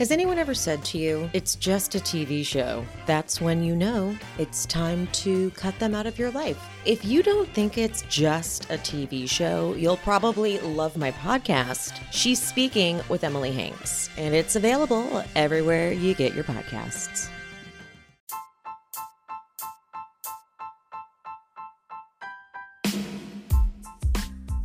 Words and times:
Has 0.00 0.10
anyone 0.10 0.38
ever 0.38 0.54
said 0.54 0.82
to 0.86 0.98
you, 0.98 1.28
it's 1.34 1.56
just 1.56 1.94
a 1.94 1.98
TV 1.98 2.42
show? 2.42 2.86
That's 3.04 3.38
when 3.38 3.62
you 3.62 3.76
know 3.76 4.16
it's 4.38 4.64
time 4.64 5.06
to 5.08 5.50
cut 5.50 5.78
them 5.78 5.94
out 5.94 6.06
of 6.06 6.18
your 6.18 6.30
life. 6.30 6.58
If 6.86 7.04
you 7.04 7.22
don't 7.22 7.46
think 7.50 7.76
it's 7.76 8.00
just 8.08 8.64
a 8.70 8.78
TV 8.78 9.28
show, 9.28 9.74
you'll 9.74 9.98
probably 9.98 10.58
love 10.60 10.96
my 10.96 11.10
podcast. 11.12 12.00
She's 12.12 12.42
speaking 12.42 13.02
with 13.10 13.24
Emily 13.24 13.52
Hanks, 13.52 14.08
and 14.16 14.34
it's 14.34 14.56
available 14.56 15.22
everywhere 15.36 15.92
you 15.92 16.14
get 16.14 16.32
your 16.34 16.44
podcasts. 16.44 17.28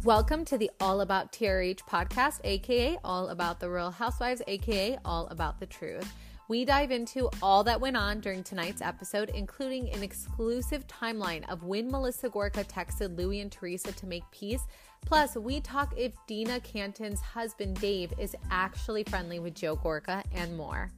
Welcome 0.05 0.45
to 0.45 0.57
the 0.59 0.69
All 0.79 1.01
About 1.01 1.31
TRH 1.31 1.79
podcast, 1.89 2.39
aka 2.43 2.95
All 3.03 3.29
About 3.29 3.59
the 3.59 3.71
Real 3.71 3.89
Housewives, 3.89 4.39
aka 4.45 4.99
All 5.03 5.25
About 5.29 5.59
the 5.59 5.65
Truth. 5.65 6.13
We 6.47 6.63
dive 6.63 6.91
into 6.91 7.27
all 7.41 7.63
that 7.63 7.81
went 7.81 7.97
on 7.97 8.19
during 8.19 8.43
tonight's 8.43 8.83
episode, 8.83 9.31
including 9.31 9.89
an 9.89 10.03
exclusive 10.03 10.85
timeline 10.85 11.43
of 11.51 11.63
when 11.63 11.89
Melissa 11.89 12.29
Gorga 12.29 12.63
texted 12.67 13.17
Louis 13.17 13.41
and 13.41 13.51
Teresa 13.51 13.93
to 13.93 14.05
make 14.05 14.21
peace. 14.29 14.61
Plus, 15.07 15.35
we 15.37 15.59
talk 15.59 15.91
if 15.97 16.13
Dina 16.27 16.59
Cantin's 16.59 17.19
husband 17.19 17.81
Dave 17.81 18.13
is 18.19 18.35
actually 18.51 19.05
friendly 19.05 19.39
with 19.39 19.55
Joe 19.55 19.75
Gorga 19.75 20.23
and 20.35 20.55
more. 20.55 20.91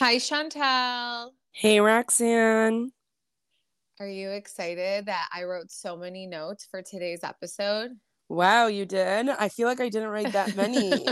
Hi, 0.00 0.16
Chantel. 0.16 1.28
Hey, 1.52 1.78
Roxanne. 1.78 2.90
Are 4.02 4.08
you 4.08 4.30
excited 4.30 5.06
that 5.06 5.28
I 5.32 5.44
wrote 5.44 5.70
so 5.70 5.96
many 5.96 6.26
notes 6.26 6.66
for 6.68 6.82
today's 6.82 7.22
episode? 7.22 7.92
Wow, 8.28 8.66
you 8.66 8.84
did? 8.84 9.28
I 9.28 9.48
feel 9.48 9.68
like 9.68 9.80
I 9.80 9.88
didn't 9.88 10.08
write 10.08 10.32
that 10.32 10.56
many. 10.56 11.06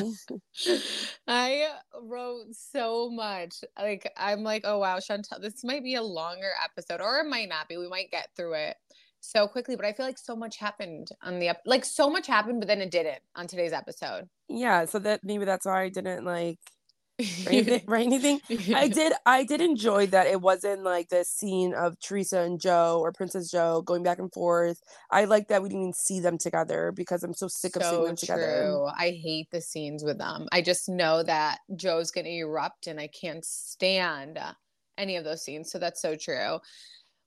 I 1.29 1.69
wrote 2.03 2.47
so 2.51 3.09
much. 3.09 3.63
Like, 3.79 4.13
I'm 4.17 4.43
like, 4.43 4.63
oh, 4.65 4.81
wow, 4.81 4.99
Chantel, 4.99 5.41
this 5.41 5.63
might 5.63 5.85
be 5.85 5.95
a 5.95 6.03
longer 6.03 6.51
episode, 6.65 7.01
or 7.01 7.21
it 7.21 7.29
might 7.29 7.49
not 7.49 7.69
be. 7.69 7.77
We 7.77 7.89
might 7.89 8.11
get 8.11 8.27
through 8.37 8.55
it 8.55 8.77
so 9.21 9.47
quickly, 9.47 9.77
but 9.77 9.85
I 9.85 9.93
feel 9.93 10.07
like 10.07 10.19
so 10.19 10.35
much 10.35 10.57
happened 10.57 11.11
on 11.23 11.39
the, 11.39 11.51
ep- 11.51 11.63
like, 11.67 11.85
so 11.85 12.11
much 12.11 12.27
happened, 12.27 12.59
but 12.59 12.67
then 12.67 12.81
it 12.81 12.91
didn't 12.91 13.21
on 13.37 13.47
today's 13.47 13.73
episode. 13.73 14.29
Yeah, 14.49 14.87
so 14.87 14.99
that 14.99 15.21
maybe 15.23 15.45
that's 15.45 15.65
why 15.65 15.83
I 15.83 15.91
didn't 15.91 16.25
like 16.25 16.59
right, 17.47 17.83
right 17.87 18.07
anything? 18.07 18.41
I 18.75 18.89
did 19.01 19.13
i 19.27 19.45
did 19.45 19.61
enjoy 19.61 20.07
that 20.09 20.27
it 20.27 20.41
wasn't 20.41 20.83
like 20.83 21.09
the 21.09 21.25
scene 21.25 21.75
of 21.75 21.99
teresa 22.01 22.41
and 22.41 22.61
joe 22.61 22.99
or 23.01 23.13
princess 23.13 23.51
joe 23.51 23.83
going 23.83 24.03
back 24.03 24.19
and 24.19 24.33
forth. 24.33 24.81
I 25.11 25.25
like 25.25 25.49
that 25.49 25.63
we 25.63 25.69
didn't 25.69 25.83
even 25.83 25.93
see 25.93 26.21
them 26.21 26.39
together 26.39 26.93
because 26.95 27.23
i'm 27.23 27.35
so 27.35 27.49
sick 27.49 27.75
so 27.75 27.81
of 27.81 27.87
seeing 27.87 28.05
them 28.05 28.17
together. 28.17 28.85
i 28.99 29.11
hate 29.11 29.49
the 29.51 29.61
scenes 29.61 30.05
with 30.05 30.19
them. 30.19 30.49
I 30.53 30.63
just 30.63 30.89
know 30.89 31.23
that 31.23 31.59
joe's 31.77 32.11
gonna 32.11 32.29
erupt 32.29 32.87
and 32.87 33.01
i 33.01 33.09
can't 33.09 33.45
stand 33.45 34.39
any 34.99 35.17
of 35.17 35.25
those 35.25 35.43
scenes 35.43 35.71
so 35.71 35.79
that's 35.79 36.03
so 36.03 36.17
true. 36.17 36.61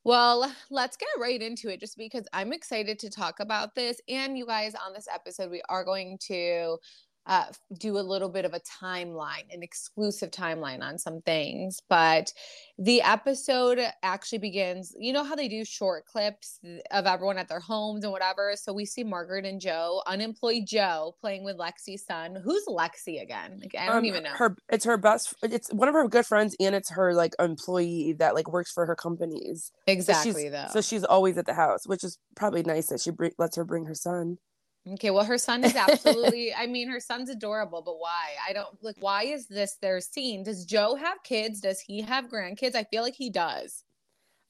Well, 0.05 0.53
let's 0.69 0.97
get 0.97 1.07
right 1.17 1.41
into 1.41 1.69
it 1.69 1.79
just 1.79 1.97
because 1.97 2.27
I'm 2.33 2.51
excited 2.51 2.99
to 2.99 3.09
talk 3.09 3.39
about 3.39 3.73
this. 3.73 4.01
And 4.09 4.37
you 4.37 4.45
guys, 4.45 4.75
on 4.75 4.91
this 4.93 5.07
episode, 5.13 5.49
we 5.49 5.61
are 5.69 5.85
going 5.85 6.17
to 6.27 6.77
uh, 7.25 7.45
do 7.77 7.97
a 7.97 8.01
little 8.01 8.29
bit 8.29 8.45
of 8.45 8.53
a 8.53 8.59
timeline, 8.59 9.43
an 9.51 9.63
exclusive 9.63 10.31
timeline 10.31 10.81
on 10.81 10.97
some 10.97 11.21
things. 11.21 11.81
But 11.89 12.33
the 12.77 13.01
episode 13.01 13.79
actually 14.01 14.39
begins, 14.39 14.93
you 14.97 15.13
know 15.13 15.23
how 15.23 15.35
they 15.35 15.47
do 15.47 15.63
short 15.63 16.05
clips 16.05 16.59
of 16.91 17.05
everyone 17.05 17.37
at 17.37 17.47
their 17.47 17.59
homes 17.59 18.03
and 18.03 18.11
whatever. 18.11 18.53
So 18.55 18.73
we 18.73 18.85
see 18.85 19.03
Margaret 19.03 19.45
and 19.45 19.61
Joe, 19.61 20.01
unemployed 20.07 20.63
Joe, 20.65 21.15
playing 21.21 21.43
with 21.43 21.57
Lexi's 21.57 22.05
son. 22.05 22.37
Who's 22.43 22.65
Lexi 22.67 23.21
again? 23.21 23.59
Like, 23.61 23.75
I 23.77 23.87
don't 23.87 23.97
um, 23.97 24.05
even 24.05 24.23
know. 24.23 24.31
Her, 24.31 24.57
it's 24.69 24.85
her 24.85 24.97
best. 24.97 25.33
It's 25.43 25.71
one 25.71 25.87
of 25.87 25.93
her 25.93 26.07
good 26.07 26.25
friends, 26.25 26.55
and 26.59 26.75
it's 26.75 26.89
her 26.91 27.13
like 27.13 27.33
employee 27.39 28.15
that 28.19 28.35
like 28.35 28.51
works 28.51 28.71
for 28.71 28.85
her 28.85 28.95
companies. 28.95 29.71
Exactly. 29.87 30.45
So 30.45 30.49
though. 30.49 30.67
So 30.71 30.81
she's 30.81 31.03
always 31.03 31.37
at 31.37 31.45
the 31.45 31.53
house, 31.53 31.87
which 31.87 32.03
is 32.03 32.17
probably 32.35 32.63
nice 32.63 32.87
that 32.87 33.01
she 33.01 33.11
br- 33.11 33.27
lets 33.37 33.55
her 33.55 33.63
bring 33.63 33.85
her 33.85 33.95
son. 33.95 34.37
Okay, 34.85 35.11
well, 35.11 35.23
her 35.23 35.37
son 35.37 35.63
is 35.63 35.75
absolutely, 35.75 36.53
I 36.53 36.67
mean, 36.67 36.89
her 36.89 36.99
son's 36.99 37.29
adorable, 37.29 37.81
but 37.81 37.99
why? 37.99 38.31
I 38.47 38.51
don't 38.51 38.67
like, 38.83 38.97
why 38.99 39.23
is 39.23 39.47
this 39.47 39.77
their 39.81 40.01
scene? 40.01 40.43
Does 40.43 40.65
Joe 40.65 40.95
have 40.95 41.23
kids? 41.23 41.61
Does 41.61 41.79
he 41.79 42.01
have 42.01 42.25
grandkids? 42.25 42.75
I 42.75 42.83
feel 42.83 43.01
like 43.01 43.15
he 43.15 43.29
does. 43.29 43.85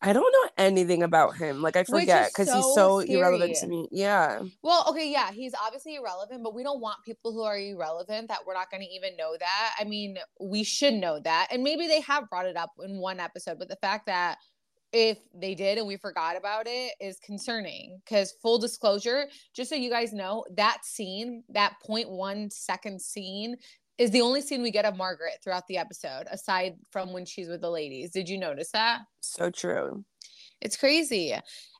I 0.01 0.11
don't 0.11 0.33
know 0.33 0.49
anything 0.57 1.01
about 1.01 1.37
him. 1.37 1.61
Like, 1.61 1.77
I 1.77 1.85
forget 1.85 2.29
because 2.29 2.49
so 2.49 2.55
he's 2.55 2.75
so 2.75 3.01
scary. 3.01 3.19
irrelevant 3.19 3.55
to 3.57 3.67
me. 3.67 3.87
Yeah. 3.89 4.41
Well, 4.61 4.85
okay, 4.89 5.09
yeah, 5.09 5.31
he's 5.31 5.53
obviously 5.63 5.95
irrelevant, 5.95 6.43
but 6.43 6.53
we 6.53 6.61
don't 6.61 6.81
want 6.81 6.97
people 7.05 7.31
who 7.31 7.43
are 7.43 7.57
irrelevant 7.57 8.27
that 8.27 8.39
we're 8.45 8.53
not 8.53 8.69
going 8.69 8.83
to 8.83 8.89
even 8.89 9.15
know 9.15 9.37
that. 9.39 9.75
I 9.79 9.85
mean, 9.85 10.17
we 10.41 10.63
should 10.63 10.95
know 10.95 11.21
that. 11.23 11.47
And 11.51 11.63
maybe 11.63 11.87
they 11.87 12.01
have 12.01 12.29
brought 12.29 12.47
it 12.47 12.57
up 12.57 12.71
in 12.83 12.97
one 12.97 13.21
episode, 13.21 13.59
but 13.59 13.69
the 13.69 13.77
fact 13.77 14.07
that 14.07 14.39
if 14.93 15.17
they 15.33 15.55
did 15.55 15.79
and 15.79 15.87
we 15.87 15.97
forgot 15.97 16.37
about 16.37 16.67
it 16.67 16.93
is 17.01 17.19
concerning 17.19 17.99
because 18.05 18.35
full 18.41 18.59
disclosure 18.59 19.25
just 19.53 19.69
so 19.69 19.75
you 19.75 19.89
guys 19.89 20.13
know 20.13 20.45
that 20.55 20.85
scene 20.85 21.43
that 21.49 21.73
0.1 21.87 22.53
second 22.53 23.01
scene 23.01 23.57
is 23.97 24.11
the 24.11 24.21
only 24.21 24.41
scene 24.41 24.61
we 24.61 24.71
get 24.71 24.85
of 24.85 24.95
margaret 24.95 25.33
throughout 25.43 25.67
the 25.67 25.77
episode 25.77 26.25
aside 26.31 26.75
from 26.91 27.11
when 27.11 27.25
she's 27.25 27.47
with 27.49 27.61
the 27.61 27.69
ladies. 27.69 28.11
Did 28.11 28.29
you 28.29 28.37
notice 28.37 28.71
that? 28.71 29.01
So 29.19 29.49
true. 29.49 30.05
It's 30.61 30.77
crazy. 30.77 31.35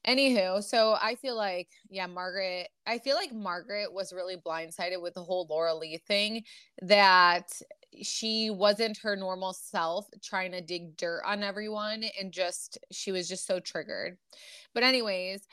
Anywho 0.06 0.62
so 0.62 0.98
i 1.02 1.16
feel 1.16 1.38
like 1.38 1.70
yeah 1.90 2.08
margaret 2.08 2.68
i 2.86 2.98
feel 2.98 3.16
like 3.16 3.32
margaret 3.32 3.94
was 3.94 4.12
really 4.12 4.36
blindsided 4.36 5.02
with 5.02 5.14
the 5.14 5.24
whole 5.24 5.48
laura 5.50 5.74
lee 5.74 5.98
thing 6.06 6.44
that 6.82 7.50
she 8.02 8.50
wasn't 8.50 8.98
her 8.98 9.16
normal 9.16 9.54
self 9.54 10.08
trying 10.24 10.52
to 10.52 10.62
dig 10.62 10.98
dirt 10.98 11.24
on 11.26 11.44
everyone 11.44 12.04
and 12.20 12.32
just 12.32 12.78
she 12.92 13.12
was 13.12 13.28
just 13.28 13.46
so 13.46 13.60
triggered. 13.60 14.18
But 14.74 14.84
anyways, 14.84 15.46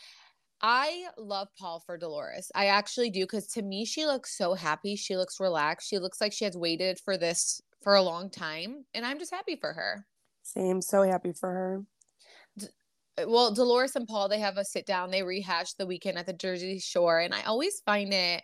I 0.63 1.07
love 1.17 1.49
Paul 1.59 1.81
for 1.81 1.97
Dolores. 1.97 2.51
I 2.55 2.67
actually 2.67 3.11
do 3.11 3.27
cuz 3.27 3.47
to 3.49 3.63
me 3.63 3.85
she 3.85 4.07
looks 4.07 4.37
so 4.37 4.55
happy. 4.55 4.97
She 4.97 5.17
looks 5.17 5.41
relaxed. 5.41 5.89
She 5.89 5.99
looks 5.99 6.21
like 6.21 6.33
she 6.33 6.45
has 6.45 6.57
waited 6.57 6.99
for 7.01 7.17
this 7.17 7.61
for 7.83 7.95
a 7.95 8.03
long 8.03 8.31
time 8.31 8.85
and 8.95 9.07
I'm 9.07 9.19
just 9.19 9.33
happy 9.33 9.57
for 9.57 9.73
her. 9.73 10.07
Same, 10.43 10.83
so 10.83 11.03
happy 11.03 11.33
for 11.33 11.49
her. 11.49 11.85
Uh, 13.19 13.29
well, 13.29 13.53
Dolores 13.53 13.97
and 13.97 14.07
Paul, 14.07 14.29
they 14.29 14.39
have 14.39 14.57
a 14.57 14.65
sit 14.65 14.87
down. 14.87 15.11
They 15.11 15.23
rehash 15.23 15.75
the 15.75 15.87
weekend 15.87 16.19
at 16.19 16.27
the 16.27 16.33
Jersey 16.33 16.79
Shore, 16.79 17.21
and 17.21 17.35
I 17.35 17.43
always 17.43 17.81
find 17.81 18.13
it 18.13 18.43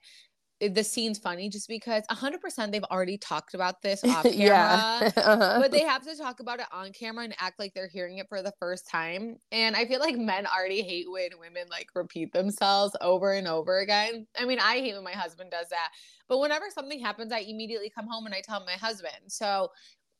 the 0.60 0.82
scene's 0.82 1.18
funny 1.18 1.48
just 1.48 1.68
because 1.68 2.02
100% 2.10 2.72
they've 2.72 2.82
already 2.84 3.18
talked 3.18 3.54
about 3.54 3.82
this 3.82 4.02
off 4.04 4.22
camera 4.22 4.36
yeah. 4.36 5.10
uh-huh. 5.16 5.58
but 5.60 5.70
they 5.70 5.82
have 5.82 6.02
to 6.02 6.16
talk 6.16 6.40
about 6.40 6.60
it 6.60 6.66
on 6.72 6.92
camera 6.92 7.24
and 7.24 7.34
act 7.38 7.58
like 7.58 7.74
they're 7.74 7.88
hearing 7.88 8.18
it 8.18 8.28
for 8.28 8.42
the 8.42 8.52
first 8.58 8.88
time 8.88 9.36
and 9.52 9.76
i 9.76 9.84
feel 9.84 10.00
like 10.00 10.16
men 10.16 10.46
already 10.46 10.82
hate 10.82 11.10
when 11.10 11.28
women 11.38 11.64
like 11.70 11.88
repeat 11.94 12.32
themselves 12.32 12.96
over 13.00 13.32
and 13.32 13.46
over 13.46 13.80
again 13.80 14.26
i 14.38 14.44
mean 14.44 14.58
i 14.58 14.74
hate 14.76 14.94
when 14.94 15.04
my 15.04 15.12
husband 15.12 15.50
does 15.50 15.68
that 15.68 15.90
but 16.28 16.38
whenever 16.38 16.66
something 16.70 17.00
happens 17.00 17.32
i 17.32 17.40
immediately 17.40 17.90
come 17.90 18.06
home 18.08 18.26
and 18.26 18.34
i 18.34 18.40
tell 18.40 18.64
my 18.64 18.72
husband 18.72 19.12
so 19.28 19.68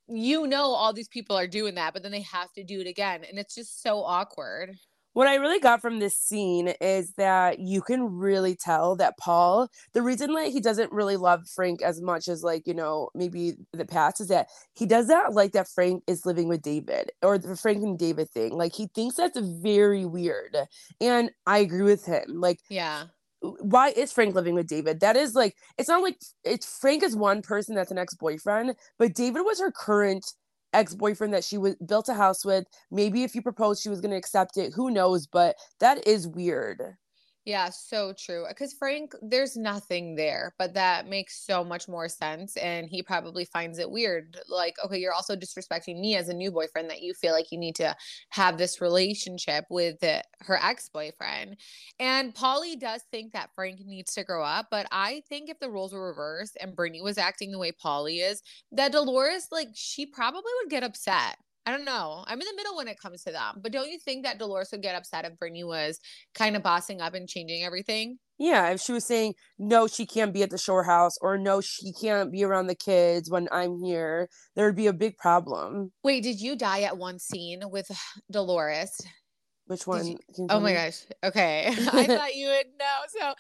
you 0.09 0.47
know 0.47 0.67
all 0.67 0.93
these 0.93 1.09
people 1.09 1.37
are 1.37 1.49
doing 1.49 1.75
that 1.75 1.93
but 1.93 2.03
then 2.03 2.13
they 2.13 2.21
have 2.21 2.53
to 2.53 2.63
do 2.63 2.81
it 2.81 2.87
again 2.87 3.25
and 3.29 3.39
it's 3.39 3.55
just 3.55 3.83
so 3.83 4.03
awkward 4.03 4.77
what 5.17 5.29
I 5.29 5.37
really 5.37 5.59
got 5.59 5.81
from 5.81 5.99
this 5.99 6.15
scene 6.15 6.75
is 6.79 7.15
that 7.15 7.59
you 7.59 7.81
can 7.81 8.19
really 8.19 8.55
tell 8.55 8.97
that 8.97 9.17
Paul, 9.17 9.71
the 9.95 10.03
reason 10.03 10.35
that 10.35 10.49
he 10.49 10.61
doesn't 10.61 10.93
really 10.93 11.17
love 11.17 11.49
Frank 11.49 11.81
as 11.81 12.03
much 12.03 12.29
as 12.29 12.43
like, 12.43 12.67
you 12.67 12.75
know, 12.75 13.09
maybe 13.15 13.55
the 13.73 13.87
past 13.87 14.21
is 14.21 14.29
that 14.29 14.49
he 14.75 14.85
does 14.85 15.09
not 15.09 15.33
like 15.33 15.53
that 15.53 15.69
Frank 15.69 16.03
is 16.07 16.27
living 16.27 16.49
with 16.49 16.61
David 16.61 17.13
or 17.23 17.39
the 17.39 17.57
Frank 17.57 17.83
and 17.83 17.99
David 17.99 18.29
thing. 18.29 18.59
Like 18.59 18.75
he 18.75 18.89
thinks 18.89 19.17
that's 19.17 19.41
very 19.41 20.05
weird. 20.05 20.55
And 21.01 21.31
I 21.47 21.61
agree 21.61 21.85
with 21.85 22.05
him. 22.05 22.25
Like, 22.29 22.61
yeah. 22.69 23.05
Why 23.41 23.93
is 23.97 24.13
Frank 24.13 24.35
living 24.35 24.55
with 24.55 24.67
David? 24.67 25.01
That 25.01 25.17
is 25.17 25.35
like, 25.35 25.57
it's 25.79 25.89
not 25.89 26.03
like 26.03 26.21
it's 26.45 26.79
Frank 26.79 27.03
is 27.03 27.17
one 27.17 27.41
person 27.41 27.75
that's 27.75 27.91
an 27.91 27.97
ex 27.97 28.13
boyfriend, 28.15 28.75
but 28.99 29.15
David 29.15 29.41
was 29.47 29.61
her 29.61 29.73
current 29.73 30.27
ex-boyfriend 30.73 31.35
that 31.35 31.45
she 31.45 31.59
was 31.59 31.77
built 31.77 32.09
a 32.09 32.15
house 32.15 32.45
with. 32.45 32.67
Maybe 32.91 33.23
if 33.25 33.35
you 33.35 33.43
proposed 33.43 33.83
she 33.83 33.89
was 33.89 34.01
going 34.01 34.11
to 34.13 34.17
accept 34.17 34.57
it. 34.57 34.75
Who 34.75 34.91
knows? 34.91 35.27
But 35.27 35.57
that 35.81 36.07
is 36.07 36.27
weird 36.29 36.97
yeah, 37.47 37.71
so 37.71 38.13
true. 38.13 38.45
Uh, 38.45 38.49
because 38.49 38.73
Frank, 38.73 39.15
there's 39.23 39.57
nothing 39.57 40.17
there, 40.17 40.53
but 40.59 40.75
that 40.75 41.07
makes 41.07 41.47
so 41.47 41.63
much 41.63 41.87
more 41.87 42.09
sense. 42.09 42.57
And 42.57 42.89
he 42.89 43.05
probably 43.05 43.45
finds 43.45 43.79
it 43.79 43.89
weird. 43.89 44.37
Like, 44.49 44.75
okay, 44.85 44.99
you're 44.99 45.13
also 45.13 45.37
disrespecting 45.37 46.01
me 46.01 46.17
as 46.17 46.29
a 46.29 46.35
new 46.35 46.51
boyfriend 46.51 46.91
that 46.91 47.03
you 47.03 47.15
feel 47.15 47.33
like 47.33 47.53
you 47.53 47.59
need 47.59 47.77
to 47.77 47.95
have 48.31 48.59
this 48.59 48.81
relationship 48.81 49.65
with 49.71 50.01
the, 50.01 50.25
her 50.41 50.59
ex 50.61 50.89
boyfriend. 50.89 51.57
And 52.01 52.35
Paulie 52.35 52.79
does 52.81 53.03
think 53.13 53.33
that 53.33 53.51
Frank 53.55 53.79
needs 53.87 54.13
to 54.15 54.25
grow 54.25 54.43
up. 54.43 54.67
But 54.69 54.89
I 54.91 55.23
think 55.29 55.49
if 55.49 55.61
the 55.61 55.71
roles 55.71 55.93
were 55.93 56.09
reversed 56.09 56.57
and 56.61 56.75
Brittany 56.75 57.01
was 57.01 57.17
acting 57.17 57.53
the 57.53 57.59
way 57.61 57.71
Paulie 57.71 58.29
is, 58.29 58.43
that 58.73 58.91
Dolores, 58.91 59.47
like, 59.53 59.69
she 59.73 60.05
probably 60.05 60.51
would 60.63 60.71
get 60.71 60.83
upset. 60.83 61.37
I 61.67 61.73
don't 61.73 61.85
know. 61.85 62.25
I'm 62.29 62.41
in 62.41 62.47
the 62.47 62.57
middle 62.57 62.77
when 62.77 62.87
it 62.87 63.01
comes 63.01 63.25
to 63.25 63.33
them. 63.33 63.57
But 63.61 63.73
don't 63.73 63.91
you 63.91 63.99
think 63.99 64.25
that 64.25 64.39
Dolores 64.39 64.69
would 64.71 64.83
get 64.83 64.95
upset 64.95 65.25
if 65.25 65.37
Brittany 65.37 65.65
was 65.65 65.99
kind 66.33 66.55
of 66.55 66.63
bossing 66.63 67.01
up 67.01 67.15
and 67.15 67.29
changing 67.29 67.65
everything? 67.65 68.19
Yeah, 68.39 68.71
if 68.71 68.81
she 68.81 68.93
was 68.93 69.05
saying 69.05 69.35
no, 69.59 69.89
she 69.89 70.07
can't 70.07 70.33
be 70.33 70.43
at 70.45 70.51
the 70.51 70.59
shore 70.59 70.85
house, 70.85 71.17
or 71.21 71.39
no, 71.39 71.61
she 71.61 71.93
can't 71.93 72.31
be 72.31 72.45
around 72.45 72.69
the 72.69 72.75
kids 72.77 73.31
when 73.31 73.49
I'm 73.51 73.83
here, 73.83 74.29
there 74.55 74.67
would 74.67 74.77
be 74.77 74.87
a 74.87 74.93
big 74.93 75.17
problem. 75.17 75.91
Wait, 76.05 76.23
did 76.23 76.41
you 76.41 76.55
die 76.55 76.83
at 76.83 76.99
one 76.99 77.19
scene 77.19 77.63
with 77.65 77.91
Dolores? 78.31 79.01
Which 79.67 79.87
one? 79.87 80.07
You, 80.07 80.19
oh 80.49 80.61
my 80.61 80.73
gosh. 80.73 81.03
Okay. 81.25 81.67
I 81.71 81.73
thought 82.07 82.37
you 82.37 82.47
would 82.49 82.67
know. 82.79 82.97
So 83.19 83.35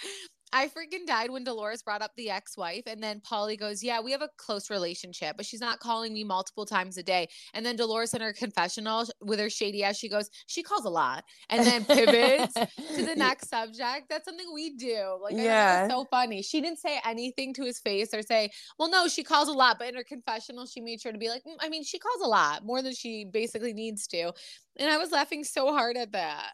I 0.57 0.69
freaking 0.69 1.07
died 1.07 1.31
when 1.31 1.45
Dolores 1.45 1.83
brought 1.83 2.01
up 2.01 2.13
the 2.17 2.31
ex-wife, 2.31 2.85
and 2.87 3.03
then 3.03 3.21
Paulie 3.21 3.59
goes, 3.59 3.83
"Yeah, 3.83 4.01
we 4.01 4.11
have 4.13 4.23
a 4.23 4.31
close 4.39 4.71
relationship, 4.71 5.37
but 5.37 5.45
she's 5.45 5.61
not 5.61 5.81
calling 5.81 6.15
me 6.15 6.25
multiple 6.25 6.65
times 6.65 6.97
a 6.97 7.03
day." 7.03 7.29
And 7.53 7.65
then 7.65 7.77
Dolores 7.77 8.15
in 8.15 8.23
her 8.23 8.33
confessional 8.33 9.05
with 9.21 9.39
her 9.39 9.51
shady 9.51 9.85
ass, 9.85 9.99
she 9.99 10.09
goes, 10.09 10.31
"She 10.47 10.63
calls 10.63 10.87
a 10.87 10.89
lot," 10.89 11.25
and 11.51 11.67
then 11.67 11.85
pivots 11.85 12.55
to 12.55 13.05
the 13.05 13.15
next 13.17 13.51
subject. 13.51 14.09
That's 14.09 14.25
something 14.25 14.51
we 14.55 14.71
do. 14.71 15.19
Like, 15.21 15.37
yeah, 15.37 15.89
so 15.89 16.07
funny. 16.11 16.41
She 16.41 16.63
didn't 16.63 16.79
say 16.79 17.01
anything 17.05 17.53
to 17.55 17.65
his 17.65 17.79
face 17.79 18.15
or 18.15 18.23
say, 18.23 18.51
"Well, 18.79 18.89
no, 18.89 19.09
she 19.09 19.23
calls 19.25 19.49
a 19.49 19.53
lot," 19.53 19.79
but 19.79 19.89
in 19.89 19.95
her 19.95 20.05
confessional, 20.05 20.65
she 20.65 20.81
made 20.81 21.03
sure 21.03 21.13
to 21.13 21.19
be 21.19 21.29
like, 21.29 21.45
mm, 21.45 21.57
"I 21.61 21.69
mean, 21.69 21.85
she 21.85 21.99
calls 21.99 22.23
a 22.23 22.29
lot 22.29 22.65
more 22.65 22.81
than 22.81 22.95
she 22.95 23.27
basically 23.27 23.75
needs 23.75 24.07
to," 24.07 24.33
and 24.77 24.91
I 24.91 24.97
was 24.97 25.13
laughing 25.13 25.45
so 25.45 25.75
hard 25.75 25.99
at 25.99 26.13
that. 26.13 26.53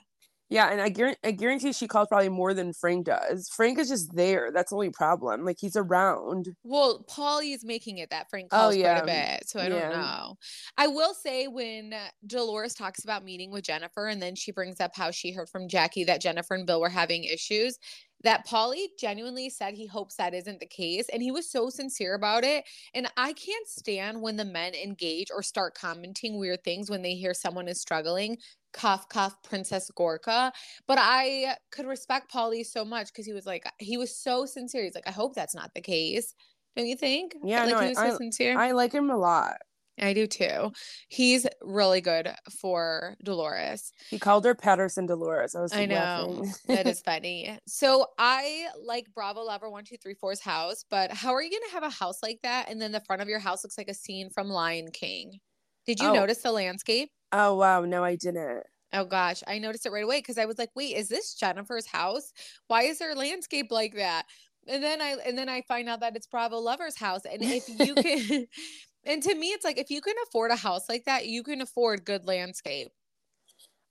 Yeah, 0.52 0.70
and 0.70 0.82
I 0.82 0.90
guarantee, 0.90 1.18
I 1.24 1.30
guarantee 1.30 1.72
she 1.72 1.88
calls 1.88 2.08
probably 2.08 2.28
more 2.28 2.52
than 2.52 2.74
Frank 2.74 3.06
does. 3.06 3.48
Frank 3.48 3.78
is 3.78 3.88
just 3.88 4.14
there. 4.14 4.50
That's 4.52 4.68
the 4.68 4.76
only 4.76 4.90
problem. 4.90 5.46
Like 5.46 5.56
he's 5.58 5.76
around. 5.76 6.54
Well, 6.62 7.06
Paulie 7.08 7.54
is 7.54 7.64
making 7.64 7.98
it 7.98 8.10
that 8.10 8.28
Frank 8.28 8.48
oh, 8.52 8.56
calls 8.56 8.74
oh, 8.74 8.78
yeah. 8.78 9.00
quite 9.00 9.02
a 9.02 9.38
bit, 9.38 9.48
so 9.48 9.60
I 9.60 9.62
yeah. 9.62 9.68
don't 9.68 9.92
know. 9.92 10.36
I 10.76 10.88
will 10.88 11.14
say 11.14 11.48
when 11.48 11.94
Dolores 12.26 12.74
talks 12.74 13.02
about 13.02 13.24
meeting 13.24 13.50
with 13.50 13.64
Jennifer, 13.64 14.08
and 14.08 14.20
then 14.20 14.34
she 14.34 14.52
brings 14.52 14.78
up 14.78 14.90
how 14.94 15.10
she 15.10 15.32
heard 15.32 15.48
from 15.48 15.68
Jackie 15.68 16.04
that 16.04 16.20
Jennifer 16.20 16.52
and 16.52 16.66
Bill 16.66 16.82
were 16.82 16.90
having 16.90 17.24
issues. 17.24 17.78
That 18.24 18.46
Paulie 18.46 18.86
genuinely 19.00 19.50
said 19.50 19.74
he 19.74 19.86
hopes 19.86 20.14
that 20.16 20.34
isn't 20.34 20.60
the 20.60 20.66
case, 20.66 21.06
and 21.12 21.22
he 21.22 21.32
was 21.32 21.50
so 21.50 21.70
sincere 21.70 22.14
about 22.14 22.44
it. 22.44 22.64
And 22.94 23.08
I 23.16 23.32
can't 23.32 23.66
stand 23.66 24.20
when 24.20 24.36
the 24.36 24.44
men 24.44 24.74
engage 24.74 25.28
or 25.34 25.42
start 25.42 25.74
commenting 25.74 26.38
weird 26.38 26.62
things 26.62 26.88
when 26.88 27.02
they 27.02 27.14
hear 27.14 27.34
someone 27.34 27.66
is 27.66 27.80
struggling 27.80 28.36
cuff 28.72 29.08
cuff 29.08 29.36
princess 29.42 29.90
gorga 29.96 30.50
but 30.86 30.98
i 31.00 31.54
could 31.70 31.86
respect 31.86 32.32
paulie 32.32 32.64
so 32.64 32.84
much 32.84 33.08
because 33.08 33.26
he 33.26 33.32
was 33.32 33.46
like 33.46 33.64
he 33.78 33.96
was 33.96 34.16
so 34.16 34.46
sincere 34.46 34.84
he's 34.84 34.94
like 34.94 35.06
i 35.06 35.12
hope 35.12 35.34
that's 35.34 35.54
not 35.54 35.70
the 35.74 35.80
case 35.80 36.34
don't 36.76 36.86
you 36.86 36.96
think 36.96 37.34
yeah 37.44 37.64
like 37.64 37.74
no, 37.74 37.80
he 37.80 37.88
was 37.90 37.98
I, 37.98 38.10
so 38.10 38.16
sincere 38.16 38.58
i 38.58 38.72
like 38.72 38.92
him 38.92 39.10
a 39.10 39.16
lot 39.16 39.56
I 40.00 40.14
do 40.14 40.26
too. 40.26 40.72
He's 41.08 41.46
really 41.60 42.00
good 42.00 42.30
for 42.60 43.14
Dolores. 43.22 43.92
He 44.08 44.18
called 44.18 44.44
her 44.44 44.54
Paterson 44.54 45.06
Dolores. 45.06 45.54
I 45.54 45.60
was 45.60 45.72
I 45.72 45.86
know 45.86 46.46
that 46.66 46.86
is 46.86 47.00
funny. 47.04 47.58
So 47.66 48.06
I 48.18 48.68
like 48.82 49.06
Bravo 49.14 49.42
Lover 49.42 49.70
one 49.70 49.84
two 49.84 49.96
three 50.02 50.14
four's 50.14 50.40
house, 50.40 50.84
but 50.88 51.12
how 51.12 51.34
are 51.34 51.42
you 51.42 51.50
gonna 51.50 51.72
have 51.72 51.82
a 51.82 51.94
house 51.94 52.22
like 52.22 52.40
that 52.42 52.70
and 52.70 52.80
then 52.80 52.92
the 52.92 53.00
front 53.00 53.22
of 53.22 53.28
your 53.28 53.38
house 53.38 53.62
looks 53.64 53.78
like 53.78 53.88
a 53.88 53.94
scene 53.94 54.30
from 54.30 54.48
Lion 54.48 54.90
King? 54.90 55.38
Did 55.86 56.00
you 56.00 56.08
oh. 56.08 56.14
notice 56.14 56.38
the 56.38 56.52
landscape? 56.52 57.10
Oh 57.32 57.54
wow, 57.54 57.82
no, 57.82 58.04
I 58.04 58.16
didn't. 58.16 58.64
Oh 58.92 59.06
gosh, 59.06 59.42
I 59.46 59.58
noticed 59.58 59.86
it 59.86 59.92
right 59.92 60.04
away 60.04 60.18
because 60.18 60.36
I 60.36 60.44
was 60.44 60.58
like, 60.58 60.70
wait, 60.74 60.96
is 60.96 61.08
this 61.08 61.34
Jennifer's 61.34 61.86
house? 61.86 62.32
Why 62.68 62.82
is 62.82 62.98
there 62.98 63.14
landscape 63.14 63.68
like 63.70 63.94
that? 63.96 64.26
And 64.68 64.82
then 64.82 65.00
I 65.00 65.16
and 65.26 65.36
then 65.36 65.48
I 65.48 65.62
find 65.62 65.88
out 65.88 66.00
that 66.00 66.14
it's 66.14 66.26
Bravo 66.26 66.58
Lover's 66.58 66.96
house. 66.96 67.22
And 67.24 67.42
if 67.42 67.68
you 67.68 67.94
can 67.96 68.46
and 69.04 69.22
to 69.22 69.34
me 69.34 69.48
it's 69.48 69.64
like 69.64 69.78
if 69.78 69.90
you 69.90 70.02
can 70.02 70.14
afford 70.24 70.50
a 70.50 70.56
house 70.56 70.88
like 70.88 71.06
that, 71.06 71.26
you 71.26 71.42
can 71.42 71.62
afford 71.62 72.04
good 72.04 72.26
landscape. 72.26 72.88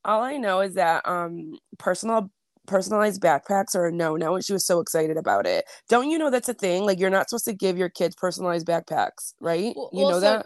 All 0.05 0.21
I 0.21 0.38
know 0.38 0.61
is 0.61 0.75
that 0.75 1.07
um 1.07 1.57
personal 1.79 2.31
personalized 2.67 3.21
backpacks 3.21 3.73
are 3.75 3.88
a 3.88 3.91
no-no 3.91 4.35
and 4.35 4.45
she 4.45 4.53
was 4.53 4.65
so 4.65 4.79
excited 4.79 5.17
about 5.17 5.47
it. 5.47 5.65
Don't 5.89 6.11
you 6.11 6.19
know 6.19 6.29
that's 6.29 6.47
a 6.47 6.53
thing? 6.53 6.85
Like 6.85 6.99
you're 6.99 7.09
not 7.09 7.27
supposed 7.27 7.45
to 7.45 7.53
give 7.53 7.75
your 7.75 7.89
kids 7.89 8.15
personalized 8.15 8.67
backpacks, 8.67 9.33
right? 9.39 9.73
Well, 9.75 9.89
you 9.91 10.03
know 10.03 10.19
so, 10.19 10.19
that? 10.19 10.45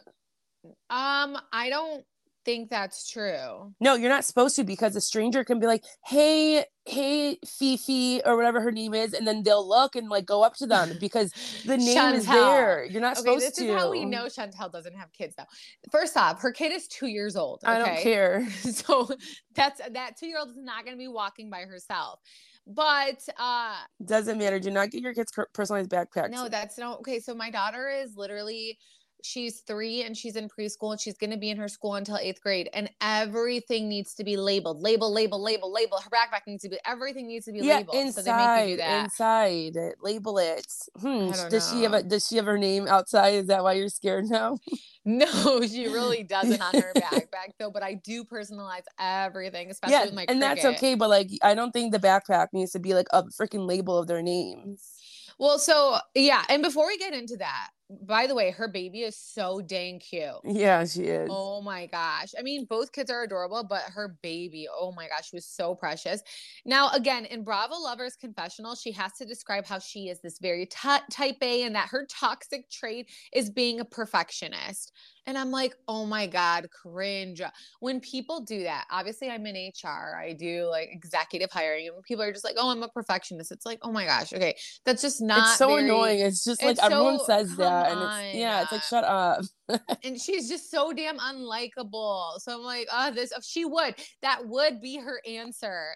Um, 0.89 1.37
I 1.51 1.69
don't 1.69 2.05
think 2.45 2.69
that's 2.69 3.09
true. 3.09 3.73
No, 3.79 3.95
you're 3.95 4.09
not 4.09 4.23
supposed 4.23 4.55
to 4.55 4.63
because 4.63 4.95
a 4.95 5.01
stranger 5.01 5.43
can 5.43 5.59
be 5.59 5.67
like, 5.67 5.83
"Hey, 6.05 6.63
hey, 6.85 7.37
Fifi," 7.45 8.21
or 8.23 8.37
whatever 8.37 8.61
her 8.61 8.71
name 8.71 8.93
is, 8.93 9.13
and 9.13 9.27
then 9.27 9.43
they'll 9.43 9.67
look 9.67 9.95
and 9.95 10.07
like 10.07 10.25
go 10.25 10.43
up 10.43 10.55
to 10.57 10.67
them 10.67 10.91
because 10.99 11.31
the 11.65 11.77
name 11.77 11.97
Chantel. 11.97 12.13
is 12.13 12.27
there. 12.27 12.85
You're 12.85 13.01
not 13.01 13.17
okay, 13.17 13.21
supposed 13.21 13.45
this 13.45 13.55
to. 13.55 13.63
This 13.63 13.71
is 13.71 13.77
how 13.77 13.91
we 13.91 14.05
know 14.05 14.25
Chantel 14.25 14.71
doesn't 14.71 14.95
have 14.95 15.11
kids 15.11 15.35
though. 15.35 15.45
First 15.91 16.15
off, 16.15 16.41
her 16.41 16.51
kid 16.51 16.71
is 16.71 16.87
two 16.87 17.07
years 17.07 17.35
old. 17.35 17.61
Okay? 17.63 17.73
I 17.73 17.79
don't 17.79 18.01
care. 18.01 18.47
so 18.71 19.09
that's 19.55 19.81
that 19.91 20.17
two 20.17 20.27
year 20.27 20.39
old 20.39 20.49
is 20.49 20.57
not 20.57 20.85
going 20.85 20.95
to 20.95 21.01
be 21.01 21.07
walking 21.07 21.49
by 21.49 21.61
herself. 21.61 22.19
But 22.67 23.21
uh 23.37 23.75
doesn't 24.03 24.39
matter. 24.39 24.59
Do 24.59 24.71
not 24.71 24.89
get 24.89 25.01
your 25.01 25.13
kids 25.13 25.31
personalized 25.53 25.89
backpacks. 25.89 26.31
No, 26.31 26.49
that's 26.49 26.77
not 26.77 26.99
okay. 26.99 27.19
So 27.19 27.35
my 27.35 27.51
daughter 27.51 27.89
is 27.89 28.15
literally 28.15 28.79
she's 29.25 29.61
three 29.61 30.03
and 30.03 30.15
she's 30.15 30.35
in 30.35 30.47
preschool 30.47 30.91
and 30.91 30.99
she's 31.01 31.17
going 31.17 31.31
to 31.31 31.37
be 31.37 31.49
in 31.49 31.57
her 31.57 31.67
school 31.67 31.95
until 31.95 32.17
eighth 32.17 32.41
grade 32.41 32.69
and 32.73 32.89
everything 33.01 33.89
needs 33.89 34.13
to 34.13 34.23
be 34.23 34.37
labeled 34.37 34.81
label 34.81 35.11
label 35.11 35.41
label 35.41 35.71
label 35.71 35.99
her 35.99 36.09
backpack 36.09 36.41
needs 36.47 36.63
to 36.63 36.69
be 36.69 36.77
everything 36.85 37.27
needs 37.27 37.45
to 37.45 37.51
be 37.51 37.61
yeah, 37.61 37.77
labeled 37.77 37.95
inside, 37.95 38.21
so 38.23 38.31
they 38.31 38.55
make 38.55 38.69
you 38.69 38.75
do 38.75 38.81
that. 38.81 39.05
inside 39.05 39.77
label 40.01 40.37
it 40.37 40.65
hmm 40.99 41.31
does 41.31 41.51
know. 41.51 41.71
she 41.71 41.83
have 41.83 41.93
a 41.93 42.03
does 42.03 42.27
she 42.27 42.35
have 42.35 42.45
her 42.45 42.57
name 42.57 42.87
outside 42.87 43.33
is 43.33 43.47
that 43.47 43.63
why 43.63 43.73
you're 43.73 43.89
scared 43.89 44.25
now 44.25 44.57
no 45.05 45.61
she 45.65 45.87
really 45.87 46.23
doesn't 46.23 46.61
on 46.61 46.73
her 46.75 46.93
backpack 47.01 47.51
though 47.59 47.71
but 47.71 47.81
i 47.83 47.95
do 47.95 48.23
personalize 48.23 48.83
everything 48.99 49.71
especially 49.71 49.93
yeah, 49.93 50.05
with 50.05 50.13
my 50.13 50.25
and 50.27 50.39
Cricut. 50.39 50.39
that's 50.39 50.65
okay 50.65 50.95
but 50.95 51.09
like 51.09 51.29
i 51.41 51.55
don't 51.55 51.71
think 51.71 51.91
the 51.91 51.99
backpack 51.99 52.47
needs 52.53 52.71
to 52.71 52.79
be 52.79 52.93
like 52.93 53.07
a 53.11 53.23
freaking 53.23 53.67
label 53.67 53.97
of 53.97 54.07
their 54.07 54.21
names 54.21 54.91
well, 55.37 55.59
so 55.59 55.97
yeah, 56.13 56.43
and 56.49 56.63
before 56.63 56.87
we 56.87 56.97
get 56.97 57.13
into 57.13 57.37
that, 57.37 57.69
by 57.89 58.25
the 58.25 58.35
way, 58.35 58.51
her 58.51 58.67
baby 58.67 59.01
is 59.01 59.15
so 59.15 59.61
dang 59.61 59.99
cute. 59.99 60.39
Yeah, 60.43 60.85
she 60.85 61.03
is. 61.03 61.29
Oh 61.31 61.61
my 61.61 61.85
gosh. 61.85 62.33
I 62.37 62.41
mean, 62.41 62.65
both 62.65 62.91
kids 62.91 63.11
are 63.11 63.23
adorable, 63.23 63.63
but 63.63 63.83
her 63.93 64.17
baby, 64.23 64.67
oh 64.71 64.91
my 64.91 65.07
gosh, 65.07 65.29
she 65.29 65.35
was 65.35 65.45
so 65.45 65.75
precious. 65.75 66.23
Now, 66.65 66.89
again, 66.91 67.25
in 67.25 67.43
Bravo 67.43 67.75
Lover's 67.75 68.15
confessional, 68.15 68.75
she 68.75 68.91
has 68.93 69.13
to 69.13 69.25
describe 69.25 69.65
how 69.65 69.79
she 69.79 70.09
is 70.09 70.19
this 70.21 70.39
very 70.39 70.65
t- 70.65 70.89
type 71.11 71.37
A 71.41 71.63
and 71.63 71.75
that 71.75 71.89
her 71.89 72.07
toxic 72.09 72.69
trait 72.71 73.09
is 73.31 73.49
being 73.49 73.79
a 73.79 73.85
perfectionist. 73.85 74.91
And 75.27 75.37
I'm 75.37 75.51
like, 75.51 75.75
oh 75.87 76.05
my 76.05 76.27
God, 76.27 76.67
cringe. 76.69 77.41
When 77.79 77.99
people 77.99 78.41
do 78.41 78.63
that, 78.63 78.85
obviously 78.91 79.29
I'm 79.29 79.45
in 79.45 79.71
HR, 79.71 80.15
I 80.17 80.33
do 80.37 80.65
like 80.65 80.89
executive 80.91 81.49
hiring, 81.51 81.87
and 81.87 82.03
people 82.03 82.23
are 82.23 82.31
just 82.31 82.43
like, 82.43 82.55
oh, 82.57 82.69
I'm 82.69 82.83
a 82.83 82.89
perfectionist. 82.89 83.51
It's 83.51 83.65
like, 83.65 83.79
oh 83.81 83.91
my 83.91 84.05
gosh, 84.05 84.33
okay, 84.33 84.55
that's 84.85 85.01
just 85.01 85.21
not. 85.21 85.49
It's 85.49 85.57
so 85.57 85.69
very, 85.69 85.83
annoying. 85.83 86.19
It's 86.19 86.43
just 86.43 86.63
like 86.63 86.77
everyone 86.81 87.19
so, 87.19 87.25
says 87.25 87.55
that, 87.55 87.91
and 87.91 88.01
it's 88.01 88.35
yeah, 88.35 88.61
it's 88.61 88.71
like 88.71 88.83
shut 88.83 89.03
up. 89.03 89.43
and 90.03 90.19
she's 90.19 90.47
just 90.47 90.69
so 90.69 90.93
damn 90.93 91.17
unlikable. 91.17 92.39
So 92.39 92.53
I'm 92.53 92.63
like, 92.63 92.87
oh, 92.91 93.11
this 93.11 93.33
she 93.43 93.65
would 93.65 93.95
that 94.21 94.47
would 94.47 94.81
be 94.81 94.97
her 94.97 95.21
answer. 95.27 95.95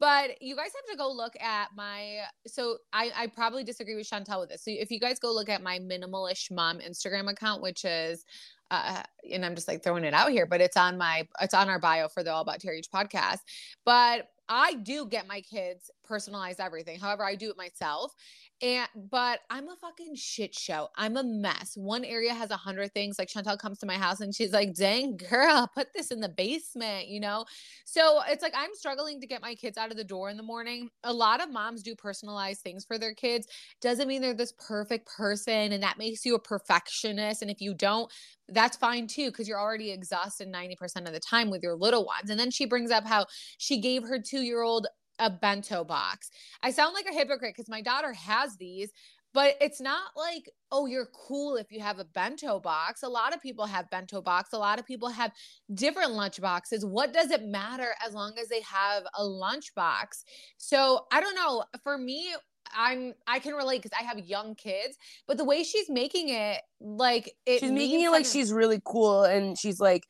But 0.00 0.40
you 0.40 0.54
guys 0.54 0.70
have 0.76 0.92
to 0.92 0.96
go 0.96 1.10
look 1.10 1.34
at 1.40 1.70
my. 1.76 2.20
So 2.46 2.78
I, 2.92 3.10
I 3.16 3.26
probably 3.26 3.64
disagree 3.64 3.96
with 3.96 4.08
Chantel 4.08 4.40
with 4.40 4.50
this. 4.50 4.64
So 4.64 4.70
if 4.70 4.90
you 4.90 5.00
guys 5.00 5.18
go 5.18 5.32
look 5.32 5.48
at 5.48 5.62
my 5.62 5.80
minimalish 5.80 6.52
mom 6.52 6.78
Instagram 6.78 7.28
account, 7.28 7.62
which 7.62 7.84
is 7.84 8.24
uh, 8.70 9.02
and 9.32 9.44
I'm 9.44 9.54
just 9.54 9.68
like 9.68 9.82
throwing 9.82 10.04
it 10.04 10.14
out 10.14 10.30
here, 10.30 10.46
but 10.46 10.60
it's 10.60 10.76
on 10.76 10.98
my 10.98 11.26
it's 11.40 11.54
on 11.54 11.68
our 11.68 11.78
bio 11.78 12.08
for 12.08 12.22
the 12.22 12.32
All 12.32 12.42
About 12.42 12.60
TRH 12.60 12.88
podcast. 12.94 13.38
But 13.84 14.28
I 14.48 14.74
do 14.74 15.06
get 15.06 15.26
my 15.28 15.40
kids 15.42 15.90
personalize 16.08 16.60
everything. 16.60 16.98
However, 16.98 17.24
I 17.24 17.34
do 17.34 17.50
it 17.50 17.56
myself. 17.56 18.14
And 18.60 18.88
but 19.10 19.40
I'm 19.50 19.68
a 19.68 19.76
fucking 19.76 20.16
shit 20.16 20.52
show. 20.52 20.88
I'm 20.96 21.16
a 21.16 21.22
mess. 21.22 21.74
One 21.76 22.04
area 22.04 22.34
has 22.34 22.50
a 22.50 22.56
hundred 22.56 22.92
things. 22.92 23.16
Like 23.16 23.28
Chantel 23.28 23.56
comes 23.56 23.78
to 23.78 23.86
my 23.86 23.94
house 23.94 24.20
and 24.20 24.34
she's 24.34 24.52
like, 24.52 24.74
dang 24.74 25.16
girl, 25.16 25.70
put 25.74 25.88
this 25.94 26.10
in 26.10 26.20
the 26.20 26.28
basement, 26.28 27.06
you 27.06 27.20
know? 27.20 27.44
So 27.84 28.20
it's 28.28 28.42
like 28.42 28.54
I'm 28.56 28.74
struggling 28.74 29.20
to 29.20 29.28
get 29.28 29.42
my 29.42 29.54
kids 29.54 29.78
out 29.78 29.92
of 29.92 29.96
the 29.96 30.02
door 30.02 30.28
in 30.28 30.36
the 30.36 30.42
morning. 30.42 30.88
A 31.04 31.12
lot 31.12 31.40
of 31.40 31.52
moms 31.52 31.84
do 31.84 31.94
personalized 31.94 32.62
things 32.62 32.84
for 32.84 32.98
their 32.98 33.14
kids. 33.14 33.46
Doesn't 33.80 34.08
mean 34.08 34.22
they're 34.22 34.34
this 34.34 34.54
perfect 34.58 35.08
person, 35.16 35.72
and 35.72 35.82
that 35.84 35.98
makes 35.98 36.24
you 36.24 36.34
a 36.34 36.40
perfectionist. 36.40 37.42
And 37.42 37.50
if 37.50 37.60
you 37.60 37.74
don't, 37.74 38.10
that's 38.48 38.76
fine 38.76 39.06
too, 39.06 39.30
because 39.30 39.46
you're 39.46 39.60
already 39.60 39.92
exhausted 39.92 40.52
90% 40.52 41.06
of 41.06 41.12
the 41.12 41.20
time 41.20 41.50
with 41.50 41.62
your 41.62 41.76
little 41.76 42.04
ones. 42.04 42.30
And 42.30 42.40
then 42.40 42.50
she 42.50 42.66
brings 42.66 42.90
up 42.90 43.06
how 43.06 43.26
she 43.58 43.80
gave 43.80 44.02
her 44.02 44.18
two 44.18 44.40
year 44.40 44.62
old 44.62 44.88
a 45.18 45.30
bento 45.30 45.84
box. 45.84 46.30
I 46.62 46.70
sound 46.70 46.94
like 46.94 47.06
a 47.06 47.14
hypocrite 47.14 47.54
because 47.54 47.68
my 47.68 47.80
daughter 47.80 48.12
has 48.12 48.56
these, 48.56 48.90
but 49.34 49.56
it's 49.60 49.80
not 49.80 50.12
like, 50.16 50.50
oh, 50.72 50.86
you're 50.86 51.08
cool 51.12 51.56
if 51.56 51.70
you 51.70 51.80
have 51.80 51.98
a 51.98 52.04
bento 52.04 52.58
box. 52.60 53.02
A 53.02 53.08
lot 53.08 53.34
of 53.34 53.42
people 53.42 53.66
have 53.66 53.90
bento 53.90 54.22
box. 54.22 54.52
A 54.52 54.58
lot 54.58 54.78
of 54.78 54.86
people 54.86 55.08
have 55.08 55.32
different 55.74 56.12
lunch 56.12 56.40
boxes. 56.40 56.84
What 56.84 57.12
does 57.12 57.30
it 57.30 57.44
matter 57.44 57.94
as 58.06 58.14
long 58.14 58.34
as 58.40 58.48
they 58.48 58.62
have 58.62 59.04
a 59.14 59.24
lunch 59.24 59.74
box? 59.74 60.24
So 60.56 61.06
I 61.12 61.20
don't 61.20 61.34
know. 61.34 61.64
For 61.82 61.98
me, 61.98 62.32
I'm 62.76 63.14
I 63.26 63.38
can 63.38 63.54
relate 63.54 63.82
because 63.82 63.96
I 63.98 64.04
have 64.04 64.18
young 64.18 64.54
kids, 64.54 64.96
but 65.26 65.36
the 65.36 65.44
way 65.44 65.62
she's 65.62 65.88
making 65.88 66.28
it, 66.28 66.60
like 66.80 67.34
it 67.46 67.60
she's 67.60 67.70
making 67.70 68.02
it 68.02 68.10
like 68.10 68.26
she's 68.26 68.52
really 68.52 68.80
cool 68.84 69.24
and 69.24 69.58
she's 69.58 69.80
like, 69.80 70.04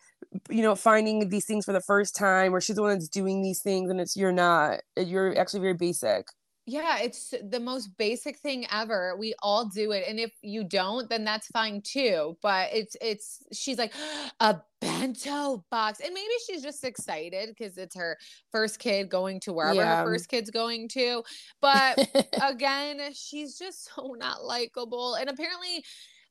you 0.51 0.63
know, 0.63 0.75
finding 0.75 1.29
these 1.29 1.47
things 1.47 1.65
for 1.65 1.73
the 1.73 1.81
first 1.81 2.17
time, 2.17 2.55
or 2.55 2.61
she's 2.61 2.77
the 2.77 2.83
one 2.83 2.93
that's 2.93 3.09
doing 3.09 3.43
these 3.43 3.61
things, 3.61 3.91
and 3.91 4.01
it's 4.01 4.17
you're 4.17 4.33
not. 4.33 4.81
You're 4.97 5.39
actually 5.39 5.61
very 5.61 5.75
basic. 5.75 6.27
Yeah, 6.69 6.99
it's 6.99 7.33
the 7.51 7.61
most 7.61 7.97
basic 7.97 8.37
thing 8.37 8.67
ever. 8.71 9.17
We 9.19 9.33
all 9.43 9.65
do 9.65 9.93
it. 9.93 10.05
And 10.07 10.21
if 10.21 10.33
you 10.43 10.65
don't, 10.65 11.09
then 11.09 11.25
that's 11.25 11.47
fine 11.47 11.81
too. 11.81 12.37
But 12.43 12.69
it's 12.75 12.95
it's 13.01 13.43
she's 13.55 13.79
like 13.79 13.95
a 14.41 14.61
bento 14.83 15.65
box. 15.71 16.01
And 16.01 16.13
maybe 16.13 16.29
she's 16.47 16.63
just 16.63 16.85
excited 16.85 17.49
because 17.49 17.79
it's 17.79 17.97
her 17.97 18.19
first 18.53 18.81
kid 18.81 19.09
going 19.09 19.41
to 19.41 19.55
wherever 19.55 19.77
yeah. 19.77 20.01
her 20.01 20.05
first 20.05 20.29
kid's 20.29 20.51
going 20.51 20.89
to. 20.91 21.23
But 21.63 22.07
again, 22.47 23.01
she's 23.15 23.57
just 23.57 23.89
so 23.95 24.15
not 24.19 24.45
likable. 24.45 25.15
And 25.15 25.31
apparently 25.31 25.83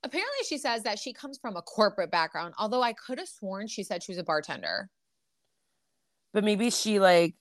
apparently 0.04 0.44
she 0.48 0.60
says 0.60 0.84
that 0.84 1.00
she 1.00 1.14
comes 1.14 1.40
from 1.40 1.56
a 1.56 1.64
corporate 1.64 2.12
background, 2.12 2.54
although 2.60 2.84
I 2.84 2.94
could 2.94 3.18
have 3.18 3.28
sworn 3.28 3.66
she 3.66 3.82
said 3.82 4.04
she 4.04 4.12
was 4.12 4.20
a 4.20 4.24
bartender. 4.24 4.92
But 6.32 6.44
maybe 6.44 6.70
she 6.70 7.00
like 7.00 7.34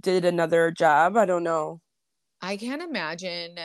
did 0.00 0.24
another 0.24 0.70
job. 0.70 1.18
I 1.18 1.26
don't 1.26 1.44
know. 1.44 1.82
I 2.42 2.56
can't 2.56 2.82
imagine 2.82 3.56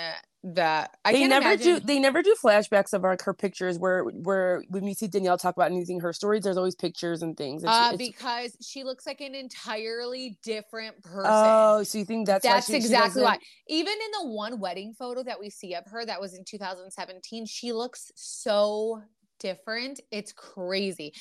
that. 0.44 0.98
I 1.04 1.14
they 1.14 1.28
never 1.28 1.48
imagine... 1.48 1.80
do. 1.80 1.80
They 1.80 2.00
never 2.00 2.22
do 2.22 2.36
flashbacks 2.42 2.94
of 2.94 3.02
her 3.04 3.34
pictures 3.34 3.80
where 3.80 4.04
where 4.04 4.64
when 4.70 4.84
we 4.84 4.94
see 4.94 5.08
Danielle 5.08 5.38
talk 5.38 5.56
about 5.56 5.72
anything 5.72 6.00
her 6.02 6.14
stories. 6.14 6.44
There's 6.44 6.58
always 6.58 6.76
pictures 6.76 7.22
and 7.22 7.38
things. 7.38 7.64
It's, 7.64 7.72
uh, 7.72 7.92
it's... 7.94 7.98
because 7.98 8.58
she 8.62 8.84
looks 8.84 9.08
like 9.08 9.22
an 9.22 9.34
entirely 9.34 10.38
different 10.44 11.02
person. 11.04 11.24
Oh, 11.26 11.84
so 11.84 11.98
you 11.98 12.06
think 12.06 12.28
that's 12.28 12.46
that's 12.46 12.68
she, 12.68 12.76
exactly 12.76 13.22
she 13.22 13.26
why? 13.26 13.38
Even 13.68 13.94
in 13.94 14.24
the 14.24 14.30
one 14.30 14.60
wedding 14.60 14.94
photo 14.94 15.24
that 15.24 15.40
we 15.40 15.50
see 15.50 15.74
of 15.74 15.86
her 15.88 16.06
that 16.06 16.20
was 16.20 16.36
in 16.36 16.44
2017, 16.44 17.46
she 17.46 17.72
looks 17.72 18.12
so 18.16 19.02
different 19.40 20.00
it's 20.12 20.32
crazy 20.32 21.14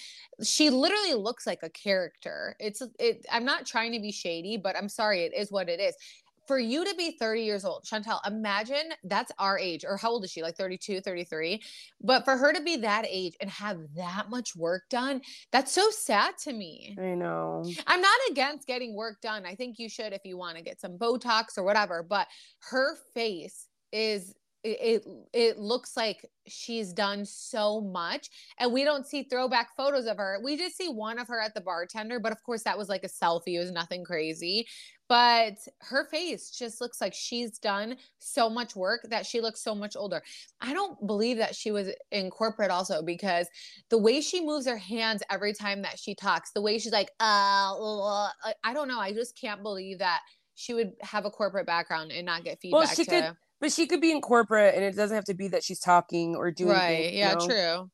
she 0.43 0.71
literally 0.71 1.15
looks 1.15 1.47
like 1.47 1.59
a 1.63 1.71
character 1.71 2.55
it's 2.61 2.81
it 2.99 3.27
i'm 3.31 3.45
not 3.45 3.67
trying 3.67 3.93
to 3.93 3.99
be 3.99 4.13
shady 4.13 4.57
but 4.57 4.77
i'm 4.77 4.89
sorry 4.89 5.25
it 5.25 5.33
is 5.35 5.51
what 5.51 5.69
it 5.69 5.81
is 5.81 5.97
for 6.47 6.59
you 6.59 6.85
to 6.85 6.95
be 6.97 7.17
30 7.19 7.43
years 7.43 7.65
old, 7.65 7.85
Chantel, 7.85 8.21
imagine 8.27 8.93
that's 9.05 9.33
our 9.39 9.59
age, 9.59 9.85
or 9.85 9.97
how 9.97 10.11
old 10.11 10.25
is 10.25 10.31
she? 10.31 10.43
Like 10.43 10.57
32, 10.57 11.01
33. 11.01 11.63
But 12.01 12.25
for 12.25 12.37
her 12.37 12.53
to 12.53 12.63
be 12.63 12.77
that 12.77 13.07
age 13.09 13.37
and 13.41 13.51
have 13.51 13.79
that 13.97 14.31
much 14.31 14.55
work 14.57 14.83
done, 14.91 15.21
that's 15.53 15.73
so 15.73 15.89
sad 15.91 16.35
to 16.45 16.53
me. 16.53 16.97
I 16.99 17.15
know. 17.15 17.65
I'm 17.87 18.01
not 18.01 18.19
against 18.31 18.67
getting 18.67 18.95
work 18.95 19.21
done. 19.21 19.47
I 19.47 19.55
think 19.55 19.79
you 19.79 19.89
should 19.89 20.13
if 20.13 20.23
you 20.25 20.37
want 20.37 20.57
to 20.57 20.63
get 20.63 20.81
some 20.81 20.99
Botox 20.99 21.57
or 21.57 21.65
whatever. 21.65 22.03
But 22.03 22.29
her 22.71 22.97
face 23.15 23.69
is 23.93 24.35
it 24.65 25.07
it 25.33 25.59
looks 25.59 25.97
like 25.97 26.25
she's 26.47 26.93
done 26.93 27.25
so 27.25 27.81
much. 27.81 28.31
And 28.59 28.73
we 28.73 28.85
don't 28.85 29.07
see 29.07 29.23
throwback 29.23 29.77
photos 29.77 30.07
of 30.07 30.17
her. 30.17 30.41
We 30.43 30.57
just 30.57 30.77
see 30.77 30.89
one 30.89 31.19
of 31.19 31.29
her 31.29 31.41
at 31.41 31.55
the 31.55 31.61
bartender 31.61 32.19
but 32.19 32.33
of 32.33 32.43
course 32.43 32.63
that 32.63 32.79
was 32.79 32.89
like 32.89 33.05
a 33.05 33.09
selfie. 33.09 33.55
It 33.55 33.61
was 33.61 33.71
nothing 33.71 34.05
crazy. 34.05 34.67
But 35.07 35.59
her 35.81 36.07
face 36.07 36.51
just 36.51 36.81
looks 36.81 36.99
like 37.01 37.13
she's 37.13 37.59
done 37.59 37.97
so 38.19 38.49
much 38.49 38.75
work 38.75 39.07
that 39.11 39.27
she 39.27 39.43
looks 39.43 39.61
so 39.61 39.75
much 39.75 39.97
older. 39.97 40.23
I 40.63 40.73
don't 40.73 41.07
believe 41.07 41.37
that 41.37 41.55
she 41.55 41.71
was 41.71 41.91
in 42.11 42.31
corporate 42.31 42.71
also 42.71 43.03
because 43.03 43.47
the 43.91 43.99
way 43.99 44.23
she 44.23 44.41
moves 44.41 44.67
her 44.67 44.79
hands 44.79 45.23
every 45.31 45.53
time 45.53 45.83
that 45.83 45.99
she 45.99 46.15
talks 46.15 46.53
the 46.53 46.63
way 46.63 46.79
she's 46.79 46.93
like 46.93 47.11
uh, 47.21 47.75
uh 47.75 48.29
i 48.65 48.73
don't 48.73 48.89
know. 48.89 48.99
I 48.99 49.13
just 49.13 49.39
can't 49.39 49.63
believe 49.63 49.99
that 49.99 50.21
she 50.55 50.73
would 50.73 50.93
have 51.03 51.27
a 51.27 51.31
corporate 51.31 51.67
background 51.67 52.13
and 52.13 52.25
not 52.25 52.45
get 52.45 52.61
feedback 52.61 52.79
well, 52.79 52.89
she 52.89 53.05
to- 53.05 53.11
could 53.11 53.37
but 53.65 53.73
she 53.73 53.87
could 53.87 54.03
be 54.03 54.13
in 54.13 54.21
corporate 54.21 54.75
and 54.75 54.85
it 54.85 54.95
doesn't 54.95 55.15
have 55.15 55.25
to 55.25 55.33
be 55.33 55.49
that 55.49 55.65
she's 55.65 55.81
talking 55.81 56.37
or 56.37 56.51
doing 56.51 56.69
right 56.73 57.05
things, 57.07 57.17
yeah 57.17 57.33
know? 57.33 57.47
true 57.47 57.91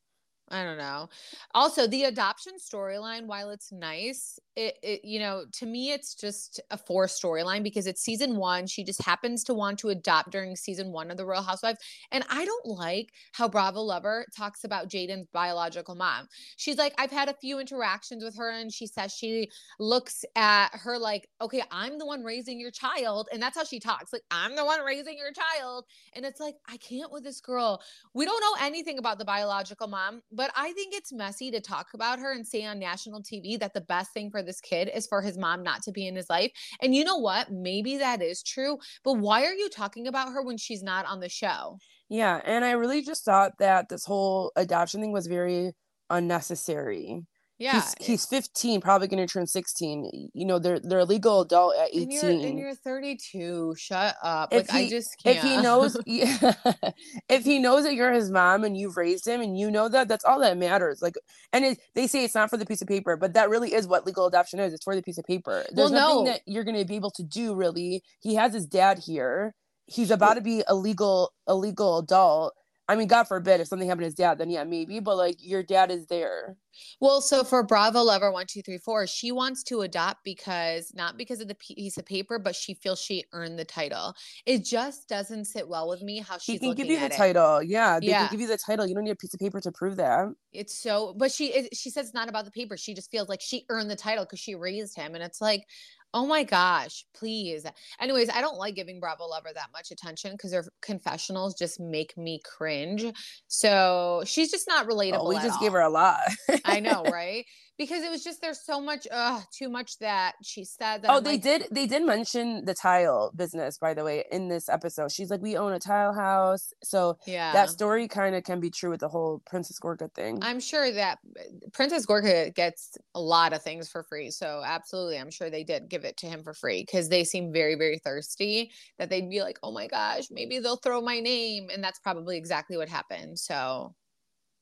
I 0.53 0.65
don't 0.65 0.79
know. 0.79 1.09
Also, 1.55 1.87
the 1.87 2.05
adoption 2.05 2.55
storyline, 2.59 3.27
while 3.27 3.51
it's 3.51 3.71
nice, 3.71 4.37
it, 4.57 4.79
it, 4.83 5.05
you 5.05 5.21
know, 5.21 5.45
to 5.53 5.67
me, 5.67 5.93
it's 5.93 6.13
just 6.17 6.61
a 6.73 6.77
four 6.77 7.07
storyline 7.07 7.63
because 7.63 7.87
it's 7.87 8.03
season 8.03 8.37
one. 8.37 8.67
She 8.67 8.83
just 8.83 9.01
happens 9.01 9.45
to 9.45 9.55
want 9.55 9.79
to 9.79 9.91
adopt 9.91 10.31
during 10.31 10.57
season 10.57 10.91
one 10.91 11.09
of 11.13 11.17
The 11.17 11.25
Real 11.25 11.43
Housewives. 11.43 11.79
And 12.11 12.25
I 12.29 12.45
don't 12.45 12.67
like 12.67 13.13
how 13.33 13.49
Bravo 13.49 13.81
Lover 13.81 14.27
talks 14.37 14.65
about 14.65 14.89
Jaden's 14.89 15.29
biological 15.33 15.95
mom. 15.95 16.27
She's 16.57 16.79
like, 16.79 16.95
I've 16.99 17.13
had 17.13 17.29
a 17.29 17.35
few 17.35 17.61
interactions 17.61 18.25
with 18.25 18.37
her, 18.37 18.51
and 18.51 18.73
she 18.73 18.89
says 18.89 19.15
she 19.15 19.49
looks 19.79 20.25
at 20.35 20.71
her 20.73 20.99
like, 20.99 21.29
okay, 21.41 21.63
I'm 21.71 21.97
the 21.97 22.07
one 22.07 22.25
raising 22.25 22.59
your 22.59 22.73
child. 22.73 23.29
And 23.33 23.41
that's 23.41 23.57
how 23.57 23.65
she 23.65 23.79
talks. 23.79 24.13
Like, 24.13 24.25
I'm 24.33 24.57
the 24.57 24.65
one 24.65 24.81
raising 24.81 25.17
your 25.17 25.31
child. 25.33 25.85
And 26.15 26.25
it's 26.25 26.41
like, 26.41 26.57
I 26.69 26.77
can't 26.79 27.13
with 27.13 27.23
this 27.23 27.41
girl. 27.41 27.81
We 28.15 28.25
don't 28.25 28.41
know 28.41 28.67
anything 28.67 28.99
about 28.99 29.19
the 29.21 29.25
biological 29.25 29.87
mom 29.87 30.23
but 30.41 30.51
I 30.57 30.73
think 30.73 30.95
it's 30.95 31.13
messy 31.13 31.51
to 31.51 31.61
talk 31.61 31.89
about 31.93 32.19
her 32.19 32.33
and 32.33 32.47
say 32.47 32.65
on 32.65 32.79
national 32.79 33.23
TV 33.23 33.61
that 33.61 33.75
the 33.75 33.83
best 33.83 34.15
thing 34.15 34.31
for 34.31 34.43
this 34.43 34.59
kid 34.59 34.91
is 34.95 35.07
for 35.07 35.21
his 35.21 35.37
mom 35.37 35.63
not 35.63 35.83
to 35.83 35.93
be 35.93 36.07
in 36.07 36.17
his 36.17 36.31
life. 36.31 36.51
And 36.81 36.95
you 36.95 37.05
know 37.05 37.19
what? 37.19 37.53
Maybe 37.53 37.99
that 37.99 38.23
is 38.23 38.43
true, 38.43 38.79
but 39.05 39.19
why 39.19 39.45
are 39.45 39.53
you 39.53 39.69
talking 39.69 40.07
about 40.07 40.33
her 40.33 40.41
when 40.43 40.57
she's 40.57 40.83
not 40.83 41.05
on 41.05 41.21
the 41.21 41.29
show? 41.29 41.77
Yeah. 42.09 42.41
And 42.43 42.65
I 42.65 42.71
really 42.71 43.03
just 43.03 43.23
thought 43.23 43.59
that 43.59 43.91
this 43.91 44.07
whole 44.07 44.51
adoption 44.57 45.03
thing 45.03 45.13
was 45.13 45.27
very 45.27 45.73
unnecessary. 46.09 47.21
Yeah. 47.61 47.75
He's, 47.75 47.95
he's 48.01 48.27
15, 48.27 48.81
probably 48.81 49.07
going 49.07 49.25
to 49.25 49.31
turn 49.31 49.47
16. 49.47 50.31
You 50.33 50.47
know, 50.47 50.59
they're 50.59 50.81
they're 50.81 51.01
a 51.01 51.05
legal 51.05 51.43
adult 51.43 51.75
at 51.77 51.91
18. 51.91 52.03
And 52.03 52.13
you're, 52.13 52.49
and 52.49 52.59
you're 52.59 52.75
32. 52.75 53.75
Shut 53.77 54.17
up. 54.23 54.51
If 54.51 54.73
like 54.73 54.79
he, 54.79 54.87
I 54.87 54.89
just 54.89 55.23
can't. 55.23 55.37
If 55.37 55.43
he 55.45 55.57
knows 55.59 55.95
if 56.07 57.45
he 57.45 57.59
knows 57.59 57.85
that 57.85 57.95
you're 57.95 58.13
his 58.13 58.31
mom 58.31 58.65
and 58.65 58.79
you've 58.79 58.97
raised 58.97 59.29
him 59.29 59.43
and 59.43 59.59
you 59.59 59.71
know 59.71 59.91
that, 59.91 60.09
that's 60.09 60.25
all 60.25 60.41
that 60.41 60.57
matters. 60.57 61.03
Like 61.03 61.17
and 61.53 61.67
it, 61.67 61.81
they 61.95 62.07
say 62.07 62.25
it's 62.25 62.35
not 62.35 62.49
for 62.49 62.57
the 62.57 62.65
piece 62.65 62.81
of 62.81 62.89
paper, 62.89 63.15
but 63.19 63.35
that 63.35 63.51
really 63.51 63.75
is 63.75 63.87
what 63.87 64.07
legal 64.07 64.27
adoption 64.27 64.59
is. 64.59 64.73
It's 64.73 64.85
for 64.85 64.97
the 64.97 65.03
piece 65.03 65.19
of 65.19 65.27
paper. 65.27 65.63
There's 65.71 65.91
well, 65.91 66.09
nothing 66.09 66.25
no. 66.25 66.33
that 66.33 66.41
you're 66.47 66.65
going 66.65 66.79
to 66.79 66.87
be 66.87 66.97
able 66.97 67.11
to 67.11 67.23
do 67.23 67.55
really. 67.55 68.03
He 68.21 68.37
has 68.37 68.55
his 68.55 68.65
dad 68.65 69.01
here. 69.05 69.55
He's 69.85 70.11
about 70.11 70.35
to 70.35 70.41
be 70.41 70.63
a 70.67 70.75
legal 70.75 71.35
a 71.47 71.55
legal 71.55 71.99
adult 71.99 72.55
I 72.91 72.97
mean, 72.97 73.07
God 73.07 73.29
forbid 73.29 73.61
if 73.61 73.69
something 73.69 73.87
happened 73.87 74.03
to 74.03 74.07
his 74.07 74.17
dad, 74.17 74.39
then 74.39 74.51
yeah, 74.51 74.65
maybe. 74.65 74.99
But 74.99 75.17
like 75.17 75.37
your 75.39 75.63
dad 75.63 75.93
is 75.93 76.07
there. 76.07 76.57
Well, 77.01 77.21
so 77.21 77.45
for 77.45 77.63
Bravo 77.63 78.03
Lover 78.03 78.33
one 78.33 78.47
two 78.47 78.63
three 78.63 78.79
four, 78.79 79.07
she 79.07 79.31
wants 79.31 79.63
to 79.65 79.83
adopt 79.83 80.25
because 80.25 80.93
not 80.93 81.17
because 81.17 81.41
of 81.41 81.47
the 81.47 81.55
piece 81.55 81.99
of 81.99 82.05
paper, 82.05 82.41
but 82.41 82.57
she 82.57 82.75
feels 82.75 83.01
she 83.01 83.23
earned 83.33 83.61
the 83.61 83.65
title. 83.65 84.15
It 84.45 84.65
just 84.65 85.09
doesn't 85.09 85.45
sit 85.45 85.69
well 85.69 85.89
with 85.89 86.03
me 86.03 86.19
how 86.19 86.39
she 86.39 86.59
can 86.59 86.75
give 86.75 86.89
you 86.89 86.99
the 86.99 87.07
it. 87.07 87.13
title. 87.13 87.63
Yeah, 87.63 88.01
they 88.01 88.09
yeah. 88.09 88.27
can 88.27 88.33
give 88.33 88.41
you 88.41 88.49
the 88.49 88.59
title. 88.59 88.87
You 88.87 88.97
don't 88.97 89.05
need 89.05 89.13
a 89.13 89.17
piece 89.17 89.35
of 89.35 89.41
paper 89.41 89.61
to 89.61 89.71
prove 89.71 89.95
that. 89.97 90.27
It's 90.53 90.77
so, 90.77 91.15
but 91.17 91.31
she 91.31 91.55
it, 91.55 91.77
she 91.77 91.91
says 91.91 92.07
it's 92.07 92.15
not 92.15 92.29
about 92.29 92.45
the 92.45 92.51
paper. 92.51 92.77
She 92.77 92.93
just 92.93 93.09
feels 93.13 93.29
like 93.29 93.41
she 93.41 93.67
earned 93.69 93.89
the 93.89 93.95
title 93.95 94.25
because 94.25 94.41
she 94.41 94.57
raised 94.57 94.97
him, 94.97 95.15
and 95.15 95.23
it's 95.23 95.41
like, 95.41 95.65
Oh 96.13 96.27
my 96.27 96.43
gosh, 96.43 97.05
please. 97.15 97.65
Anyways, 98.01 98.31
I 98.31 98.41
don't 98.41 98.59
like 98.59 98.75
giving 98.75 98.99
Bravo 98.99 99.27
Lover 99.27 99.51
that 99.55 99.69
much 99.73 99.93
attention 99.93 100.33
because 100.33 100.51
their 100.51 100.65
confessionals 100.83 101.55
just 101.55 101.79
make 101.79 102.17
me 102.17 102.41
cringe. 102.45 103.05
So 103.47 104.23
she's 104.27 104.51
just 104.51 104.67
not 104.67 104.89
relatable. 104.89 105.21
Oh, 105.21 105.29
we 105.29 105.37
just 105.37 105.53
all. 105.55 105.61
gave 105.61 105.73
her 105.73 105.81
a 105.81 105.91
lot. 105.91 106.21
I 106.65 106.81
know, 106.81 107.05
right? 107.13 107.45
Because 107.81 108.03
it 108.03 108.11
was 108.11 108.23
just 108.23 108.43
there's 108.43 108.61
so 108.61 108.79
much 108.79 109.09
uh 109.11 109.41
too 109.51 109.71
much 109.71 109.99
that 110.01 110.35
she 110.43 110.65
said 110.65 110.99
that 110.99 111.11
oh 111.11 111.17
I'm 111.17 111.25
they 111.25 111.33
like, 111.33 111.43
did 111.43 111.65
they 111.73 111.87
did 111.87 112.05
mention 112.05 112.67
the 112.67 112.75
tile 112.75 113.33
business 113.35 113.79
by 113.79 113.95
the 113.95 114.05
way 114.05 114.25
in 114.31 114.49
this 114.49 114.69
episode. 114.69 115.11
She's 115.11 115.31
like 115.31 115.41
we 115.41 115.57
own 115.57 115.73
a 115.73 115.79
tile 115.79 116.13
house. 116.13 116.75
So 116.85 117.17
yeah. 117.27 117.55
that 117.55 117.71
story 117.71 118.07
kind 118.07 118.35
of 118.35 118.45
can 118.45 118.61
be 118.61 118.69
true 118.69 118.91
with 118.91 119.01
the 119.01 119.09
whole 119.09 119.41
princess 119.47 119.79
gorga 119.81 120.13
thing. 120.15 120.41
I'm 120.43 120.61
sure 120.61 120.93
that 120.93 121.21
uh, 121.39 121.43
princess 121.73 122.05
gorga 122.05 122.55
gets 122.55 122.99
a 123.15 123.21
lot 123.21 123.55
of 123.55 123.63
things 123.63 123.89
for 123.89 124.03
free 124.03 124.31
so 124.31 124.63
absolutely 124.65 125.19
i'm 125.19 125.31
sure 125.31 125.51
they 125.51 125.65
did 125.65 125.89
give 125.89 126.05
it 126.05 126.17
to 126.17 126.27
him 126.27 126.43
for 126.43 126.53
free 126.53 126.83
because 126.83 127.09
they 127.09 127.25
seem 127.25 127.53
very 127.53 127.75
very 127.75 127.99
thirsty 127.99 128.71
that 128.99 129.09
they'd 129.09 129.31
be 129.31 129.43
like 129.43 129.59
oh 129.63 129.73
my 129.73 129.87
gosh 129.87 130.25
maybe 130.31 130.59
they'll 130.59 130.77
throw 130.77 131.01
my 131.01 131.21
name 131.21 131.69
and 131.73 131.83
that's 131.83 131.99
probably 131.99 132.37
exactly 132.37 132.77
what 132.77 132.89
happened 132.89 133.39
so 133.39 133.95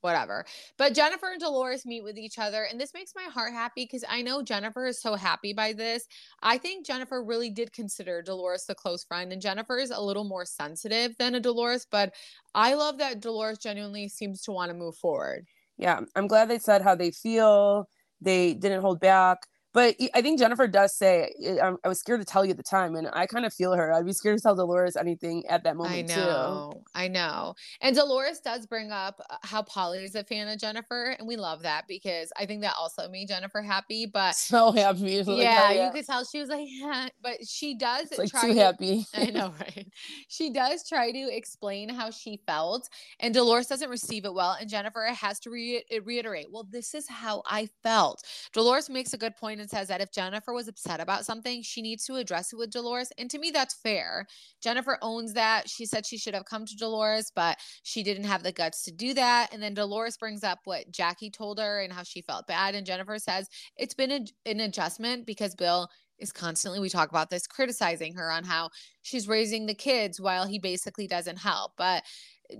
whatever. 0.00 0.44
But 0.76 0.94
Jennifer 0.94 1.30
and 1.30 1.40
Dolores 1.40 1.86
meet 1.86 2.04
with 2.04 2.18
each 2.18 2.38
other, 2.38 2.64
and 2.64 2.80
this 2.80 2.94
makes 2.94 3.12
my 3.14 3.24
heart 3.24 3.52
happy 3.52 3.84
because 3.84 4.04
I 4.08 4.22
know 4.22 4.42
Jennifer 4.42 4.86
is 4.86 5.00
so 5.00 5.14
happy 5.14 5.52
by 5.52 5.72
this. 5.72 6.06
I 6.42 6.58
think 6.58 6.86
Jennifer 6.86 7.22
really 7.22 7.50
did 7.50 7.72
consider 7.72 8.22
Dolores 8.22 8.64
the 8.66 8.74
close 8.74 9.04
friend, 9.04 9.32
and 9.32 9.42
Jennifer 9.42 9.78
is 9.78 9.90
a 9.90 10.00
little 10.00 10.24
more 10.24 10.44
sensitive 10.44 11.16
than 11.18 11.34
a 11.34 11.40
Dolores, 11.40 11.86
but 11.90 12.14
I 12.54 12.74
love 12.74 12.98
that 12.98 13.20
Dolores 13.20 13.58
genuinely 13.58 14.08
seems 14.08 14.42
to 14.42 14.52
want 14.52 14.70
to 14.70 14.76
move 14.76 14.96
forward. 14.96 15.46
Yeah, 15.76 16.00
I'm 16.16 16.26
glad 16.26 16.48
they 16.48 16.58
said 16.58 16.82
how 16.82 16.94
they 16.94 17.10
feel. 17.10 17.88
They 18.20 18.54
didn't 18.54 18.80
hold 18.80 19.00
back. 19.00 19.46
But 19.74 19.96
I 20.14 20.22
think 20.22 20.38
Jennifer 20.38 20.66
does 20.66 20.96
say, 20.96 21.30
I, 21.62 21.72
I 21.84 21.88
was 21.88 21.98
scared 22.00 22.20
to 22.20 22.24
tell 22.26 22.44
you 22.44 22.52
at 22.52 22.56
the 22.56 22.62
time. 22.62 22.96
And 22.96 23.08
I 23.12 23.26
kind 23.26 23.44
of 23.44 23.52
feel 23.52 23.72
her. 23.74 23.92
I'd 23.92 24.06
be 24.06 24.12
scared 24.12 24.38
to 24.38 24.42
tell 24.42 24.54
Dolores 24.56 24.96
anything 24.96 25.46
at 25.46 25.62
that 25.64 25.76
moment, 25.76 25.94
I 25.94 26.02
know, 26.16 26.70
too. 26.74 26.80
I 26.94 27.08
know. 27.08 27.54
And 27.80 27.94
Dolores 27.94 28.40
does 28.40 28.66
bring 28.66 28.90
up 28.90 29.20
uh, 29.28 29.36
how 29.42 29.62
Paulie 29.62 30.02
is 30.02 30.14
a 30.14 30.24
fan 30.24 30.48
of 30.48 30.58
Jennifer. 30.58 31.14
And 31.18 31.28
we 31.28 31.36
love 31.36 31.62
that 31.62 31.84
because 31.86 32.32
I 32.38 32.46
think 32.46 32.62
that 32.62 32.74
also 32.78 33.08
made 33.10 33.28
Jennifer 33.28 33.60
happy. 33.60 34.06
But 34.06 34.34
So 34.36 34.72
happy. 34.72 35.22
Like, 35.22 35.38
yeah, 35.38 35.68
oh, 35.70 35.84
you 35.86 35.92
could 35.92 36.06
tell 36.06 36.24
she 36.24 36.40
was 36.40 36.48
like, 36.48 36.66
yeah. 36.68 37.08
But 37.22 37.46
she 37.46 37.74
does 37.76 38.06
It's 38.06 38.18
like 38.18 38.30
try 38.30 38.42
too 38.48 38.54
to- 38.54 38.60
happy. 38.60 39.06
I 39.14 39.24
know, 39.30 39.52
right? 39.60 39.86
She 40.28 40.50
does 40.50 40.88
try 40.88 41.12
to 41.12 41.36
explain 41.36 41.88
how 41.88 42.10
she 42.10 42.40
felt, 42.46 42.88
and 43.20 43.34
Dolores 43.34 43.66
doesn't 43.66 43.90
receive 43.90 44.24
it 44.24 44.32
well. 44.32 44.56
And 44.58 44.68
Jennifer 44.68 45.04
has 45.04 45.38
to 45.40 45.50
re- 45.50 45.84
eh, 45.90 46.00
reiterate, 46.04 46.46
well, 46.50 46.66
this 46.70 46.94
is 46.94 47.06
how 47.08 47.42
I 47.46 47.68
felt. 47.82 48.22
Dolores 48.52 48.88
makes 48.88 49.12
a 49.12 49.18
good 49.18 49.36
point 49.36 49.57
and 49.60 49.70
says 49.70 49.88
that 49.88 50.00
if 50.00 50.12
Jennifer 50.12 50.52
was 50.52 50.68
upset 50.68 51.00
about 51.00 51.24
something, 51.24 51.62
she 51.62 51.82
needs 51.82 52.04
to 52.06 52.16
address 52.16 52.52
it 52.52 52.56
with 52.56 52.70
Dolores. 52.70 53.12
And 53.18 53.30
to 53.30 53.38
me, 53.38 53.50
that's 53.50 53.74
fair. 53.74 54.26
Jennifer 54.62 54.98
owns 55.02 55.34
that. 55.34 55.68
She 55.68 55.86
said 55.86 56.06
she 56.06 56.18
should 56.18 56.34
have 56.34 56.44
come 56.44 56.66
to 56.66 56.76
Dolores, 56.76 57.32
but 57.34 57.58
she 57.82 58.02
didn't 58.02 58.24
have 58.24 58.42
the 58.42 58.52
guts 58.52 58.82
to 58.84 58.92
do 58.92 59.14
that. 59.14 59.52
And 59.52 59.62
then 59.62 59.74
Dolores 59.74 60.16
brings 60.16 60.44
up 60.44 60.58
what 60.64 60.90
Jackie 60.90 61.30
told 61.30 61.58
her 61.58 61.80
and 61.80 61.92
how 61.92 62.02
she 62.02 62.22
felt 62.22 62.46
bad. 62.46 62.74
And 62.74 62.86
Jennifer 62.86 63.18
says 63.18 63.48
it's 63.76 63.94
been 63.94 64.12
a, 64.12 64.20
an 64.46 64.60
adjustment 64.60 65.26
because 65.26 65.54
Bill 65.54 65.88
is 66.18 66.32
constantly, 66.32 66.80
we 66.80 66.88
talk 66.88 67.10
about 67.10 67.30
this, 67.30 67.46
criticizing 67.46 68.14
her 68.14 68.30
on 68.30 68.44
how 68.44 68.70
she's 69.02 69.28
raising 69.28 69.66
the 69.66 69.74
kids 69.74 70.20
while 70.20 70.46
he 70.46 70.58
basically 70.58 71.06
doesn't 71.06 71.38
help. 71.38 71.72
But 71.76 72.02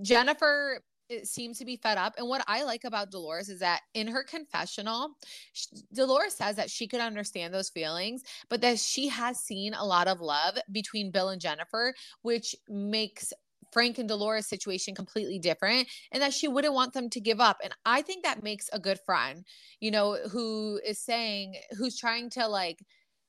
Jennifer 0.02 0.80
it 1.08 1.26
seems 1.26 1.58
to 1.58 1.64
be 1.64 1.76
fed 1.76 1.98
up. 1.98 2.14
And 2.18 2.28
what 2.28 2.44
I 2.46 2.64
like 2.64 2.84
about 2.84 3.10
Dolores 3.10 3.48
is 3.48 3.60
that 3.60 3.80
in 3.94 4.06
her 4.08 4.22
confessional, 4.22 5.10
sh- 5.52 5.66
Dolores 5.92 6.34
says 6.34 6.56
that 6.56 6.70
she 6.70 6.86
could 6.86 7.00
understand 7.00 7.52
those 7.52 7.70
feelings, 7.70 8.22
but 8.48 8.60
that 8.60 8.78
she 8.78 9.08
has 9.08 9.38
seen 9.38 9.74
a 9.74 9.84
lot 9.84 10.08
of 10.08 10.20
love 10.20 10.58
between 10.72 11.10
Bill 11.10 11.30
and 11.30 11.40
Jennifer, 11.40 11.94
which 12.22 12.54
makes 12.68 13.32
Frank 13.72 13.98
and 13.98 14.08
Dolores 14.08 14.46
situation 14.46 14.94
completely 14.94 15.38
different 15.38 15.88
and 16.12 16.22
that 16.22 16.32
she 16.32 16.48
wouldn't 16.48 16.74
want 16.74 16.94
them 16.94 17.10
to 17.10 17.20
give 17.20 17.40
up. 17.40 17.58
And 17.62 17.74
I 17.84 18.02
think 18.02 18.24
that 18.24 18.42
makes 18.42 18.68
a 18.72 18.78
good 18.78 18.98
friend, 19.04 19.44
you 19.80 19.90
know, 19.90 20.16
who 20.30 20.80
is 20.84 20.98
saying, 20.98 21.56
who's 21.76 21.98
trying 21.98 22.30
to 22.30 22.48
like 22.48 22.84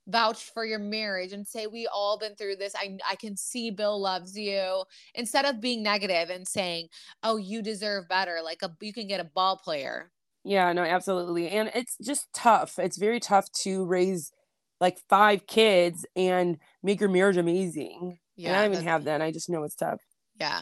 vouch 0.10 0.44
for 0.54 0.66
your 0.66 0.80
marriage 0.80 1.34
and 1.34 1.48
say 1.48 1.68
we 1.68 1.88
all 1.88 2.18
been 2.18 2.36
through 2.36 2.56
this 2.56 2.76
I 2.76 2.98
I 3.10 3.16
can 3.16 3.38
see 3.38 3.72
Bill 3.72 4.00
loves 4.00 4.38
you 4.38 4.84
instead 5.16 5.46
of 5.46 5.62
being 5.62 5.84
negative 5.84 6.30
and 6.30 6.48
saying 6.48 6.88
oh 7.24 7.38
you 7.38 7.62
deserve 7.62 8.08
better 8.10 8.40
like 8.44 8.62
a 8.64 8.76
you 8.82 8.94
can 8.94 9.08
get 9.08 9.20
a 9.20 9.24
ball 9.26 9.58
player 9.58 10.12
Yeah, 10.44 10.72
no, 10.74 10.84
absolutely. 10.84 11.50
And 11.50 11.70
it's 11.76 11.98
just 12.02 12.28
tough. 12.34 12.80
It's 12.80 12.98
very 12.98 13.20
tough 13.20 13.52
to 13.64 13.86
raise 13.86 14.32
like 14.80 14.98
five 15.10 15.46
kids 15.48 16.06
and 16.16 16.58
make 16.82 17.00
your 17.02 17.10
marriage 17.10 17.38
amazing. 17.38 18.20
and 18.50 18.58
I 18.58 18.62
don't 18.64 18.74
even 18.74 18.88
have 18.88 19.04
that. 19.04 19.22
I 19.22 19.32
just 19.32 19.50
know 19.50 19.64
it's 19.64 19.76
tough. 19.76 20.02
yeah 20.40 20.62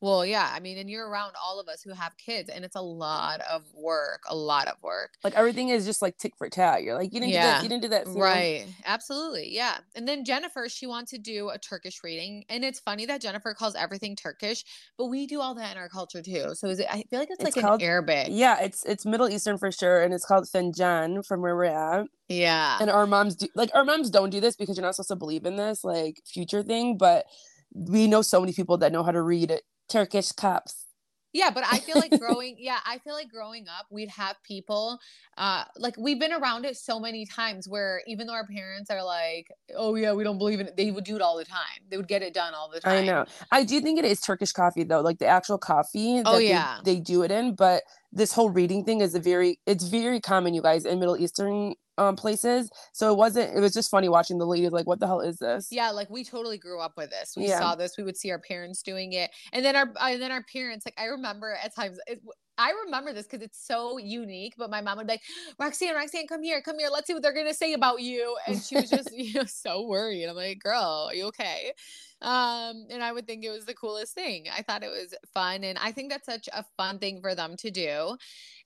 well 0.00 0.24
yeah 0.26 0.50
I 0.52 0.60
mean 0.60 0.78
and 0.78 0.90
you're 0.90 1.08
around 1.08 1.32
all 1.42 1.58
of 1.58 1.68
us 1.68 1.82
who 1.82 1.92
have 1.92 2.16
kids 2.18 2.50
and 2.50 2.64
it's 2.64 2.76
a 2.76 2.80
lot 2.82 3.40
of 3.50 3.62
work 3.74 4.22
a 4.28 4.36
lot 4.36 4.68
of 4.68 4.74
work 4.82 5.14
Like 5.24 5.34
everything 5.34 5.70
is 5.70 5.84
just 5.86 6.02
like 6.02 6.18
tick 6.18 6.34
for 6.36 6.48
tat. 6.48 6.82
You're 6.82 6.94
like, 6.94 7.12
you 7.12 7.20
didn't 7.20 7.32
do 7.32 7.38
that. 7.38 7.62
You 7.62 7.68
didn't 7.68 7.82
do 7.82 7.88
that. 7.88 8.06
Right. 8.08 8.66
Absolutely. 8.84 9.54
Yeah. 9.54 9.78
And 9.94 10.06
then 10.06 10.24
Jennifer, 10.24 10.68
she 10.68 10.86
wants 10.86 11.10
to 11.12 11.18
do 11.18 11.48
a 11.50 11.58
Turkish 11.58 12.02
reading. 12.04 12.44
And 12.48 12.64
it's 12.64 12.78
funny 12.80 13.06
that 13.06 13.20
Jennifer 13.20 13.54
calls 13.54 13.74
everything 13.74 14.16
Turkish, 14.16 14.64
but 14.98 15.06
we 15.06 15.26
do 15.26 15.40
all 15.40 15.54
that 15.54 15.72
in 15.72 15.78
our 15.78 15.88
culture 15.88 16.22
too. 16.22 16.54
So 16.54 16.68
is 16.68 16.78
it 16.80 16.86
I 16.90 17.04
feel 17.10 17.18
like 17.20 17.28
it's, 17.30 17.42
It's 17.42 17.56
like 17.56 17.64
called- 17.64 17.80
an 17.82 17.86
Arabic. 17.88 18.28
Yeah, 18.30 18.60
it's 18.60 18.84
it's 18.84 19.04
Middle 19.06 19.28
Eastern 19.28 19.58
for 19.58 19.70
sure, 19.72 20.02
and 20.02 20.12
it's 20.14 20.24
called 20.26 20.44
Finjan 20.44 21.24
from 21.26 21.40
where 21.42 21.56
we're 21.56 21.64
at. 21.64 22.06
Yeah. 22.28 22.76
And 22.80 22.90
our 22.90 23.06
moms 23.06 23.36
do 23.36 23.46
like 23.54 23.70
our 23.74 23.84
moms 23.84 24.10
don't 24.10 24.30
do 24.30 24.40
this 24.40 24.56
because 24.56 24.76
you're 24.76 24.84
not 24.84 24.94
supposed 24.94 25.08
to 25.10 25.16
believe 25.16 25.44
in 25.46 25.56
this 25.56 25.84
like 25.84 26.20
future 26.26 26.62
thing, 26.62 26.96
but 26.96 27.26
we 27.72 28.06
know 28.06 28.22
so 28.22 28.40
many 28.40 28.52
people 28.52 28.78
that 28.78 28.92
know 28.92 29.02
how 29.02 29.10
to 29.12 29.22
read 29.22 29.50
it. 29.50 29.62
Turkish 29.88 30.32
cups. 30.32 30.86
Yeah, 31.32 31.50
but 31.50 31.64
I 31.70 31.80
feel 31.80 31.96
like 31.96 32.10
growing, 32.18 32.56
yeah, 32.58 32.78
I 32.86 32.96
feel 32.98 33.12
like 33.12 33.28
growing 33.28 33.66
up, 33.68 33.86
we'd 33.90 34.08
have 34.08 34.36
people, 34.42 34.98
uh, 35.36 35.64
like 35.76 35.94
we've 35.98 36.18
been 36.18 36.32
around 36.32 36.64
it 36.64 36.78
so 36.78 36.98
many 36.98 37.26
times 37.26 37.68
where 37.68 38.00
even 38.06 38.26
though 38.26 38.32
our 38.32 38.46
parents 38.46 38.90
are 38.90 39.04
like, 39.04 39.48
oh 39.76 39.96
yeah, 39.96 40.14
we 40.14 40.24
don't 40.24 40.38
believe 40.38 40.60
in 40.60 40.68
it, 40.68 40.78
they 40.78 40.90
would 40.90 41.04
do 41.04 41.14
it 41.14 41.20
all 41.20 41.36
the 41.36 41.44
time. 41.44 41.82
They 41.90 41.98
would 41.98 42.08
get 42.08 42.22
it 42.22 42.32
done 42.32 42.54
all 42.54 42.70
the 42.70 42.80
time. 42.80 43.02
I 43.02 43.04
know. 43.04 43.26
I 43.52 43.64
do 43.64 43.82
think 43.82 43.98
it 43.98 44.06
is 44.06 44.20
Turkish 44.22 44.52
coffee 44.52 44.84
though, 44.84 45.02
like 45.02 45.18
the 45.18 45.26
actual 45.26 45.58
coffee. 45.58 46.22
Oh, 46.24 46.32
that 46.32 46.38
they- 46.38 46.48
yeah. 46.48 46.78
they, 46.84 47.00
do 47.00 47.22
it 47.22 47.30
in. 47.30 47.54
But 47.54 47.82
this 48.12 48.32
whole 48.32 48.48
reading 48.48 48.84
thing 48.84 49.02
is 49.02 49.14
a 49.14 49.20
very, 49.20 49.60
it's 49.66 49.84
very 49.84 50.20
common, 50.20 50.54
you 50.54 50.62
guys, 50.62 50.86
in 50.86 50.98
Middle 50.98 51.18
Eastern 51.18 51.74
um 51.98 52.16
places. 52.16 52.70
So 52.92 53.12
it 53.12 53.16
wasn't. 53.16 53.56
It 53.56 53.60
was 53.60 53.72
just 53.72 53.90
funny 53.90 54.08
watching 54.08 54.38
the 54.38 54.46
ladies 54.46 54.70
like, 54.72 54.86
what 54.86 55.00
the 55.00 55.06
hell 55.06 55.20
is 55.20 55.38
this? 55.38 55.68
Yeah, 55.70 55.90
like 55.90 56.10
we 56.10 56.24
totally 56.24 56.58
grew 56.58 56.80
up 56.80 56.96
with 56.96 57.10
this. 57.10 57.34
We 57.36 57.46
Yeah. 57.46 57.58
saw 57.58 57.74
this. 57.74 57.96
We 57.96 58.04
would 58.04 58.16
see 58.16 58.30
our 58.30 58.38
parents 58.38 58.82
doing 58.82 59.12
it, 59.12 59.30
and 59.52 59.64
then 59.64 59.76
our 59.76 59.92
and 60.00 60.20
then 60.20 60.32
our 60.32 60.42
parents. 60.52 60.86
Like 60.86 60.94
I 60.98 61.06
remember 61.06 61.56
at 61.62 61.74
times. 61.74 61.98
It, 62.06 62.20
I 62.58 62.72
remember 62.86 63.12
this 63.12 63.26
because 63.26 63.42
it's 63.44 63.58
so 63.66 63.98
unique. 63.98 64.54
But 64.56 64.70
my 64.70 64.80
mom 64.80 64.96
would 64.96 65.06
be 65.06 65.12
like, 65.14 65.22
"Roxanne, 65.58 65.94
Roxanne, 65.94 66.26
come 66.26 66.42
here, 66.42 66.62
come 66.62 66.78
here. 66.78 66.88
Let's 66.90 67.06
see 67.06 67.12
what 67.12 67.22
they're 67.22 67.34
gonna 67.34 67.52
say 67.52 67.74
about 67.74 68.00
you." 68.00 68.34
And 68.46 68.62
she 68.62 68.78
was 68.78 68.90
just, 68.90 69.10
you 69.14 69.34
know, 69.34 69.44
so 69.44 69.82
worried. 69.86 70.24
I'm 70.26 70.36
like, 70.36 70.60
"Girl, 70.60 71.08
are 71.10 71.14
you 71.14 71.26
okay?" 71.26 71.72
Um, 72.22 72.86
and 72.90 73.02
I 73.02 73.12
would 73.12 73.26
think 73.26 73.44
it 73.44 73.50
was 73.50 73.66
the 73.66 73.74
coolest 73.74 74.14
thing. 74.14 74.46
I 74.54 74.62
thought 74.62 74.82
it 74.82 74.88
was 74.90 75.14
fun, 75.34 75.64
and 75.64 75.78
I 75.78 75.92
think 75.92 76.10
that's 76.10 76.26
such 76.26 76.48
a 76.52 76.64
fun 76.76 76.98
thing 76.98 77.20
for 77.20 77.34
them 77.34 77.56
to 77.58 77.70
do. 77.70 78.16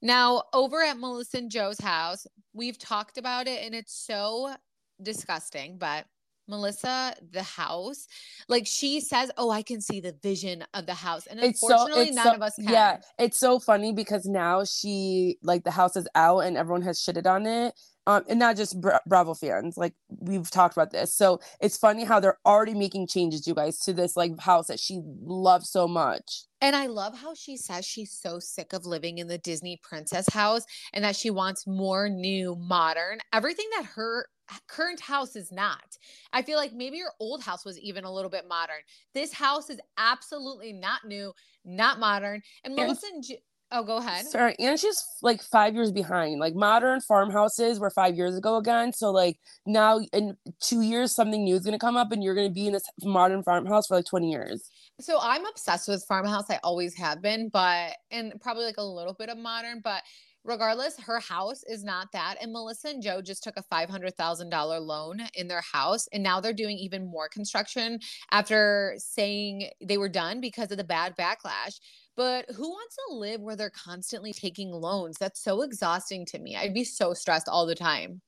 Now, 0.01 0.45
over 0.53 0.81
at 0.83 0.99
Melissa 0.99 1.39
and 1.39 1.51
Joe's 1.51 1.81
house, 1.81 2.27
we've 2.53 2.79
talked 2.79 3.19
about 3.19 3.49
it, 3.49 3.65
and 3.65 3.75
it's 3.75 3.95
so 3.95 4.55
disgusting, 5.03 5.79
but 5.79 6.07
Melissa, 6.49 7.15
the 7.33 7.43
house, 7.43 8.07
like 8.49 8.67
she 8.67 9.01
says, 9.01 9.31
"Oh, 9.37 9.51
I 9.51 9.63
can 9.63 9.81
see 9.81 10.01
the 10.01 10.17
vision 10.23 10.65
of 10.75 10.85
the 10.85 10.95
house," 10.95 11.27
and 11.27 11.41
It's 11.41 11.61
so, 11.61 11.69
unfortunately, 11.71 12.09
it's 12.09 12.17
none 12.17 12.27
so, 12.27 12.35
of 12.35 12.43
us 12.43 12.57
can. 12.57 12.69
yeah, 12.69 12.97
it's 13.19 13.39
so 13.39 13.59
funny 13.61 13.93
because 13.93 14.27
now 14.27 14.65
she 14.65 15.39
like 15.43 15.65
the 15.65 15.71
house 15.71 15.97
is 15.97 16.09
out 16.15 16.41
and 16.41 16.57
everyone 16.57 16.83
has 16.83 16.99
shitted 16.99 17.27
on 17.27 17.47
it. 17.47 17.75
Um, 18.11 18.25
and 18.29 18.39
not 18.41 18.57
just 18.57 18.81
Bra- 18.81 18.99
Bravo 19.07 19.35
fans, 19.35 19.77
like 19.77 19.95
we've 20.09 20.51
talked 20.51 20.77
about 20.77 20.91
this. 20.91 21.15
So 21.15 21.41
it's 21.61 21.77
funny 21.77 22.05
how 22.05 22.19
they're 22.19 22.39
already 22.45 22.75
making 22.75 23.07
changes, 23.07 23.47
you 23.47 23.55
guys, 23.55 23.79
to 23.81 23.93
this 23.93 24.17
like 24.17 24.39
house 24.41 24.67
that 24.67 24.81
she 24.81 25.01
loves 25.23 25.71
so 25.71 25.87
much. 25.87 26.45
And 26.61 26.75
I 26.75 26.87
love 26.87 27.17
how 27.17 27.35
she 27.35 27.57
says 27.57 27.87
she's 27.87 28.13
so 28.13 28.39
sick 28.41 28.73
of 28.73 28.85
living 28.85 29.19
in 29.19 29.29
the 29.29 29.39
Disney 29.39 29.79
princess 29.83 30.29
house 30.29 30.65
and 30.93 31.05
that 31.05 31.15
she 31.15 31.31
wants 31.31 31.67
more 31.67 32.09
new, 32.09 32.57
modern, 32.57 33.19
everything 33.33 33.67
that 33.77 33.85
her 33.95 34.27
current 34.67 34.99
house 35.01 35.37
is 35.37 35.53
not. 35.53 35.97
I 36.33 36.43
feel 36.43 36.59
like 36.59 36.73
maybe 36.73 36.97
your 36.97 37.13
old 37.21 37.43
house 37.43 37.65
was 37.65 37.79
even 37.79 38.03
a 38.05 38.13
little 38.13 38.31
bit 38.31 38.49
modern. 38.49 38.81
This 39.15 39.33
house 39.33 39.71
is 39.71 39.79
absolutely 39.97 40.73
not 40.73 41.05
new, 41.07 41.33
not 41.65 42.01
modern. 42.01 42.43
And 42.65 42.73
And- 42.77 42.83
Melissa 42.89 43.07
and 43.15 43.23
J- 43.23 43.43
Oh, 43.73 43.85
go 43.85 43.99
ahead. 43.99 44.27
Sorry, 44.27 44.57
and 44.59 44.79
she's 44.79 45.01
like 45.23 45.43
five 45.43 45.75
years 45.75 45.93
behind. 45.93 46.41
Like 46.41 46.55
modern 46.55 47.01
farmhouses 47.01 47.79
were 47.79 47.91
five 47.91 48.17
years 48.17 48.37
ago 48.37 48.57
again. 48.57 48.93
So 48.93 49.13
like 49.13 49.39
now 49.65 50.01
in 50.13 50.37
two 50.61 50.81
years, 50.81 51.15
something 51.15 51.45
new 51.45 51.55
is 51.55 51.65
gonna 51.65 51.79
come 51.79 51.97
up, 51.97 52.11
and 52.11 52.23
you're 52.23 52.35
gonna 52.35 52.51
be 52.51 52.67
in 52.67 52.73
this 52.73 52.85
modern 53.05 53.45
farmhouse 53.45 53.87
for 53.87 53.97
like 53.97 54.07
twenty 54.07 54.31
years. 54.31 54.69
So 55.01 55.19
I'm 55.23 55.47
obsessed 55.47 55.87
with 55.87 56.05
farmhouse. 56.09 56.51
I 56.51 56.59
always 56.65 56.97
have 56.97 57.23
been, 57.23 57.49
but 57.49 57.93
and 58.11 58.33
probably 58.41 58.65
like 58.65 58.79
a 58.79 58.85
little 58.85 59.15
bit 59.15 59.29
of 59.29 59.39
modern, 59.39 59.81
but 59.85 60.03
regardless, 60.45 60.99
her 60.99 61.21
house 61.21 61.63
is 61.69 61.85
not 61.85 62.11
that. 62.13 62.37
And 62.41 62.53
Melissa 62.53 62.89
and 62.89 63.03
Joe 63.03 63.23
just 63.23 63.45
took 63.45 63.57
a 63.57 63.63
five 63.63 63.89
hundred 63.89 64.17
thousand 64.17 64.51
dollar 64.51 64.81
loan 64.81 65.21
in 65.35 65.49
their 65.49 65.63
house, 65.63 66.09
and 66.13 66.23
now 66.23 66.41
they're 66.41 66.53
doing 66.53 66.77
even 66.77 67.07
more 67.07 67.29
construction 67.29 68.01
after 68.33 68.95
saying 68.99 69.71
they 69.81 69.99
were 69.99 70.09
done 70.09 70.41
because 70.41 70.71
of 70.73 70.77
the 70.77 70.85
bad 70.85 71.17
backlash. 71.17 71.79
But 72.21 72.51
who 72.51 72.69
wants 72.69 72.97
to 73.09 73.15
live 73.15 73.41
where 73.41 73.57
they're 73.57 73.71
constantly 73.71 74.35
taking 74.35 74.73
loans? 74.73 75.17
That's 75.19 75.41
so 75.43 75.63
exhausting 75.63 76.27
to 76.27 76.39
me. 76.39 76.55
I'd 76.55 76.75
be 76.75 76.85
so 76.85 77.15
stressed 77.15 77.49
all 77.49 77.65
the 77.65 77.75
time. 77.75 78.21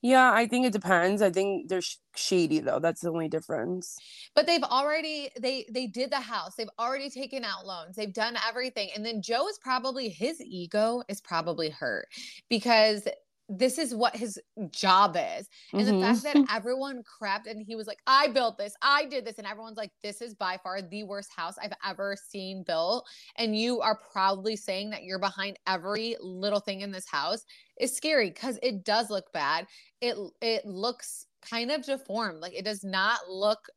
Yeah, 0.00 0.32
I 0.32 0.46
think 0.46 0.64
it 0.66 0.72
depends. 0.72 1.20
I 1.20 1.30
think 1.30 1.68
they're 1.68 1.82
sh- 1.82 1.96
shady 2.14 2.60
though. 2.60 2.78
That's 2.78 3.02
the 3.02 3.10
only 3.10 3.28
difference. 3.28 3.96
but 4.34 4.46
they've 4.46 4.62
already 4.62 5.30
they 5.38 5.66
they 5.70 5.86
did 5.86 6.10
the 6.10 6.20
house 6.20 6.54
they've 6.56 6.76
already 6.78 7.10
taken 7.10 7.44
out 7.44 7.66
loans 7.66 7.96
they've 7.96 8.12
done 8.12 8.36
everything 8.48 8.88
and 8.94 9.04
then 9.04 9.22
joe 9.22 9.48
is 9.48 9.58
probably 9.58 10.08
his 10.08 10.40
ego 10.40 11.02
is 11.08 11.20
probably 11.20 11.70
hurt 11.70 12.08
because 12.48 13.06
this 13.48 13.78
is 13.78 13.94
what 13.94 14.16
his 14.16 14.38
job 14.70 15.16
is. 15.16 15.48
And 15.72 15.86
the 15.86 15.92
mm-hmm. 15.92 16.14
fact 16.14 16.22
that 16.22 16.46
everyone 16.54 17.02
crept 17.02 17.46
and 17.46 17.62
he 17.66 17.76
was 17.76 17.86
like 17.86 17.98
i 18.06 18.28
built 18.28 18.56
this. 18.58 18.74
I 18.82 19.04
did 19.04 19.24
this. 19.24 19.38
And 19.38 19.46
everyone's 19.46 19.76
like 19.76 19.90
this 20.02 20.22
is 20.22 20.34
by 20.34 20.58
far 20.62 20.80
the 20.82 21.04
worst 21.04 21.30
house 21.34 21.56
i've 21.62 21.72
ever 21.86 22.16
seen 22.16 22.64
built. 22.66 23.06
And 23.36 23.56
you 23.58 23.80
are 23.80 23.98
proudly 24.12 24.56
saying 24.56 24.90
that 24.90 25.04
you're 25.04 25.18
behind 25.18 25.58
every 25.66 26.16
little 26.20 26.60
thing 26.60 26.80
in 26.80 26.90
this 26.90 27.08
house 27.08 27.44
is 27.78 27.94
scary 27.94 28.30
because 28.30 28.58
it 28.62 28.84
does 28.84 29.10
look 29.10 29.32
bad. 29.32 29.66
It 30.00 30.16
it 30.40 30.64
looks 30.64 31.26
kind 31.48 31.70
of 31.70 31.84
deformed. 31.84 32.40
Like 32.40 32.54
it 32.54 32.64
does 32.64 32.84
not 32.84 33.18
look 33.28 33.68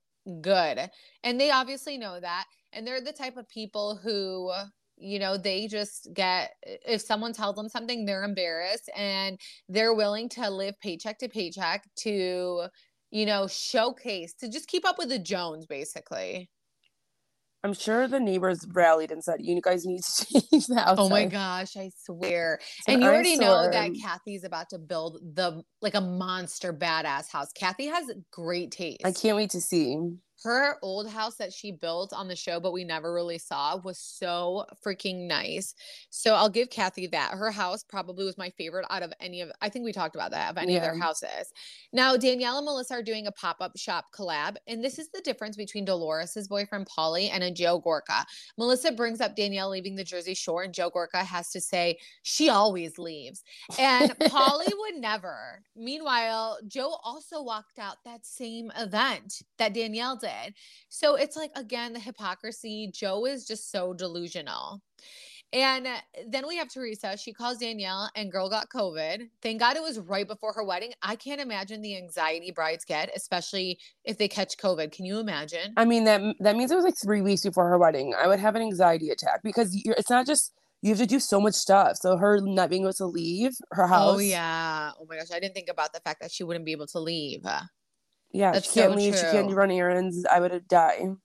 good. 0.42 0.90
And 1.24 1.40
they 1.40 1.52
obviously 1.52 1.98
know 1.98 2.20
that. 2.20 2.46
And 2.74 2.86
they're 2.86 3.02
the 3.02 3.14
type 3.14 3.38
of 3.38 3.48
people 3.50 4.00
who 4.02 4.52
you 4.98 5.20
know, 5.20 5.38
they 5.38 5.68
just 5.68 6.10
get, 6.14 6.52
if 6.64 7.02
someone 7.02 7.34
tells 7.34 7.56
them 7.56 7.70
something, 7.70 8.06
they're 8.06 8.24
embarrassed 8.24 8.90
and 8.96 9.40
they're 9.70 9.94
willing 9.94 10.30
to 10.30 10.50
live 10.50 10.80
paycheck 10.80 11.20
to 11.20 11.30
paycheck 11.30 11.88
to, 11.98 12.68
you 13.12 13.26
know, 13.26 13.48
showcase, 13.48 14.34
to 14.36 14.50
just 14.50 14.68
keep 14.68 14.86
up 14.86 14.98
with 14.98 15.10
the 15.10 15.20
Jones, 15.20 15.66
basically. 15.66 16.50
I'm 17.64 17.74
sure 17.74 18.08
the 18.08 18.20
neighbors 18.20 18.66
rallied 18.72 19.12
and 19.12 19.24
said, 19.24 19.42
"You 19.42 19.60
guys 19.62 19.86
need 19.86 20.04
to 20.04 20.26
change 20.52 20.68
the 20.68 20.78
outside." 20.78 21.00
Oh 21.00 21.10
my 21.10 21.26
gosh, 21.26 21.76
I 21.76 21.92
swear! 22.06 22.60
It's 22.62 22.88
and 22.88 23.02
you 23.02 23.08
already 23.08 23.36
know 23.36 23.70
that 23.70 23.92
Kathy's 24.02 24.44
about 24.44 24.70
to 24.70 24.78
build 24.78 25.20
the 25.34 25.64
like 25.82 25.96
a 25.96 26.02
monster 26.02 26.72
badass 26.72 27.30
house. 27.30 27.52
Kathy 27.54 27.88
has 27.88 28.10
great 28.32 28.72
taste. 28.72 29.02
I 29.04 29.12
can't 29.12 29.36
wait 29.36 29.50
to 29.50 29.62
see 29.62 29.98
her 30.44 30.78
old 30.82 31.10
house 31.10 31.36
that 31.36 31.52
she 31.52 31.72
built 31.72 32.14
on 32.14 32.28
the 32.28 32.36
show, 32.36 32.60
but 32.60 32.74
we 32.74 32.84
never 32.84 33.14
really 33.14 33.38
saw, 33.38 33.78
was 33.78 33.98
so 33.98 34.66
freaking 34.86 35.28
nice. 35.28 35.74
So 36.10 36.36
I'll 36.36 36.50
give 36.50 36.70
Kathy 36.70 37.08
that. 37.08 37.32
Her 37.32 37.52
house 37.52 37.84
probably 37.84 38.26
was 38.26 38.38
my 38.38 38.52
favorite 38.52 38.86
out 38.90 39.04
of 39.04 39.12
any 39.20 39.42
of, 39.42 39.52
I 39.62 39.70
think 39.70 39.86
we 39.86 39.92
talked 39.92 40.16
about 40.16 40.32
that, 40.32 40.52
of 40.52 40.58
any 40.58 40.74
yeah. 40.74 40.80
of 40.80 40.84
their 40.84 41.00
houses. 41.00 41.52
Now, 41.92 42.16
Danielle 42.18 42.58
and 42.58 42.66
Melissa 42.66 42.96
are 42.96 43.04
doing 43.04 43.28
a 43.28 43.32
pop 43.32 43.58
up 43.62 43.78
shop 43.78 44.06
collab. 44.14 44.58
And 44.68 44.84
this 44.84 45.00
is 45.00 45.10
the 45.10 45.22
difference 45.22 45.56
between 45.56 45.86
Dolores's 45.86 46.48
boyfriend, 46.48 46.88
Paulie, 46.88 47.30
and 47.32 47.44
a 47.44 47.52
Joe 47.52 47.82
Gorga. 47.82 48.24
Melissa 48.58 48.92
brings 48.92 49.22
up 49.22 49.36
Danielle 49.36 49.70
leaving 49.70 49.96
the 49.96 50.04
Jersey 50.04 50.34
Shore, 50.36 50.64
and 50.64 50.74
Joe 50.74 50.92
Gorga 50.92 51.26
has 51.26 51.50
to 51.52 51.62
say, 51.62 51.98
she 52.22 52.50
always 52.50 53.00
leaves. 53.00 53.44
And 53.80 54.12
Paulie 54.20 54.72
would 54.78 54.96
never. 54.96 55.64
Meanwhile, 55.76 56.60
Joe 56.68 56.98
also 57.04 57.42
walked 57.42 57.80
out 57.80 57.98
that 58.06 58.26
same 58.26 58.72
event 58.78 59.42
that 59.58 59.74
Danielle 59.74 60.16
did 60.16 60.27
So 60.90 61.16
it's 61.16 61.36
like, 61.36 61.52
again, 61.56 61.94
the 61.94 62.00
hypocrisy. 62.00 62.92
Joe 62.94 63.26
is 63.26 63.46
just 63.46 63.72
so 63.72 63.94
delusional. 63.94 64.82
And 65.54 65.88
uh, 65.88 65.96
then 66.28 66.46
we 66.46 66.58
have 66.58 66.68
Teresa. 66.70 67.18
She 67.18 67.32
calls 67.32 67.58
Danielle, 67.58 68.10
and 68.16 68.32
girl 68.32 68.50
got 68.50 68.68
COVID. 68.70 69.30
Thank 69.42 69.62
God 69.62 69.78
it 69.78 69.82
was 69.82 69.98
right 69.98 70.28
before 70.28 70.52
her 70.54 70.64
wedding. 70.64 70.92
I 71.02 71.16
can't 71.16 71.40
imagine 71.40 71.82
the 71.82 71.96
anxiety 71.96 72.52
brides 72.52 72.84
get, 72.84 73.10
especially 73.16 73.80
if 74.04 74.18
they 74.18 74.28
catch 74.28 74.58
COVID. 74.58 74.92
Can 74.92 75.06
you 75.06 75.20
imagine? 75.20 75.74
I 75.78 75.86
mean 75.86 76.04
that 76.04 76.22
that 76.42 76.58
means 76.58 76.72
it 76.72 76.76
was 76.76 76.84
like 76.84 76.96
three 77.02 77.22
weeks 77.22 77.44
before 77.44 77.70
her 77.70 77.78
wedding. 77.78 78.14
I 78.18 78.28
would 78.28 78.40
have 78.40 78.56
an 78.56 78.62
anxiety 78.62 79.10
attack 79.10 79.40
because 79.42 79.70
it's 79.86 80.10
not 80.10 80.26
just 80.26 80.54
you 80.82 80.90
have 80.90 81.00
to 81.00 81.06
do 81.06 81.20
so 81.20 81.40
much 81.40 81.56
stuff. 81.56 81.96
So 82.02 82.18
her 82.18 82.42
not 82.42 82.70
being 82.70 82.84
able 82.84 82.94
to 82.94 83.06
leave 83.06 83.52
her 83.72 83.86
oh, 83.86 83.88
house. 83.88 84.16
Oh 84.16 84.20
yeah. 84.20 84.92
Oh 85.00 85.06
my 85.08 85.16
gosh, 85.16 85.32
I 85.34 85.40
didn't 85.40 85.56
think 85.56 85.70
about 85.70 85.94
the 85.94 86.02
fact 86.02 86.20
that 86.22 86.32
she 86.32 86.44
wouldn't 86.44 86.66
be 86.66 86.74
able 86.74 86.88
to 86.88 87.00
leave. 87.00 87.46
Yeah, 88.32 88.52
That's 88.52 88.72
she 88.72 88.80
can't 88.80 88.94
so 88.94 88.98
leave. 88.98 89.14
True. 89.14 89.22
She 89.22 89.32
can't 89.32 89.54
run 89.54 89.72
errands. 89.72 90.26
I 90.26 90.40
would 90.40 90.52
have 90.52 90.68
died. 90.68 91.16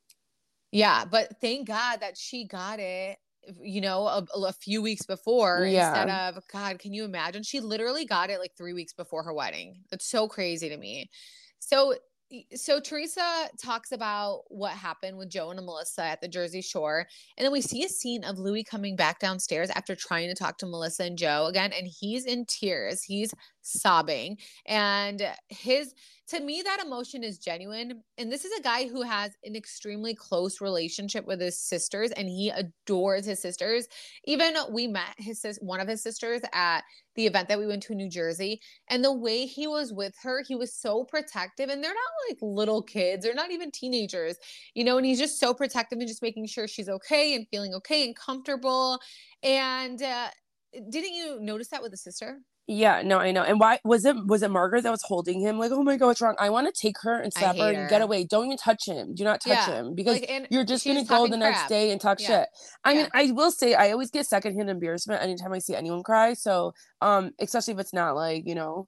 Yeah, 0.71 1.05
but 1.05 1.41
thank 1.41 1.69
God 1.69 2.01
that 2.01 2.17
she 2.17 2.47
got 2.47 2.79
it. 2.81 3.19
You 3.61 3.81
know, 3.81 4.07
a, 4.07 4.25
a 4.39 4.53
few 4.53 4.81
weeks 4.81 5.05
before 5.05 5.67
yeah. 5.67 5.89
instead 5.89 6.11
of 6.11 6.45
God. 6.53 6.79
Can 6.79 6.95
you 6.95 7.05
imagine? 7.05 7.43
She 7.43 7.59
literally 7.59 8.05
got 8.05 8.31
it 8.31 8.39
like 8.39 8.53
three 8.57 8.73
weeks 8.73 8.93
before 8.93 9.25
her 9.25 9.35
wedding. 9.35 9.83
That's 9.91 10.07
so 10.07 10.29
crazy 10.29 10.69
to 10.69 10.77
me. 10.77 11.11
So 11.59 11.95
so 12.55 12.81
Teresa 12.81 13.49
talks 13.63 13.93
about 13.93 14.45
what 14.49 14.73
happened 14.73 15.19
with 15.19 15.29
Joe 15.29 15.51
and 15.51 15.65
Melissa 15.65 16.05
at 16.05 16.21
the 16.21 16.29
Jersey 16.29 16.63
Shore. 16.63 17.07
And 17.37 17.45
then 17.45 17.53
we 17.53 17.61
see 17.61 17.85
a 17.85 17.89
scene 17.89 18.25
of 18.25 18.39
Louis 18.39 18.65
coming 18.65 18.97
back 18.97 19.19
downstairs 19.19 19.71
after 19.71 19.95
trying 19.95 20.29
to 20.29 20.35
talk 20.35 20.59
to 20.59 20.67
Melissa 20.67 21.05
and 21.05 21.19
Joe 21.19 21.47
again. 21.47 21.73
And 21.73 21.87
he's 21.87 22.25
in 22.25 22.47
tears. 22.47 23.03
He's 23.03 23.35
sobbing. 23.63 24.39
And 24.67 25.23
his 25.49 25.95
to 26.29 26.41
me 26.41 26.63
that 26.63 26.83
emotion 26.85 27.23
is 27.23 27.39
genuine. 27.39 28.03
And 28.17 28.33
this 28.33 28.45
is 28.45 28.59
a 28.59 28.63
guy 28.63 28.89
who 28.89 29.03
has 29.03 29.33
an 29.45 29.55
extremely 29.55 30.15
close 30.15 30.61
relationship 30.61 31.27
with 31.27 31.41
his 31.41 31.59
sisters 31.59 32.11
and 32.13 32.29
he 32.29 32.51
adores 32.51 33.27
his 33.27 33.41
sisters. 33.41 33.87
Even 34.25 34.55
we 34.71 34.87
met 34.87 35.15
his 35.19 35.41
sis- 35.41 35.59
one 35.61 35.81
of 35.81 35.89
his 35.89 36.03
sisters 36.03 36.41
at 36.53 36.85
the 37.17 37.27
event 37.27 37.49
that 37.49 37.59
we 37.59 37.67
went 37.67 37.83
to 37.83 37.93
in 37.93 37.99
New 37.99 38.09
Jersey 38.09 38.61
and 38.89 39.05
the 39.05 39.13
way 39.13 39.45
he 39.45 39.67
was 39.67 39.93
with 39.93 40.15
her 40.23 40.43
he 40.47 40.55
was 40.55 40.75
so 40.75 41.05
protective. 41.05 41.69
And 41.69 41.83
they're 41.83 41.91
not 41.93 42.31
like 42.31 42.39
little 42.41 42.83
kids. 42.83 43.25
They're 43.25 43.35
not 43.35 43.51
even 43.51 43.71
teenagers 43.71 44.37
you 44.75 44.85
know 44.85 44.97
and 44.97 45.07
he's 45.07 45.19
just 45.19 45.39
so 45.39 45.55
protective 45.55 45.99
and 45.99 46.09
just 46.09 46.23
making 46.23 46.47
sure 46.47 46.67
she's 46.67 46.89
okay 46.89 47.35
and 47.35 47.47
feeling 47.51 47.75
okay 47.75 48.05
and 48.05 48.17
comfortable. 48.17 48.99
And 49.43 50.01
uh, 50.03 50.29
didn't 50.73 51.15
you 51.15 51.39
notice 51.41 51.69
that 51.69 51.83
with 51.83 51.91
the 51.91 51.97
sister 51.97 52.39
yeah, 52.69 53.03
no, 53.03 53.19
I 53.19 53.33
know. 53.33 53.43
And 53.43 53.59
why 53.59 53.81
was 53.85 54.05
it 54.05 54.17
was 54.27 54.43
it 54.43 54.51
Margaret 54.51 54.83
that 54.83 54.91
was 54.91 55.03
holding 55.03 55.41
him? 55.41 55.59
Like, 55.59 55.73
oh 55.73 55.83
my 55.83 55.97
god, 55.97 56.07
what's 56.07 56.21
wrong? 56.21 56.37
I 56.39 56.49
want 56.51 56.73
to 56.73 56.81
take 56.81 56.97
her 57.03 57.21
and 57.21 57.33
slap 57.33 57.57
her, 57.57 57.65
her 57.65 57.73
and 57.73 57.91
get 57.91 58.03
away. 58.03 58.25
Don't 58.25 58.47
even 58.47 58.57
touch 58.57 58.87
him. 58.87 59.15
Do 59.15 59.25
not 59.25 59.41
touch 59.41 59.69
yeah. 59.69 59.81
him 59.81 59.95
because 59.95 60.21
like, 60.21 60.47
you're 60.51 60.65
just 60.65 60.87
gonna 60.87 61.05
go 61.05 61.25
the 61.27 61.37
crap. 61.37 61.41
next 61.41 61.69
day 61.69 61.91
and 61.91 62.01
talk 62.01 62.21
yeah. 62.21 62.27
shit. 62.27 62.49
I 62.85 62.93
yeah. 62.93 63.03
mean, 63.03 63.11
I 63.15 63.33
will 63.33 63.51
say 63.51 63.75
I 63.75 63.91
always 63.91 64.11
get 64.11 64.27
secondhand 64.27 64.71
embarrassment 64.71 65.23
anytime 65.23 65.53
I 65.53 65.59
see 65.59 65.75
anyone 65.75 66.05
cry. 66.05 66.35
So, 66.35 66.73
um, 67.01 67.33
especially 67.41 67.75
if 67.75 67.81
it's 67.81 67.93
not 67.93 68.15
like 68.15 68.47
you 68.47 68.55
know 68.55 68.87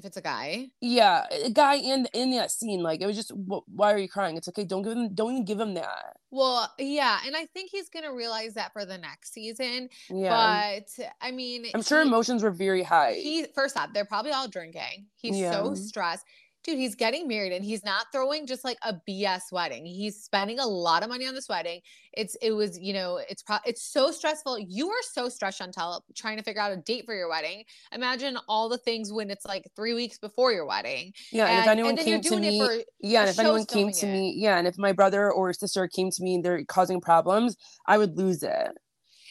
if 0.00 0.04
it's 0.04 0.16
a 0.16 0.22
guy? 0.22 0.68
Yeah 0.80 1.24
a 1.44 1.50
guy 1.50 1.76
in 1.76 2.06
in 2.12 2.32
that 2.32 2.50
scene 2.50 2.82
like 2.82 3.00
it 3.00 3.06
was 3.06 3.16
just 3.16 3.32
why 3.34 3.92
are 3.92 3.98
you 3.98 4.08
crying? 4.08 4.36
It's 4.36 4.48
okay 4.48 4.64
don't 4.64 4.82
give 4.82 4.92
him 4.92 5.14
don't 5.14 5.32
even 5.32 5.44
give 5.44 5.60
him 5.60 5.74
that. 5.74 6.16
Well 6.30 6.72
yeah 6.78 7.18
and 7.26 7.36
i 7.36 7.46
think 7.46 7.70
he's 7.70 7.88
gonna 7.88 8.12
realize 8.12 8.54
that 8.54 8.72
for 8.72 8.84
the 8.84 8.96
next 8.98 9.32
season 9.32 9.88
yeah. 10.08 10.78
but 10.78 11.06
i 11.20 11.30
mean 11.30 11.66
i'm 11.74 11.82
sure 11.82 12.02
emotions 12.02 12.42
were 12.42 12.52
very 12.52 12.82
high. 12.82 13.14
he 13.14 13.46
first 13.54 13.76
off 13.76 13.92
they're 13.92 14.04
probably 14.04 14.32
all 14.32 14.48
drinking. 14.48 15.06
He's 15.16 15.36
yeah. 15.36 15.52
so 15.52 15.74
stressed 15.74 16.24
dude, 16.64 16.78
he's 16.78 16.94
getting 16.94 17.26
married 17.26 17.52
and 17.52 17.64
he's 17.64 17.84
not 17.84 18.06
throwing 18.12 18.46
just 18.46 18.64
like 18.64 18.78
a 18.82 18.94
BS 19.08 19.52
wedding. 19.52 19.86
He's 19.86 20.22
spending 20.22 20.58
a 20.58 20.66
lot 20.66 21.02
of 21.02 21.08
money 21.08 21.26
on 21.26 21.34
this 21.34 21.48
wedding. 21.48 21.80
It's 22.12 22.36
it 22.42 22.52
was, 22.52 22.78
you 22.78 22.92
know, 22.92 23.20
it's 23.28 23.42
pro- 23.42 23.58
it's 23.64 23.82
so 23.82 24.10
stressful. 24.10 24.58
You 24.58 24.88
are 24.88 25.02
so 25.02 25.28
stressed, 25.28 25.60
Chantel, 25.60 26.00
trying 26.16 26.36
to 26.36 26.42
figure 26.42 26.60
out 26.60 26.72
a 26.72 26.76
date 26.76 27.04
for 27.06 27.14
your 27.14 27.28
wedding. 27.28 27.64
Imagine 27.92 28.38
all 28.48 28.68
the 28.68 28.78
things 28.78 29.12
when 29.12 29.30
it's 29.30 29.46
like 29.46 29.66
three 29.76 29.94
weeks 29.94 30.18
before 30.18 30.52
your 30.52 30.66
wedding. 30.66 31.12
Yeah, 31.32 31.46
and, 31.46 31.52
and 31.52 31.64
if 31.64 31.68
anyone 31.68 31.96
came 31.96 32.20
to 32.20 32.40
me, 32.40 32.84
yeah, 33.00 33.20
and 33.22 33.30
if 33.30 33.38
anyone 33.38 33.64
came 33.64 33.92
to 33.92 34.06
it. 34.06 34.12
me, 34.12 34.34
yeah, 34.36 34.58
and 34.58 34.66
if 34.66 34.76
my 34.78 34.92
brother 34.92 35.30
or 35.30 35.52
sister 35.52 35.88
came 35.88 36.10
to 36.10 36.22
me 36.22 36.36
and 36.36 36.44
they're 36.44 36.64
causing 36.64 37.00
problems, 37.00 37.56
I 37.86 37.98
would 37.98 38.16
lose 38.16 38.42
it. 38.42 38.72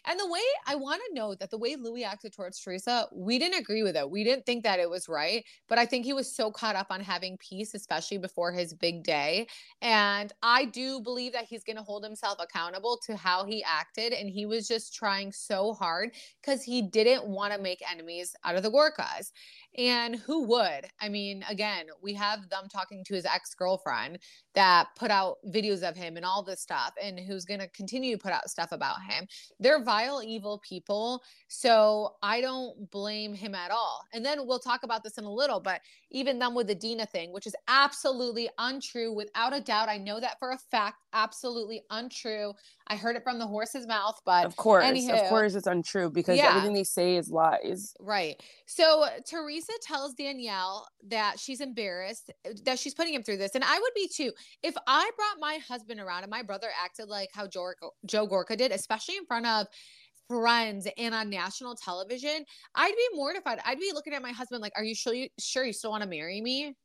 And 0.05 0.19
the 0.19 0.29
way 0.29 0.41
I 0.65 0.75
want 0.75 1.01
to 1.07 1.15
know 1.15 1.35
that 1.35 1.49
the 1.51 1.57
way 1.57 1.75
Louis 1.75 2.03
acted 2.03 2.33
towards 2.33 2.59
Teresa, 2.59 3.07
we 3.13 3.39
didn't 3.39 3.59
agree 3.59 3.83
with 3.83 3.95
it. 3.95 4.09
We 4.09 4.23
didn't 4.23 4.45
think 4.45 4.63
that 4.63 4.79
it 4.79 4.89
was 4.89 5.09
right, 5.09 5.43
but 5.67 5.77
I 5.77 5.85
think 5.85 6.05
he 6.05 6.13
was 6.13 6.33
so 6.33 6.51
caught 6.51 6.75
up 6.75 6.87
on 6.89 7.01
having 7.01 7.37
peace, 7.37 7.73
especially 7.73 8.17
before 8.17 8.51
his 8.51 8.73
big 8.73 9.03
day. 9.03 9.47
And 9.81 10.31
I 10.43 10.65
do 10.65 11.01
believe 11.01 11.33
that 11.33 11.45
he's 11.45 11.63
going 11.63 11.77
to 11.77 11.83
hold 11.83 12.03
himself 12.03 12.37
accountable 12.39 12.99
to 13.05 13.15
how 13.15 13.45
he 13.45 13.63
acted. 13.63 14.13
And 14.13 14.29
he 14.29 14.45
was 14.45 14.67
just 14.67 14.93
trying 14.93 15.31
so 15.31 15.73
hard 15.73 16.11
because 16.41 16.63
he 16.63 16.81
didn't 16.81 17.27
want 17.27 17.53
to 17.53 17.59
make 17.59 17.81
enemies 17.89 18.35
out 18.43 18.55
of 18.55 18.63
the 18.63 18.71
Gorgas. 18.71 19.31
And 19.77 20.15
who 20.15 20.43
would? 20.45 20.87
I 20.99 21.09
mean, 21.09 21.45
again, 21.47 21.85
we 22.01 22.13
have 22.15 22.49
them 22.49 22.63
talking 22.71 23.03
to 23.05 23.13
his 23.13 23.25
ex 23.25 23.53
girlfriend 23.53 24.19
that 24.55 24.87
put 24.97 25.11
out 25.11 25.37
videos 25.47 25.87
of 25.87 25.95
him 25.95 26.17
and 26.17 26.25
all 26.25 26.43
this 26.43 26.59
stuff, 26.59 26.93
and 27.01 27.19
who's 27.19 27.45
going 27.45 27.59
to 27.59 27.67
continue 27.69 28.15
to 28.15 28.21
put 28.21 28.33
out 28.33 28.49
stuff 28.49 28.71
about 28.71 29.01
him. 29.07 29.27
They're 29.59 29.83
vile, 29.83 30.23
evil 30.23 30.59
people. 30.67 31.23
So 31.47 32.15
I 32.23 32.41
don't 32.41 32.89
blame 32.89 33.33
him 33.33 33.53
at 33.53 33.69
all. 33.69 34.03
And 34.11 34.25
then 34.25 34.47
we'll 34.47 34.59
talk 34.59 34.83
about 34.83 35.03
this 35.03 35.17
in 35.17 35.23
a 35.23 35.31
little, 35.31 35.59
but 35.59 35.81
even 36.09 36.39
them 36.39 36.55
with 36.55 36.67
the 36.67 36.75
Dina 36.75 37.05
thing, 37.05 37.31
which 37.31 37.45
is 37.45 37.55
absolutely 37.67 38.49
untrue, 38.57 39.13
without 39.13 39.55
a 39.55 39.61
doubt. 39.61 39.87
I 39.87 39.97
know 39.97 40.19
that 40.19 40.39
for 40.39 40.51
a 40.51 40.57
fact, 40.57 41.03
absolutely 41.13 41.83
untrue. 41.91 42.53
I 42.87 42.95
heard 42.95 43.15
it 43.15 43.23
from 43.23 43.37
the 43.37 43.45
horse's 43.45 43.85
mouth, 43.85 44.19
but 44.25 44.45
of 44.45 44.55
course, 44.55 44.83
anywho, 44.83 45.21
of 45.21 45.29
course, 45.29 45.53
it's 45.53 45.67
untrue 45.67 46.09
because 46.09 46.37
yeah. 46.37 46.49
everything 46.49 46.73
they 46.73 46.83
say 46.83 47.17
is 47.17 47.29
lies. 47.29 47.93
Right. 47.99 48.41
So 48.65 49.05
Teresa 49.27 49.58
tells 49.81 50.13
Danielle 50.13 50.87
that 51.07 51.39
she's 51.39 51.61
embarrassed 51.61 52.31
eh, 52.45 52.53
that 52.65 52.79
she's 52.79 52.93
putting 52.93 53.13
him 53.13 53.23
through 53.23 53.37
this, 53.37 53.55
and 53.55 53.63
I 53.63 53.79
would 53.79 53.93
be 53.95 54.09
too 54.13 54.31
if 54.63 54.75
I 54.87 55.09
brought 55.15 55.39
my 55.39 55.59
husband 55.67 55.99
around 55.99 56.23
and 56.23 56.31
my 56.31 56.43
brother 56.43 56.67
acted 56.83 57.07
like 57.09 57.29
how 57.33 57.47
Joe, 57.47 57.73
Joe 58.05 58.27
Gorga 58.27 58.57
did, 58.57 58.71
especially 58.71 59.17
in 59.17 59.25
front 59.25 59.45
of 59.45 59.67
friends 60.27 60.87
and 60.97 61.15
on 61.15 61.29
national 61.29 61.75
television, 61.75 62.45
I'd 62.75 62.95
be 62.95 63.17
mortified. 63.17 63.59
I'd 63.65 63.79
be 63.79 63.91
looking 63.93 64.13
at 64.13 64.21
my 64.21 64.31
husband 64.31 64.61
like, 64.61 64.73
"Are 64.75 64.83
you 64.83 64.95
sure 64.95 65.13
you 65.13 65.29
sure 65.39 65.65
you 65.65 65.73
still 65.73 65.91
want 65.91 66.03
to 66.03 66.09
marry 66.09 66.41
me?" 66.41 66.75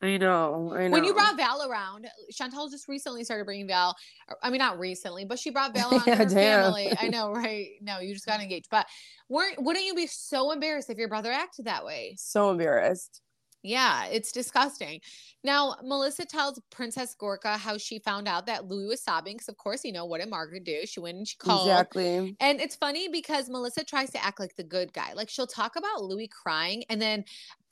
I 0.00 0.16
know, 0.16 0.72
I 0.76 0.86
know. 0.86 0.92
When 0.92 1.04
you 1.04 1.12
brought 1.12 1.36
Val 1.36 1.68
around, 1.68 2.06
Chantel 2.32 2.70
just 2.70 2.86
recently 2.86 3.24
started 3.24 3.44
bringing 3.44 3.66
Val. 3.66 3.96
Er, 4.30 4.36
I 4.42 4.50
mean, 4.50 4.60
not 4.60 4.78
recently, 4.78 5.24
but 5.24 5.38
she 5.38 5.50
brought 5.50 5.74
Val 5.76 5.90
around 5.92 6.06
yeah, 6.06 6.14
her 6.14 6.24
damn. 6.24 6.62
family. 6.62 6.92
I 7.00 7.08
know, 7.08 7.32
right? 7.32 7.70
No, 7.80 7.98
you 7.98 8.14
just 8.14 8.26
got 8.26 8.40
engaged. 8.40 8.68
But 8.70 8.86
weren't 9.28 9.60
wouldn't 9.60 9.84
you 9.84 9.94
be 9.94 10.06
so 10.06 10.52
embarrassed 10.52 10.88
if 10.88 10.98
your 10.98 11.08
brother 11.08 11.32
acted 11.32 11.64
that 11.64 11.84
way? 11.84 12.14
So 12.16 12.50
embarrassed. 12.50 13.22
Yeah, 13.64 14.06
it's 14.06 14.30
disgusting. 14.30 15.00
Now, 15.42 15.76
Melissa 15.82 16.24
tells 16.24 16.60
Princess 16.70 17.16
Gorga 17.20 17.56
how 17.56 17.76
she 17.76 17.98
found 17.98 18.28
out 18.28 18.46
that 18.46 18.66
Louis 18.66 18.86
was 18.86 19.02
sobbing 19.02 19.34
because, 19.34 19.48
of 19.48 19.56
course, 19.56 19.84
you 19.84 19.92
know 19.92 20.04
what 20.04 20.20
did 20.20 20.30
Margaret 20.30 20.62
do? 20.62 20.86
She 20.86 21.00
went 21.00 21.18
and 21.18 21.26
she 21.26 21.36
called. 21.36 21.66
Exactly. 21.66 22.36
And 22.38 22.60
it's 22.60 22.76
funny 22.76 23.08
because 23.08 23.50
Melissa 23.50 23.82
tries 23.82 24.10
to 24.10 24.24
act 24.24 24.38
like 24.38 24.54
the 24.54 24.62
good 24.62 24.92
guy. 24.92 25.12
Like 25.14 25.28
she'll 25.28 25.48
talk 25.48 25.74
about 25.74 26.04
Louis 26.04 26.28
crying, 26.28 26.84
and 26.88 27.02
then 27.02 27.24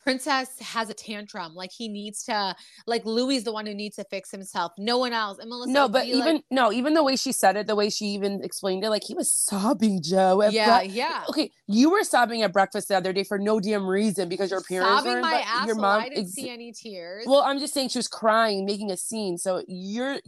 Princess 0.07 0.57
has 0.61 0.89
a 0.89 0.95
tantrum. 0.95 1.57
Like 1.57 1.73
he 1.73 1.89
needs 1.89 2.23
to, 2.27 2.55
like 2.87 3.05
Louis 3.05 3.41
the 3.41 3.51
one 3.53 3.67
who 3.67 3.75
needs 3.75 3.97
to 3.97 4.05
fix 4.05 4.31
himself. 4.31 4.71
No 4.79 4.99
one 4.99 5.13
else. 5.13 5.41
And 5.41 5.51
Melissa. 5.51 5.73
No, 5.73 5.89
but 5.89 6.07
even 6.07 6.37
like, 6.37 6.45
no, 6.49 6.73
even 6.73 6.95
the 6.95 7.03
way 7.03 7.17
she 7.17 7.33
said 7.33 7.57
it, 7.57 7.67
the 7.67 7.75
way 7.75 7.91
she 7.91 8.05
even 8.07 8.41
explained 8.45 8.85
it, 8.85 8.91
like 8.91 9.03
he 9.03 9.15
was 9.15 9.33
sobbing, 9.33 10.01
Joe. 10.01 10.49
yeah, 10.49 10.79
bre- 10.79 10.87
yeah. 10.87 11.25
Okay, 11.29 11.51
you 11.67 11.91
were 11.91 12.05
sobbing 12.05 12.43
at 12.43 12.53
breakfast 12.53 12.87
the 12.87 12.97
other 12.97 13.13
day 13.13 13.25
for 13.25 13.37
no 13.37 13.59
damn 13.59 13.85
reason 13.85 14.29
because 14.29 14.53
your 14.53 14.63
parents 14.63 14.99
Sobbing 15.03 15.15
were 15.15 15.21
my 15.23 15.41
ass. 15.45 15.67
your 15.67 15.75
Your 15.75 15.83
mom. 15.83 16.03
I 16.03 16.09
didn't 16.09 16.27
ex- 16.27 16.35
see 16.35 16.51
any 16.51 16.71
tears. 16.71 17.25
well, 17.27 17.43
I'm 17.43 17.59
just 17.59 17.75
saying 17.75 17.89
she 17.89 17.99
was 17.99 18.07
crying, 18.07 18.65
making 18.65 18.93
a 18.93 18.97
scene. 18.97 19.39
So 19.39 19.65
you're 19.67 20.19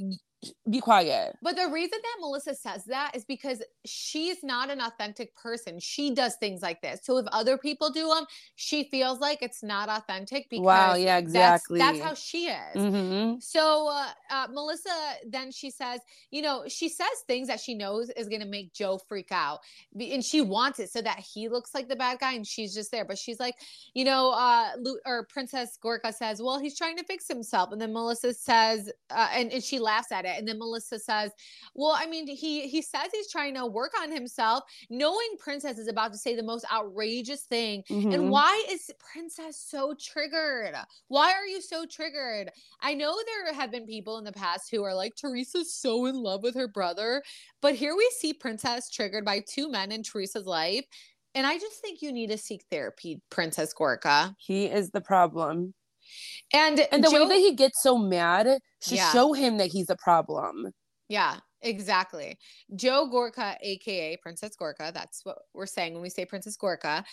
be 0.70 0.80
quiet. 0.80 1.36
But 1.42 1.56
the 1.56 1.68
reason 1.68 1.98
that 2.00 2.16
Melissa 2.20 2.54
says 2.54 2.84
that 2.84 3.16
is 3.16 3.24
because 3.24 3.62
she's 3.84 4.42
not 4.44 4.70
an 4.70 4.80
authentic 4.80 5.34
person. 5.34 5.80
She 5.80 6.14
does 6.14 6.36
things 6.36 6.62
like 6.62 6.80
this. 6.80 7.00
So 7.02 7.18
if 7.18 7.26
other 7.32 7.58
people 7.58 7.90
do 7.90 8.08
them, 8.08 8.24
she 8.54 8.84
feels 8.84 9.18
like 9.18 9.42
it's 9.42 9.62
not 9.62 9.88
authentic 9.88 10.48
because 10.50 10.64
Wow, 10.64 10.94
yeah, 10.94 11.18
exactly. 11.18 11.78
That's, 11.78 12.00
how 12.00 12.14
she 12.14 12.46
is. 12.46 12.74
hmm 12.74 13.34
So 13.40 13.88
uh, 13.88 14.08
uh, 14.30 14.46
Melissa 14.52 14.90
then 15.26 15.50
she 15.50 15.70
says, 15.70 16.00
you 16.30 16.42
know, 16.42 16.64
she 16.68 16.88
says 16.88 17.08
things 17.26 17.48
that 17.48 17.60
she 17.60 17.74
knows 17.74 18.10
is 18.10 18.28
going 18.28 18.40
to 18.40 18.46
make 18.46 18.72
Joe 18.72 18.98
freak 19.08 19.32
out, 19.32 19.60
and 19.98 20.24
she 20.24 20.40
wants 20.40 20.78
it 20.78 20.90
so 20.90 21.02
that 21.02 21.18
he 21.18 21.48
looks 21.48 21.74
like 21.74 21.88
the 21.88 21.96
bad 21.96 22.20
guy, 22.20 22.34
and 22.34 22.46
she's 22.46 22.74
just 22.74 22.90
there. 22.90 23.04
But 23.04 23.18
she's 23.18 23.40
like, 23.40 23.56
you 23.94 24.04
know, 24.04 24.30
uh, 24.30 24.70
Lu- 24.78 25.00
or 25.06 25.26
Princess 25.26 25.78
Gorga 25.82 26.14
says, 26.14 26.40
well, 26.40 26.58
he's 26.58 26.76
trying 26.76 26.96
to 26.96 27.04
fix 27.04 27.26
himself, 27.26 27.72
and 27.72 27.80
then 27.80 27.92
Melissa 27.92 28.34
says, 28.34 28.90
uh, 29.10 29.28
and 29.32 29.52
and 29.52 29.64
she 29.64 29.78
laughs 29.78 30.12
at 30.12 30.24
it, 30.24 30.27
and 30.36 30.46
then 30.46 30.58
Melissa 30.58 30.98
says, 30.98 31.30
well, 31.74 31.94
I 31.96 32.06
mean, 32.06 32.26
he 32.26 32.68
he 32.68 32.82
says 32.82 33.08
he's 33.12 33.30
trying 33.30 33.54
to 33.54 33.66
work 33.66 33.92
on 34.00 34.10
himself, 34.12 34.64
knowing 34.90 35.28
Princess 35.38 35.78
is 35.78 35.88
about 35.88 36.12
to 36.12 36.18
say 36.18 36.34
the 36.36 36.42
most 36.42 36.64
outrageous 36.72 37.42
thing 37.42 37.82
Mm-hmm. 37.88 38.12
and 38.12 38.30
why 38.30 38.64
is 38.70 38.90
Princess 39.12 39.56
so 39.56 39.94
triggered? 40.00 40.74
Why 41.08 41.32
are 41.32 41.46
you 41.46 41.60
so 41.60 41.86
triggered? 41.86 42.50
I 42.80 42.94
know 42.94 43.16
there 43.26 43.54
have 43.54 43.70
been 43.70 43.86
people 43.86 44.18
in 44.18 44.24
the 44.24 44.32
past 44.32 44.70
who 44.70 44.82
are 44.84 44.94
like, 44.94 45.14
Teresa's 45.14 45.72
so 45.74 46.06
in 46.06 46.16
love 46.16 46.42
with 46.42 46.54
her 46.54 46.68
brother. 46.68 47.22
But 47.60 47.74
here 47.74 47.96
we 47.96 48.10
see 48.18 48.32
Princess 48.32 48.90
triggered 48.90 49.24
by 49.24 49.40
two 49.40 49.70
men 49.70 49.92
in 49.92 50.02
Teresa's 50.02 50.46
life. 50.46 50.84
And 51.34 51.46
I 51.46 51.58
just 51.58 51.80
think 51.80 52.02
you 52.02 52.12
need 52.12 52.30
to 52.30 52.38
seek 52.38 52.64
therapy, 52.70 53.20
Princess 53.30 53.72
Gorga. 53.74 54.34
he 54.38 54.66
is 54.66 54.90
the 54.90 55.00
problem. 55.00 55.74
And 56.52 56.80
And 56.92 57.02
the 57.04 57.10
Joe- 57.10 57.22
way 57.22 57.28
that 57.28 57.38
he 57.38 57.54
gets 57.54 57.82
so 57.82 57.98
mad 57.98 58.60
should 58.82 58.96
Yeah. 58.98 59.12
show 59.12 59.32
him 59.32 59.58
that 59.58 59.66
he's 59.68 59.90
a 59.90 59.96
problem. 59.96 60.72
Yeah, 61.08 61.40
exactly. 61.62 62.38
Joe 62.74 63.08
Gorga, 63.10 63.56
aka 63.62 64.16
Princess 64.18 64.56
Gorga, 64.60 64.92
that's 64.92 65.24
what 65.24 65.38
we're 65.54 65.66
saying 65.66 65.94
when 65.94 66.02
we 66.02 66.10
say 66.10 66.24
Princess 66.24 66.56
Gorga. 66.56 67.04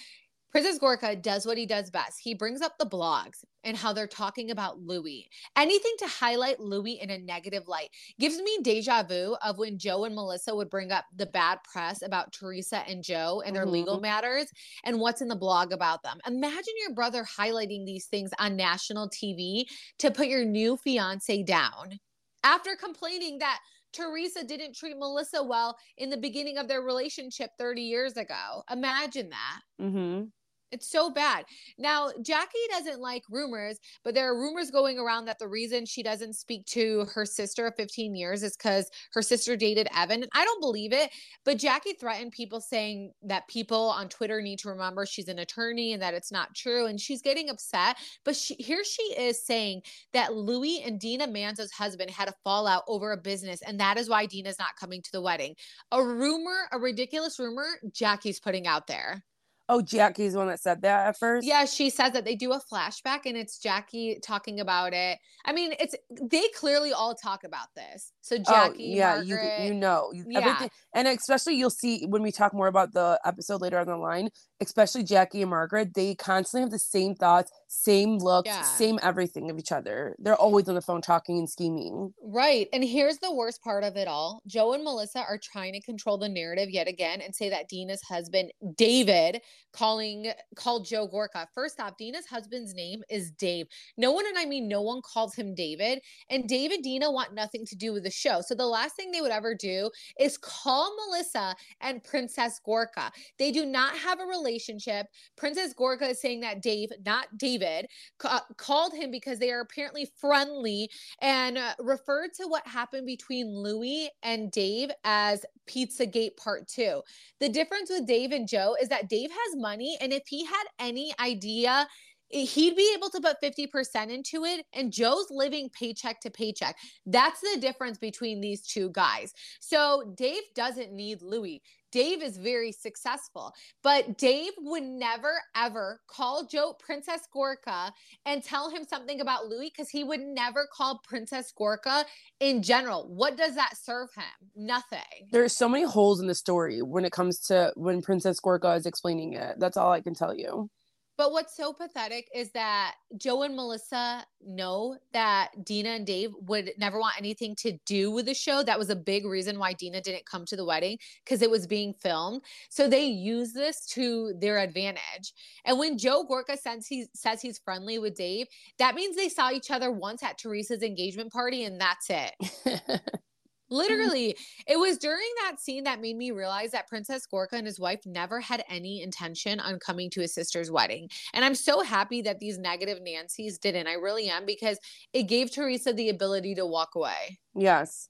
Princess 0.55 0.79
Gorga 0.79 1.21
does 1.21 1.45
what 1.45 1.57
he 1.57 1.65
does 1.65 1.89
best. 1.89 2.21
He 2.23 2.33
brings 2.33 2.61
up 2.61 2.77
the 2.79 2.85
blogs 2.85 3.43
and 3.65 3.75
how 3.75 3.91
they're 3.91 4.07
talking 4.07 4.51
about 4.51 4.79
Louis. 4.79 5.27
Anything 5.57 5.91
to 5.99 6.07
highlight 6.07 6.61
Louis 6.61 6.93
in 7.01 7.09
a 7.09 7.17
negative 7.17 7.67
light 7.67 7.89
gives 8.21 8.37
me 8.37 8.59
deja 8.61 9.03
vu 9.03 9.35
of 9.43 9.57
when 9.57 9.77
Joe 9.77 10.05
and 10.05 10.15
Melissa 10.15 10.55
would 10.55 10.69
bring 10.69 10.93
up 10.93 11.03
the 11.13 11.25
bad 11.25 11.59
press 11.69 12.01
about 12.01 12.31
Teresa 12.31 12.87
and 12.87 13.03
Joe 13.03 13.43
and 13.45 13.53
their 13.53 13.65
legal 13.65 13.97
Mhm. 13.97 14.03
matters 14.03 14.47
and 14.85 15.01
what's 15.01 15.21
in 15.21 15.27
the 15.27 15.35
blog 15.35 15.73
about 15.73 16.03
them. 16.03 16.21
Imagine 16.25 16.73
your 16.77 16.93
brother 16.93 17.25
highlighting 17.25 17.85
these 17.85 18.07
things 18.07 18.31
on 18.39 18.55
national 18.55 19.09
TV 19.09 19.67
to 19.99 20.09
put 20.09 20.27
your 20.27 20.45
new 20.45 20.77
fiance 20.77 21.43
down 21.43 21.99
after 22.45 22.77
complaining 22.77 23.39
that 23.39 23.59
Teresa 23.91 24.45
didn't 24.45 24.77
treat 24.77 24.97
Melissa 24.97 25.43
well 25.43 25.77
in 25.97 26.09
the 26.09 26.17
beginning 26.17 26.57
of 26.57 26.69
their 26.69 26.81
relationship 26.81 27.51
30 27.57 27.81
years 27.81 28.15
ago. 28.15 28.63
Imagine 28.71 29.31
that. 29.31 29.61
Mm-hmm. 29.81 30.27
It's 30.75 30.91
so 30.91 31.09
bad. 31.09 31.45
Now, 31.77 32.11
Jackie 32.21 32.57
doesn't 32.69 32.99
like 32.99 33.23
rumors, 33.29 33.79
but 34.03 34.13
there 34.13 34.29
are 34.29 34.37
rumors 34.37 34.71
going 34.71 34.99
around 34.99 35.23
that 35.23 35.39
the 35.39 35.47
reason 35.47 35.85
she 35.85 36.03
doesn't 36.03 36.33
speak 36.33 36.65
to 36.65 37.05
her 37.13 37.25
sister 37.25 37.65
of 37.65 37.75
15 37.77 38.13
years 38.13 38.43
is 38.43 38.57
because 38.57 38.89
her 39.13 39.21
sister 39.21 39.55
dated 39.55 39.87
Evan. 39.95 40.25
I 40.33 40.43
don't 40.43 40.59
believe 40.59 40.91
it, 40.91 41.11
but 41.45 41.59
Jackie 41.59 41.93
threatened 41.93 42.33
people 42.33 42.59
saying 42.59 43.13
that 43.23 43.47
people 43.47 43.89
on 43.91 44.09
Twitter 44.09 44.41
need 44.41 44.59
to 44.59 44.69
remember 44.69 45.05
she's 45.05 45.29
an 45.29 45.39
attorney 45.39 45.93
and 45.93 46.01
that 46.01 46.13
it's 46.13 46.29
not 46.29 46.53
true. 46.53 46.87
And 46.87 46.99
she's 46.99 47.21
getting 47.21 47.49
upset. 47.49 47.95
But 48.25 48.35
she, 48.35 48.55
here 48.55 48.83
she 48.83 49.01
is 49.17 49.45
saying 49.45 49.81
that 50.11 50.35
Louis 50.35 50.81
and 50.85 50.99
Dina 50.99 51.25
Manzo's 51.25 51.71
husband 51.71 52.09
had 52.09 52.27
a 52.27 52.35
fallout 52.43 52.83
over 52.89 53.13
a 53.13 53.17
business, 53.17 53.61
and 53.61 53.79
that 53.79 53.97
is 53.97 54.09
why 54.09 54.25
Dina's 54.25 54.59
not 54.59 54.75
coming 54.77 55.01
to 55.01 55.11
the 55.13 55.21
wedding. 55.21 55.55
A 55.93 56.03
rumor, 56.03 56.67
a 56.73 56.77
ridiculous 56.77 57.39
rumor, 57.39 57.67
Jackie's 57.93 58.41
putting 58.41 58.67
out 58.67 58.87
there. 58.87 59.23
Oh, 59.67 59.81
Jackie's 59.81 60.33
the 60.33 60.39
one 60.39 60.47
that 60.47 60.59
said 60.59 60.83
that 60.83 61.07
at 61.07 61.17
first. 61.17 61.45
Yeah, 61.45 61.65
she 61.65 61.89
says 61.89 62.11
that 62.13 62.23
they 62.23 62.35
do 62.35 62.53
a 62.53 62.61
flashback 62.71 63.21
and 63.25 63.35
it's 63.35 63.57
Jackie 63.57 64.19
talking 64.21 64.59
about 64.59 64.93
it. 64.93 65.17
I 65.43 65.53
mean, 65.53 65.73
it's 65.79 65.95
they 66.21 66.43
clearly 66.55 66.93
all 66.93 67.15
talk 67.15 67.43
about 67.43 67.67
this. 67.75 68.11
So 68.21 68.35
oh, 68.35 68.43
Jackie, 68.43 68.93
oh, 68.93 68.97
yeah, 68.97 69.15
Margaret, 69.15 69.61
you 69.61 69.67
you 69.69 69.73
know 69.73 70.11
you, 70.13 70.25
Yeah. 70.27 70.67
and 70.93 71.07
especially 71.07 71.55
you'll 71.55 71.71
see 71.71 72.05
when 72.05 72.21
we 72.21 72.31
talk 72.31 72.53
more 72.53 72.67
about 72.67 72.93
the 72.93 73.19
episode 73.25 73.61
later 73.61 73.79
on 73.79 73.87
the 73.87 73.97
line. 73.97 74.29
Especially 74.61 75.03
Jackie 75.03 75.41
and 75.41 75.49
Margaret, 75.49 75.93
they 75.93 76.15
constantly 76.15 76.61
have 76.61 76.71
the 76.71 76.79
same 76.79 77.13
thoughts, 77.13 77.51
same 77.67 78.17
looks, 78.19 78.47
Yeah. 78.47 78.61
same 78.61 78.99
everything 79.03 79.49
of 79.49 79.59
each 79.59 79.71
other. 79.71 80.15
They're 80.17 80.35
always 80.35 80.69
on 80.69 80.75
the 80.75 80.81
phone 80.81 81.01
talking 81.01 81.37
and 81.37 81.49
scheming. 81.49 82.13
Right. 82.21 82.69
And 82.71 82.83
here's 82.83 83.17
the 83.17 83.33
worst 83.33 83.61
part 83.61 83.83
of 83.83 83.97
it 83.97 84.07
all. 84.07 84.41
Joe 84.47 84.73
and 84.73 84.83
Melissa 84.83 85.19
are 85.19 85.37
trying 85.37 85.73
to 85.73 85.81
control 85.81 86.17
the 86.17 86.29
narrative 86.29 86.69
yet 86.69 86.87
again 86.87 87.19
and 87.19 87.35
say 87.35 87.49
that 87.49 87.67
Dina's 87.67 88.01
husband, 88.03 88.51
David, 88.75 89.41
calling 89.73 90.31
called 90.55 90.85
Joe 90.85 91.07
Gorga. 91.07 91.47
First 91.53 91.81
off, 91.81 91.97
Dina's 91.97 92.25
husband's 92.25 92.73
name 92.73 93.03
is 93.09 93.31
Dave. 93.31 93.67
No 93.97 94.13
one, 94.13 94.25
and 94.25 94.37
I 94.37 94.45
mean 94.45 94.69
no 94.69 94.81
one 94.81 95.01
calls 95.01 95.35
him 95.35 95.53
David. 95.53 96.01
And 96.29 96.47
David 96.47 96.81
Dina 96.81 97.11
want 97.11 97.33
nothing 97.33 97.65
to 97.65 97.75
do 97.75 97.91
with 97.91 98.03
the 98.03 98.11
show. 98.11 98.39
So 98.39 98.55
the 98.55 98.65
last 98.65 98.95
thing 98.95 99.11
they 99.11 99.19
would 99.19 99.31
ever 99.31 99.53
do 99.53 99.89
is 100.17 100.37
call 100.37 100.95
Melissa 100.95 101.55
and 101.81 102.01
Princess 102.03 102.61
Gorga. 102.65 103.11
They 103.37 103.51
do 103.51 103.65
not 103.65 103.97
have 103.97 104.21
a 104.21 104.25
relationship. 104.45 105.07
Princess 105.35 105.73
Gorga 105.73 106.11
is 106.11 106.21
saying 106.21 106.41
that 106.41 106.61
Dave, 106.61 106.89
not 107.05 107.27
David, 107.37 107.87
ca- 108.19 108.45
called 108.57 108.93
him 108.93 109.11
because 109.11 109.39
they 109.39 109.51
are 109.51 109.61
apparently 109.61 110.07
friendly 110.19 110.89
and 111.21 111.57
uh, 111.57 111.73
referred 111.79 112.29
to 112.35 112.47
what 112.47 112.65
happened 112.67 113.05
between 113.05 113.47
Louis 113.47 114.09
and 114.23 114.51
Dave 114.51 114.89
as 115.03 115.45
Pizzagate 115.67 116.37
Part 116.37 116.67
2. 116.67 117.01
The 117.39 117.49
difference 117.49 117.89
with 117.89 118.07
Dave 118.07 118.31
and 118.31 118.47
Joe 118.47 118.75
is 118.81 118.89
that 118.89 119.09
Dave 119.09 119.31
has 119.31 119.55
money, 119.55 119.97
and 119.99 120.13
if 120.13 120.23
he 120.27 120.45
had 120.45 120.63
any 120.79 121.13
idea, 121.19 121.87
he'd 122.29 122.75
be 122.75 122.93
able 122.95 123.09
to 123.09 123.21
put 123.21 123.41
50% 123.41 124.09
into 124.09 124.45
it, 124.45 124.65
and 124.73 124.91
Joe's 124.91 125.27
living 125.29 125.69
paycheck 125.69 126.19
to 126.21 126.29
paycheck. 126.29 126.75
That's 127.05 127.39
the 127.41 127.59
difference 127.59 127.97
between 127.97 128.41
these 128.41 128.65
two 128.65 128.89
guys. 128.91 129.33
So 129.59 130.13
Dave 130.17 130.41
doesn't 130.55 130.91
need 130.91 131.21
Louis. 131.21 131.61
Dave 131.91 132.21
is 132.21 132.37
very 132.37 132.71
successful, 132.71 133.53
but 133.83 134.17
Dave 134.17 134.51
would 134.59 134.83
never 134.83 135.33
ever 135.55 136.01
call 136.07 136.45
Joe 136.45 136.75
Princess 136.79 137.21
Gorga 137.33 137.91
and 138.25 138.43
tell 138.43 138.69
him 138.69 138.83
something 138.83 139.21
about 139.21 139.47
Louis 139.47 139.71
because 139.75 139.89
he 139.89 140.03
would 140.03 140.19
never 140.19 140.67
call 140.71 141.01
Princess 141.03 141.53
Gorga 141.57 142.05
in 142.39 142.61
general. 142.61 143.07
What 143.07 143.37
does 143.37 143.55
that 143.55 143.77
serve 143.81 144.09
him? 144.15 144.49
Nothing. 144.55 144.99
There's 145.31 145.55
so 145.55 145.69
many 145.69 145.85
holes 145.85 146.19
in 146.19 146.27
the 146.27 146.35
story 146.35 146.81
when 146.81 147.05
it 147.05 147.11
comes 147.11 147.39
to 147.47 147.71
when 147.75 148.01
Princess 148.01 148.39
Gorga 148.39 148.77
is 148.77 148.85
explaining 148.85 149.33
it. 149.33 149.55
That's 149.59 149.77
all 149.77 149.91
I 149.91 150.01
can 150.01 150.13
tell 150.13 150.35
you. 150.35 150.69
But 151.17 151.31
what's 151.31 151.55
so 151.55 151.71
pathetic 151.71 152.29
is 152.35 152.51
that 152.51 152.95
Joe 153.17 153.43
and 153.43 153.55
Melissa 153.55 154.25
know 154.45 154.97
that 155.13 155.51
Dina 155.63 155.89
and 155.89 156.05
Dave 156.05 156.31
would 156.41 156.71
never 156.77 156.99
want 156.99 157.17
anything 157.17 157.55
to 157.57 157.77
do 157.85 158.11
with 158.11 158.25
the 158.25 158.33
show. 158.33 158.63
That 158.63 158.77
was 158.77 158.89
a 158.89 158.95
big 158.95 159.25
reason 159.25 159.57
why 159.57 159.73
Dina 159.73 160.01
didn't 160.01 160.25
come 160.25 160.45
to 160.45 160.55
the 160.55 160.65
wedding 160.65 160.97
because 161.23 161.41
it 161.41 161.49
was 161.49 161.67
being 161.67 161.93
filmed. 161.93 162.41
So 162.69 162.89
they 162.89 163.05
use 163.05 163.53
this 163.53 163.85
to 163.87 164.33
their 164.39 164.57
advantage. 164.57 165.33
And 165.63 165.79
when 165.79 165.97
Joe 165.97 166.25
Gorga 166.29 166.57
says 166.57 166.87
he 166.87 167.05
says 167.13 167.41
he's 167.41 167.59
friendly 167.59 167.97
with 167.97 168.15
Dave, 168.15 168.47
that 168.77 168.95
means 168.95 169.15
they 169.15 169.29
saw 169.29 169.51
each 169.51 169.71
other 169.71 169.91
once 169.91 170.21
at 170.21 170.37
Teresa's 170.37 170.83
engagement 170.83 171.31
party, 171.31 171.63
and 171.63 171.79
that's 171.79 172.09
it. 172.09 173.01
Mm-hmm. 173.71 173.75
Literally, 173.75 174.37
it 174.67 174.77
was 174.77 174.97
during 174.97 175.27
that 175.43 175.59
scene 175.59 175.83
that 175.85 176.01
made 176.01 176.17
me 176.17 176.31
realize 176.31 176.71
that 176.71 176.87
Princess 176.87 177.25
Gorga 177.31 177.53
and 177.53 177.65
his 177.65 177.79
wife 177.79 178.01
never 178.05 178.39
had 178.39 178.63
any 178.69 179.01
intention 179.01 179.59
on 179.59 179.79
coming 179.79 180.09
to 180.11 180.21
his 180.21 180.33
sister's 180.33 180.69
wedding. 180.69 181.09
And 181.33 181.43
I'm 181.43 181.55
so 181.55 181.81
happy 181.81 182.21
that 182.23 182.39
these 182.39 182.57
negative 182.57 182.99
Nancy's 183.01 183.57
didn't. 183.57 183.87
I 183.87 183.93
really 183.93 184.29
am 184.29 184.45
because 184.45 184.77
it 185.13 185.23
gave 185.23 185.51
Teresa 185.51 185.93
the 185.93 186.09
ability 186.09 186.55
to 186.55 186.65
walk 186.65 186.95
away. 186.95 187.39
yes. 187.55 188.09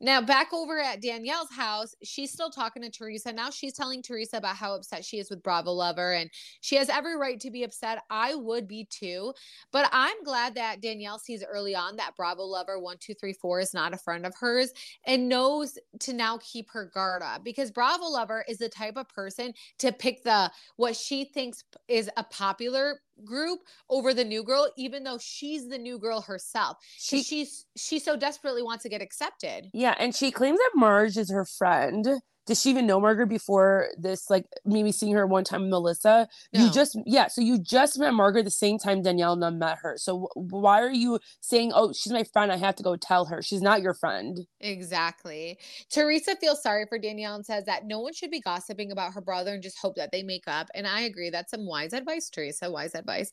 Now, 0.00 0.20
back 0.20 0.52
over 0.52 0.78
at 0.78 1.02
Danielle's 1.02 1.50
house, 1.50 1.94
she's 2.04 2.32
still 2.32 2.50
talking 2.50 2.82
to 2.82 2.90
Teresa. 2.90 3.32
Now 3.32 3.50
she's 3.50 3.72
telling 3.72 4.02
Teresa 4.02 4.36
about 4.36 4.56
how 4.56 4.74
upset 4.74 5.04
she 5.04 5.18
is 5.18 5.28
with 5.28 5.42
Bravo 5.42 5.72
Lover, 5.72 6.12
and 6.12 6.30
she 6.60 6.76
has 6.76 6.88
every 6.88 7.16
right 7.16 7.40
to 7.40 7.50
be 7.50 7.64
upset. 7.64 7.98
I 8.08 8.34
would 8.34 8.68
be 8.68 8.86
too. 8.90 9.32
But 9.72 9.88
I'm 9.92 10.22
glad 10.22 10.54
that 10.54 10.80
Danielle 10.80 11.18
sees 11.18 11.44
early 11.44 11.74
on 11.74 11.96
that 11.96 12.14
Bravo 12.16 12.44
Lover 12.44 12.78
1234 12.78 13.60
is 13.60 13.74
not 13.74 13.92
a 13.92 13.98
friend 13.98 14.24
of 14.24 14.34
hers 14.38 14.70
and 15.04 15.28
knows 15.28 15.78
to 16.00 16.12
now 16.12 16.38
keep 16.38 16.70
her 16.70 16.86
guard 16.94 17.22
up 17.22 17.42
because 17.42 17.70
Bravo 17.70 18.06
Lover 18.06 18.44
is 18.48 18.58
the 18.58 18.68
type 18.68 18.96
of 18.96 19.08
person 19.08 19.52
to 19.78 19.90
pick 19.90 20.22
the 20.22 20.50
what 20.76 20.94
she 20.94 21.24
thinks 21.24 21.64
is 21.88 22.08
a 22.16 22.24
popular 22.24 23.00
group 23.24 23.60
over 23.88 24.14
the 24.14 24.24
new 24.24 24.42
girl, 24.42 24.68
even 24.76 25.04
though 25.04 25.18
she's 25.18 25.68
the 25.68 25.78
new 25.78 25.98
girl 25.98 26.20
herself. 26.20 26.76
She, 26.96 27.22
she's 27.22 27.66
she 27.76 27.98
so 27.98 28.16
desperately 28.16 28.62
wants 28.62 28.82
to 28.84 28.88
get 28.88 29.02
accepted. 29.02 29.68
yeah, 29.72 29.94
and 29.98 30.14
she 30.14 30.30
claims 30.30 30.58
that 30.58 30.70
Marge 30.74 31.16
is 31.16 31.30
her 31.30 31.44
friend. 31.44 32.06
Does 32.48 32.62
she 32.62 32.70
even 32.70 32.86
know 32.86 32.98
Margaret 32.98 33.28
before 33.28 33.90
this? 33.98 34.30
Like 34.30 34.46
maybe 34.64 34.90
seeing 34.90 35.12
her 35.12 35.26
one 35.26 35.44
time 35.44 35.68
Melissa. 35.68 36.26
No. 36.54 36.64
You 36.64 36.70
just 36.70 36.98
yeah, 37.04 37.28
so 37.28 37.42
you 37.42 37.58
just 37.58 37.98
met 37.98 38.14
Margaret 38.14 38.44
the 38.44 38.50
same 38.50 38.78
time 38.78 39.02
Danielle 39.02 39.36
met 39.36 39.78
her. 39.82 39.96
So 39.98 40.30
why 40.34 40.80
are 40.80 40.90
you 40.90 41.18
saying, 41.42 41.72
"Oh, 41.74 41.92
she's 41.92 42.10
my 42.10 42.24
friend. 42.24 42.50
I 42.50 42.56
have 42.56 42.74
to 42.76 42.82
go 42.82 42.96
tell 42.96 43.26
her"? 43.26 43.42
She's 43.42 43.60
not 43.60 43.82
your 43.82 43.92
friend. 43.92 44.40
Exactly. 44.60 45.58
Teresa 45.90 46.36
feels 46.40 46.62
sorry 46.62 46.86
for 46.88 46.98
Danielle 46.98 47.34
and 47.34 47.44
says 47.44 47.66
that 47.66 47.84
no 47.84 48.00
one 48.00 48.14
should 48.14 48.30
be 48.30 48.40
gossiping 48.40 48.92
about 48.92 49.12
her 49.12 49.20
brother 49.20 49.52
and 49.52 49.62
just 49.62 49.78
hope 49.78 49.96
that 49.96 50.10
they 50.10 50.22
make 50.22 50.48
up. 50.48 50.68
And 50.74 50.86
I 50.86 51.02
agree. 51.02 51.28
That's 51.28 51.50
some 51.50 51.66
wise 51.66 51.92
advice, 51.92 52.30
Teresa. 52.30 52.70
Wise 52.70 52.94
advice. 52.94 53.30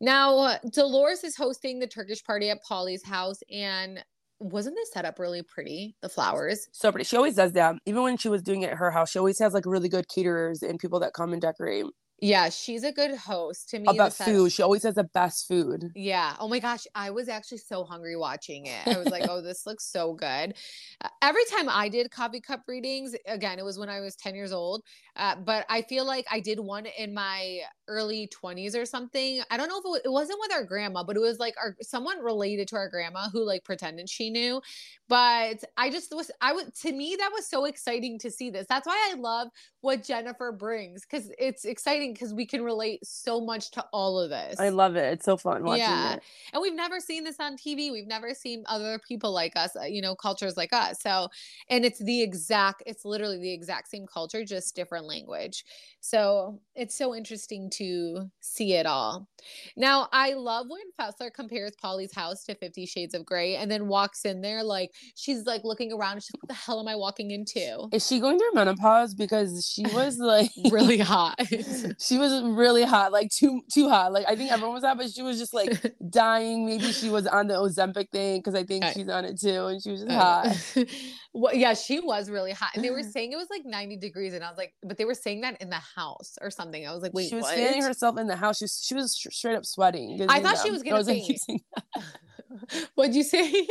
Now, 0.00 0.56
Dolores 0.72 1.22
is 1.22 1.36
hosting 1.36 1.80
the 1.80 1.86
Turkish 1.86 2.24
party 2.24 2.48
at 2.48 2.62
Paulie's 2.62 3.04
house. 3.04 3.40
And 3.50 4.02
wasn't 4.40 4.76
this 4.76 4.92
setup 4.92 5.18
really 5.18 5.42
pretty? 5.42 5.96
The 6.02 6.08
flowers. 6.08 6.68
So 6.72 6.90
pretty. 6.90 7.04
She 7.04 7.16
always 7.16 7.36
does 7.36 7.52
that. 7.52 7.76
Even 7.86 8.02
when 8.02 8.16
she 8.16 8.28
was 8.28 8.42
doing 8.42 8.62
it 8.62 8.70
at 8.70 8.78
her 8.78 8.90
house, 8.90 9.10
she 9.10 9.18
always 9.18 9.38
has 9.38 9.54
like 9.54 9.66
really 9.66 9.88
good 9.88 10.08
caterers 10.08 10.62
and 10.62 10.78
people 10.78 11.00
that 11.00 11.12
come 11.14 11.32
and 11.32 11.40
decorate. 11.40 11.86
Yeah, 12.20 12.48
she's 12.48 12.84
a 12.84 12.92
good 12.92 13.16
host. 13.16 13.68
To 13.70 13.78
me, 13.78 13.86
About 13.88 14.12
food, 14.14 14.52
she 14.52 14.62
always 14.62 14.84
has 14.84 14.94
the 14.94 15.04
best 15.04 15.46
food. 15.46 15.90
Yeah. 15.94 16.36
Oh 16.38 16.48
my 16.48 16.58
gosh. 16.58 16.86
I 16.94 17.10
was 17.10 17.28
actually 17.28 17.58
so 17.58 17.84
hungry 17.84 18.16
watching 18.16 18.66
it. 18.66 18.86
I 18.86 18.96
was 18.96 19.08
like, 19.08 19.28
oh, 19.28 19.42
this 19.42 19.66
looks 19.66 19.84
so 19.84 20.14
good. 20.14 20.54
Uh, 21.02 21.08
every 21.20 21.44
time 21.46 21.68
I 21.68 21.88
did 21.88 22.10
coffee 22.10 22.40
cup 22.40 22.62
readings, 22.68 23.14
again, 23.26 23.58
it 23.58 23.64
was 23.64 23.78
when 23.78 23.88
I 23.88 24.00
was 24.00 24.16
10 24.16 24.34
years 24.34 24.52
old. 24.52 24.82
Uh, 25.16 25.36
but 25.36 25.66
I 25.68 25.82
feel 25.82 26.06
like 26.06 26.24
I 26.30 26.40
did 26.40 26.60
one 26.60 26.86
in 26.86 27.12
my 27.12 27.58
early 27.88 28.28
20s 28.28 28.74
or 28.74 28.84
something. 28.84 29.42
I 29.50 29.56
don't 29.56 29.68
know 29.68 29.78
if 29.78 29.84
it, 29.84 29.88
wa- 29.88 29.98
it 30.04 30.12
wasn't 30.12 30.40
with 30.40 30.52
our 30.52 30.64
grandma, 30.64 31.04
but 31.04 31.16
it 31.16 31.20
was 31.20 31.38
like 31.38 31.54
our 31.58 31.76
someone 31.80 32.20
related 32.20 32.68
to 32.68 32.76
our 32.76 32.88
grandma 32.88 33.28
who 33.28 33.44
like 33.44 33.64
pretended 33.64 34.08
she 34.08 34.30
knew. 34.30 34.60
But 35.08 35.62
I 35.76 35.90
just 35.90 36.14
was, 36.14 36.30
I 36.40 36.52
would, 36.52 36.74
to 36.76 36.92
me, 36.92 37.16
that 37.18 37.30
was 37.32 37.46
so 37.46 37.66
exciting 37.66 38.18
to 38.20 38.30
see 38.30 38.50
this. 38.50 38.66
That's 38.68 38.86
why 38.86 39.10
I 39.12 39.14
love 39.14 39.48
what 39.82 40.02
Jennifer 40.02 40.50
brings 40.50 41.02
because 41.02 41.30
it's 41.38 41.64
exciting 41.66 42.14
because 42.14 42.32
we 42.32 42.46
can 42.46 42.62
relate 42.62 43.04
so 43.04 43.40
much 43.40 43.70
to 43.72 43.84
all 43.92 44.18
of 44.18 44.30
this. 44.30 44.58
I 44.58 44.70
love 44.70 44.96
it. 44.96 45.12
It's 45.12 45.24
so 45.26 45.36
fun 45.36 45.62
watching 45.62 45.78
Yeah. 45.78 46.14
it. 46.14 46.22
And 46.52 46.62
we've 46.62 46.74
never 46.74 47.00
seen 47.00 47.24
this 47.24 47.36
on 47.38 47.56
TV. 47.56 47.92
We've 47.92 48.06
never 48.06 48.32
seen 48.32 48.64
other 48.66 48.98
people 48.98 49.32
like 49.32 49.56
us, 49.56 49.76
uh, 49.76 49.82
you 49.82 50.00
know, 50.00 50.14
cultures 50.16 50.56
like 50.56 50.72
us. 50.72 51.02
So, 51.02 51.28
and 51.68 51.84
it's 51.84 51.98
the 51.98 52.22
exact, 52.22 52.82
it's 52.86 53.04
literally 53.04 53.38
the 53.38 53.52
exact 53.52 53.88
same 53.88 54.06
culture, 54.06 54.44
just 54.44 54.74
different 54.74 55.06
language. 55.06 55.64
So 56.00 56.60
it's 56.74 56.94
so 56.96 57.14
interesting 57.14 57.68
to 57.78 58.30
see 58.40 58.74
it 58.74 58.86
all. 58.86 59.28
Now, 59.76 60.08
I 60.12 60.32
love 60.32 60.66
when 60.68 60.80
Fessler 60.98 61.32
compares 61.32 61.72
Paulie's 61.82 62.14
house 62.14 62.44
to 62.44 62.54
Fifty 62.54 62.86
Shades 62.86 63.14
of 63.14 63.26
Grey 63.26 63.56
and 63.56 63.70
then 63.70 63.88
walks 63.88 64.24
in 64.24 64.40
there 64.40 64.62
like 64.62 64.90
she's 65.16 65.44
like 65.44 65.62
looking 65.64 65.92
around. 65.92 66.22
She's 66.22 66.30
like, 66.34 66.42
what 66.42 66.48
the 66.48 66.54
hell 66.54 66.80
am 66.80 66.88
I 66.88 66.96
walking 66.96 67.30
into? 67.30 67.88
Is 67.92 68.06
she 68.06 68.20
going 68.20 68.38
through 68.38 68.52
menopause? 68.54 69.14
Because 69.14 69.66
she 69.66 69.82
was 69.94 70.18
like 70.18 70.50
Really 70.70 70.98
hot. 70.98 71.38
she 72.00 72.16
was 72.18 72.42
really 72.42 72.84
hot, 72.84 73.12
like 73.12 73.30
too 73.30 73.60
too 73.72 73.88
hot. 73.88 74.12
Like 74.12 74.24
I 74.28 74.34
think 74.34 74.50
everyone 74.50 74.74
was 74.74 74.84
hot, 74.84 74.96
but 74.96 75.10
she 75.10 75.22
was 75.22 75.38
just 75.38 75.52
like 75.52 75.94
dying. 76.10 76.64
Maybe 76.64 76.90
she 76.92 77.10
was 77.10 77.26
on 77.26 77.46
the 77.48 77.54
Ozempic 77.54 78.10
thing 78.10 78.38
because 78.38 78.54
I 78.54 78.64
think 78.64 78.84
she's 78.94 79.08
on 79.08 79.24
it 79.26 79.38
too, 79.38 79.66
and 79.66 79.82
she 79.82 79.90
was 79.90 80.00
just 80.02 80.10
Uh, 80.12 80.48
hot. 80.48 80.86
well, 81.34 81.54
yeah, 81.54 81.74
she 81.74 82.00
was 82.00 82.30
really 82.30 82.52
hot. 82.52 82.70
And 82.74 82.82
they 82.84 82.90
were 82.90 83.02
saying 83.02 83.32
it 83.32 83.36
was 83.36 83.48
like 83.50 83.62
90 83.64 83.98
degrees. 83.98 84.32
And 84.34 84.42
I 84.42 84.48
was 84.48 84.56
like, 84.58 84.72
but 84.82 84.96
they 84.96 85.04
were 85.04 85.14
saying 85.14 85.42
that 85.42 85.60
in 85.60 85.68
the 85.70 85.80
house 85.96 86.36
or 86.40 86.50
something. 86.50 86.86
I 86.86 86.92
was 86.92 87.02
like, 87.02 87.12
wait, 87.12 87.28
she 87.28 87.34
was 87.36 87.42
what? 87.44 87.56
Fanning 87.64 87.82
herself 87.82 88.18
in 88.18 88.26
the 88.26 88.36
house. 88.36 88.58
She 88.58 88.64
was, 88.64 88.82
she 88.82 88.94
was 88.94 89.14
straight 89.14 89.56
up 89.56 89.64
sweating. 89.64 90.24
I 90.28 90.40
thought 90.40 90.58
she 90.62 90.70
was 90.70 90.82
I 90.82 90.84
gonna 90.84 90.96
was 90.96 91.08
like, 91.08 91.60
What'd 92.94 93.14
you 93.14 93.22
say? 93.22 93.66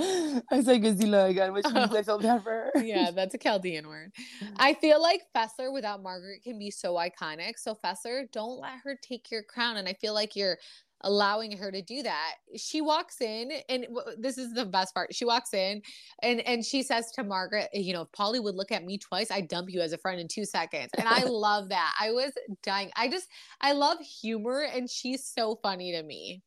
I 0.00 0.62
said 0.62 0.82
Gazilla 0.82 1.28
again, 1.28 1.52
which 1.52 1.64
means 1.66 1.90
oh. 1.92 1.96
I 1.96 2.02
feel 2.02 2.18
bad 2.18 2.42
for 2.42 2.50
her. 2.50 2.82
yeah, 2.82 3.10
that's 3.10 3.34
a 3.34 3.38
Chaldean 3.38 3.86
word. 3.86 4.12
I 4.56 4.74
feel 4.74 5.00
like 5.00 5.22
Fessler 5.36 5.72
without 5.72 6.02
Margaret 6.02 6.42
can 6.42 6.58
be 6.58 6.70
so 6.70 6.94
iconic. 6.94 7.58
So 7.58 7.78
Fessler, 7.84 8.30
don't 8.32 8.58
let 8.58 8.78
her 8.84 8.98
take 9.00 9.30
your 9.30 9.42
crown. 9.42 9.76
And 9.76 9.88
I 9.88 9.92
feel 9.94 10.14
like 10.14 10.34
you're 10.34 10.58
allowing 11.04 11.56
her 11.56 11.70
to 11.70 11.82
do 11.82 12.02
that. 12.02 12.34
She 12.56 12.80
walks 12.80 13.20
in, 13.20 13.50
and 13.68 13.84
w- 13.84 14.16
this 14.18 14.38
is 14.38 14.52
the 14.54 14.64
best 14.64 14.94
part. 14.94 15.14
She 15.14 15.24
walks 15.24 15.54
in, 15.54 15.82
and 16.22 16.40
and 16.40 16.64
she 16.64 16.82
says 16.82 17.10
to 17.12 17.24
Margaret, 17.24 17.68
you 17.72 17.92
know, 17.92 18.02
if 18.02 18.12
Paulie 18.12 18.42
would 18.42 18.54
look 18.54 18.72
at 18.72 18.84
me 18.84 18.98
twice, 18.98 19.30
I'd 19.30 19.48
dump 19.48 19.70
you 19.70 19.80
as 19.80 19.92
a 19.92 19.98
friend 19.98 20.20
in 20.20 20.28
two 20.28 20.44
seconds. 20.44 20.90
And 20.96 21.08
I 21.08 21.22
love 21.26 21.68
that. 21.70 21.94
I 22.00 22.10
was 22.10 22.32
dying. 22.62 22.90
I 22.96 23.08
just 23.08 23.28
I 23.60 23.72
love 23.72 23.98
humor, 24.00 24.62
and 24.62 24.88
she's 24.88 25.24
so 25.24 25.58
funny 25.62 25.92
to 25.92 26.02
me. 26.02 26.42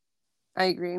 I 0.56 0.64
agree. 0.64 0.98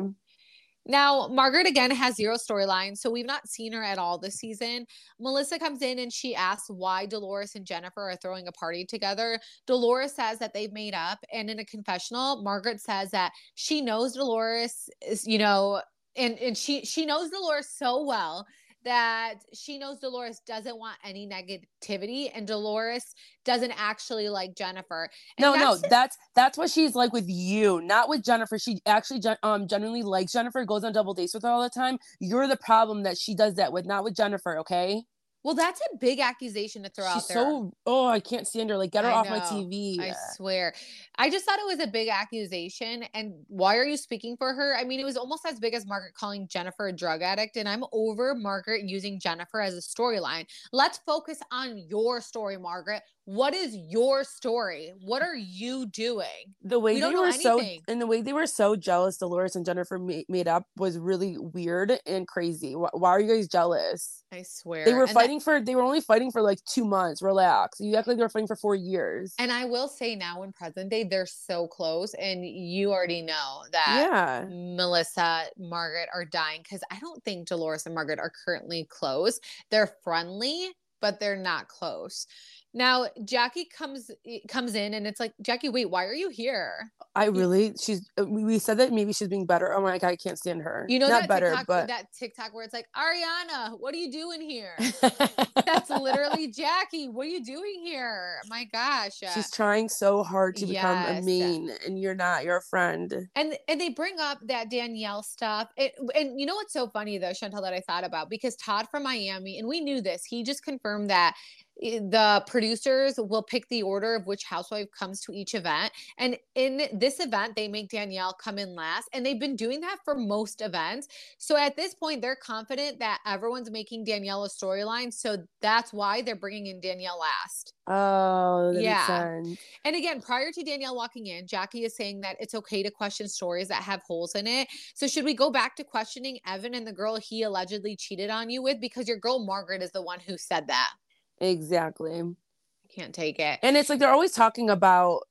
Now, 0.88 1.28
Margaret 1.28 1.66
again 1.66 1.90
has 1.90 2.16
zero 2.16 2.36
storyline, 2.36 2.96
so 2.96 3.10
we've 3.10 3.26
not 3.26 3.46
seen 3.46 3.74
her 3.74 3.82
at 3.84 3.98
all 3.98 4.18
this 4.18 4.36
season. 4.36 4.86
Melissa 5.20 5.58
comes 5.58 5.82
in 5.82 5.98
and 5.98 6.10
she 6.10 6.34
asks 6.34 6.70
why 6.70 7.04
Dolores 7.04 7.54
and 7.54 7.66
Jennifer 7.66 8.08
are 8.10 8.16
throwing 8.16 8.48
a 8.48 8.52
party 8.52 8.86
together. 8.86 9.38
Dolores 9.66 10.14
says 10.14 10.38
that 10.38 10.54
they've 10.54 10.72
made 10.72 10.94
up, 10.94 11.18
and 11.32 11.50
in 11.50 11.58
a 11.58 11.64
confessional, 11.64 12.42
Margaret 12.42 12.80
says 12.80 13.10
that 13.10 13.32
she 13.54 13.82
knows 13.82 14.14
Dolores 14.14 14.88
is, 15.06 15.26
you 15.26 15.38
know, 15.38 15.82
and 16.16 16.38
and 16.38 16.56
she 16.56 16.84
she 16.84 17.04
knows 17.04 17.30
Dolores 17.30 17.68
so 17.68 18.02
well 18.04 18.46
that 18.84 19.34
she 19.52 19.78
knows 19.78 19.98
Dolores 19.98 20.40
doesn't 20.46 20.78
want 20.78 20.96
any 21.04 21.28
negativity 21.28 22.30
and 22.34 22.46
Dolores 22.46 23.14
doesn't 23.44 23.72
actually 23.76 24.28
like 24.28 24.54
Jennifer. 24.54 25.08
And 25.36 25.42
No, 25.42 25.54
no, 25.54 25.74
that's- 25.76 25.90
that's 25.90 26.16
that's 26.34 26.58
what 26.58 26.70
she's 26.70 26.94
like 26.94 27.12
with 27.12 27.28
you, 27.28 27.80
not 27.80 28.08
with 28.08 28.22
Jennifer. 28.24 28.58
She 28.58 28.80
actually 28.86 29.20
um 29.42 29.66
genuinely 29.68 30.02
likes 30.02 30.32
Jennifer, 30.32 30.64
goes 30.64 30.84
on 30.84 30.92
double 30.92 31.14
dates 31.14 31.34
with 31.34 31.42
her 31.42 31.48
all 31.48 31.62
the 31.62 31.70
time. 31.70 31.98
You're 32.20 32.46
the 32.46 32.56
problem 32.56 33.02
that 33.02 33.18
she 33.18 33.34
does 33.34 33.54
that 33.54 33.72
with, 33.72 33.84
not 33.86 34.04
with 34.04 34.14
Jennifer. 34.14 34.58
Okay, 34.58 35.02
well, 35.44 35.54
that's 35.54 35.80
a 35.92 35.96
big 35.98 36.18
accusation 36.18 36.82
to 36.82 36.88
throw 36.88 37.04
out 37.04 37.14
she's 37.14 37.28
there. 37.28 37.36
so 37.36 37.72
oh, 37.86 38.06
I 38.06 38.18
can't 38.18 38.46
stand 38.46 38.70
her. 38.70 38.76
Like, 38.76 38.90
get 38.90 39.04
her 39.04 39.10
I 39.10 39.14
off 39.14 39.30
my. 39.30 39.38
TV. 39.38 40.00
I 40.00 40.12
swear. 40.34 40.74
I 41.16 41.30
just 41.30 41.44
thought 41.44 41.58
it 41.60 41.66
was 41.66 41.78
a 41.78 41.86
big 41.86 42.08
accusation. 42.08 43.04
And 43.14 43.34
why 43.46 43.76
are 43.76 43.84
you 43.84 43.96
speaking 43.96 44.36
for 44.36 44.52
her? 44.52 44.76
I 44.76 44.84
mean, 44.84 44.98
it 44.98 45.04
was 45.04 45.16
almost 45.16 45.46
as 45.46 45.60
big 45.60 45.74
as 45.74 45.86
Margaret 45.86 46.14
calling 46.14 46.48
Jennifer 46.48 46.88
a 46.88 46.92
drug 46.92 47.22
addict. 47.22 47.56
And 47.56 47.68
I'm 47.68 47.84
over 47.92 48.34
Margaret 48.34 48.84
using 48.84 49.20
Jennifer 49.20 49.60
as 49.60 49.74
a 49.74 49.80
storyline. 49.80 50.46
Let's 50.72 50.98
focus 51.06 51.38
on 51.52 51.78
your 51.88 52.20
story, 52.20 52.58
Margaret. 52.58 53.02
What 53.30 53.52
is 53.52 53.76
your 53.76 54.24
story? 54.24 54.94
What 55.04 55.20
are 55.20 55.36
you 55.36 55.84
doing? 55.84 56.54
the 56.62 56.78
way 56.78 56.94
We 56.94 57.00
they 57.00 57.14
were 57.14 57.32
so 57.32 57.60
and 57.86 58.00
the 58.00 58.06
way 58.06 58.22
they 58.22 58.32
were 58.32 58.46
so 58.46 58.74
jealous 58.74 59.16
dolores 59.18 59.54
and 59.54 59.64
jennifer 59.66 59.98
ma- 59.98 60.22
made 60.28 60.48
up 60.48 60.64
was 60.76 60.98
really 60.98 61.36
weird 61.38 61.92
and 62.06 62.26
crazy 62.26 62.74
why, 62.74 62.88
why 62.92 63.10
are 63.10 63.20
you 63.20 63.28
guys 63.34 63.46
jealous 63.48 64.24
I 64.32 64.42
swear. 64.42 64.84
they 64.84 64.92
were 64.94 65.00
And 65.02 65.08
that- 65.10 65.14
fighting 65.14 65.40
for 65.40 65.60
they 65.60 65.74
were 65.74 65.82
only 65.82 66.00
fighting 66.00 66.30
for 66.32 66.42
like 66.42 66.58
two 66.64 66.84
months 66.84 67.20
relax 67.22 67.80
you 67.80 67.96
act 67.96 68.08
like 68.08 68.16
they 68.16 68.22
were 68.22 68.28
fighting 68.28 68.46
for 68.46 68.56
four 68.56 68.74
years 68.74 69.34
and 69.38 69.52
I 69.52 69.64
will 69.66 69.88
say 69.88 70.14
now 70.16 70.42
in 70.42 70.52
present 70.52 70.90
day, 70.90 71.04
they're 71.04 71.26
so 71.26 71.66
close. 71.68 72.14
And 72.14 72.44
you 72.46 72.92
already 72.92 73.22
know 73.22 73.62
that. 73.72 74.08
yeah 74.10 74.44
Melissa, 74.48 75.44
Margaret 75.58 76.08
are 76.14 76.24
dying 76.24 76.60
because 76.62 76.82
I 76.90 76.98
don't 77.00 77.22
think 77.24 77.46
Dolores 77.48 77.84
and 77.86 77.94
Margaret 77.94 78.18
are 78.18 78.32
currently 78.44 78.86
close. 78.90 79.38
They're 79.70 79.92
friendly, 80.02 80.68
but 81.00 81.20
they're 81.20 81.36
not 81.36 81.68
close. 81.68 82.26
Now 82.74 83.06
Jackie 83.24 83.66
comes 83.66 84.10
comes 84.48 84.74
in 84.74 84.94
and 84.94 85.06
it's 85.06 85.20
like 85.20 85.32
Jackie, 85.42 85.68
wait, 85.68 85.90
why 85.90 86.04
are 86.04 86.14
you 86.14 86.28
here? 86.28 86.90
i 87.18 87.24
really 87.24 87.72
she's 87.80 88.08
uh, 88.20 88.24
we 88.24 88.58
said 88.58 88.78
that 88.78 88.92
maybe 88.92 89.12
she's 89.12 89.26
being 89.28 89.44
better 89.44 89.74
oh 89.74 89.80
my 89.80 89.98
god 89.98 90.08
i 90.08 90.16
can't 90.16 90.38
stand 90.38 90.62
her 90.62 90.86
You 90.88 91.00
know 91.00 91.08
not 91.08 91.22
that 91.22 91.28
better 91.28 91.48
TikTok, 91.48 91.66
but 91.66 91.88
that 91.88 92.04
TikTok 92.16 92.54
where 92.54 92.64
it's 92.64 92.74
like 92.74 92.86
Ariana, 92.96 93.78
what 93.80 93.92
are 93.92 93.98
you 93.98 94.12
doing 94.12 94.40
here? 94.40 94.76
That's 95.66 95.90
literally 95.90 96.50
Jackie. 96.52 97.08
What 97.08 97.26
are 97.26 97.30
you 97.30 97.44
doing 97.44 97.82
here? 97.82 98.38
My 98.48 98.64
gosh. 98.72 99.22
uh, 99.22 99.30
she's 99.34 99.50
trying 99.50 99.88
so 99.88 100.22
hard 100.22 100.56
to 100.56 100.66
become 100.66 101.16
a 101.16 101.20
mean, 101.20 101.70
and 101.84 101.98
you're 101.98 102.14
not 102.14 102.44
you're 102.44 102.58
a 102.58 102.62
friend 102.62 103.28
and 103.34 103.54
and 103.68 103.80
they 103.80 103.88
bring 103.88 104.18
up 104.20 104.38
that 104.46 104.70
Danielle 104.70 105.22
stuff. 105.22 105.68
It, 105.76 105.94
and 106.14 106.38
you 106.38 106.46
know 106.46 106.54
what's 106.54 106.72
so 106.72 106.88
funny 106.88 107.18
though, 107.18 107.30
Chantel, 107.30 107.62
that 107.62 107.72
I 107.72 107.80
thought 107.80 108.04
about 108.04 108.30
because 108.30 108.54
Todd 108.56 108.86
from 108.90 109.02
Miami, 109.02 109.58
and 109.58 109.66
we 109.66 109.80
knew 109.80 110.00
this. 110.00 110.24
He 110.24 110.44
just 110.44 110.62
confirmed 110.62 111.10
that 111.10 111.34
eh, 111.34 111.67
the 111.80 112.42
producers 112.46 113.14
will 113.18 113.42
pick 113.42 113.68
the 113.68 113.82
order 113.82 114.14
of 114.14 114.26
which 114.26 114.44
housewife 114.44 114.88
comes 114.90 115.20
to 115.22 115.32
each 115.32 115.54
event. 115.54 115.92
And 116.18 116.36
in 116.54 116.88
this 116.92 117.20
event, 117.20 117.54
they 117.56 117.68
make 117.68 117.90
Danielle 117.90 118.32
come 118.32 118.58
in 118.58 118.74
last, 118.74 119.08
and 119.12 119.24
they've 119.24 119.38
been 119.38 119.56
doing 119.56 119.80
that 119.82 119.98
for 120.04 120.14
most 120.14 120.60
events. 120.60 121.08
So 121.38 121.56
at 121.56 121.76
this 121.76 121.94
point, 121.94 122.20
they're 122.20 122.36
confident 122.36 122.98
that 122.98 123.20
everyone's 123.26 123.70
making 123.70 124.04
Danielle 124.04 124.44
a 124.44 124.48
storyline. 124.48 125.12
So 125.12 125.38
that's 125.60 125.92
why 125.92 126.22
they're 126.22 126.36
bringing 126.36 126.66
in 126.66 126.80
Danielle 126.80 127.20
last. 127.20 127.74
oh 127.86 128.70
Yeah. 128.72 129.40
And 129.84 129.96
again, 129.96 130.20
prior 130.20 130.50
to 130.52 130.62
Danielle 130.62 130.96
walking 130.96 131.26
in, 131.26 131.46
Jackie 131.46 131.84
is 131.84 131.96
saying 131.96 132.20
that 132.22 132.36
it's 132.40 132.54
okay 132.54 132.82
to 132.82 132.90
question 132.90 133.28
stories 133.28 133.68
that 133.68 133.82
have 133.82 134.02
holes 134.02 134.34
in 134.34 134.46
it. 134.46 134.68
So 134.94 135.06
should 135.06 135.24
we 135.24 135.34
go 135.34 135.50
back 135.50 135.76
to 135.76 135.84
questioning 135.84 136.38
Evan 136.46 136.74
and 136.74 136.86
the 136.86 136.92
girl 136.92 137.16
he 137.16 137.42
allegedly 137.42 137.96
cheated 137.96 138.30
on 138.30 138.50
you 138.50 138.62
with? 138.62 138.80
Because 138.80 139.08
your 139.08 139.18
girl 139.18 139.44
Margaret 139.44 139.82
is 139.82 139.92
the 139.92 140.02
one 140.02 140.20
who 140.20 140.36
said 140.36 140.66
that. 140.68 140.90
Exactly 141.40 142.20
I 142.20 142.92
can't 142.94 143.14
take 143.14 143.38
it. 143.38 143.58
and 143.62 143.76
it's 143.76 143.88
like 143.88 143.98
they're 143.98 144.12
always 144.12 144.32
talking 144.32 144.70
about 144.70 145.22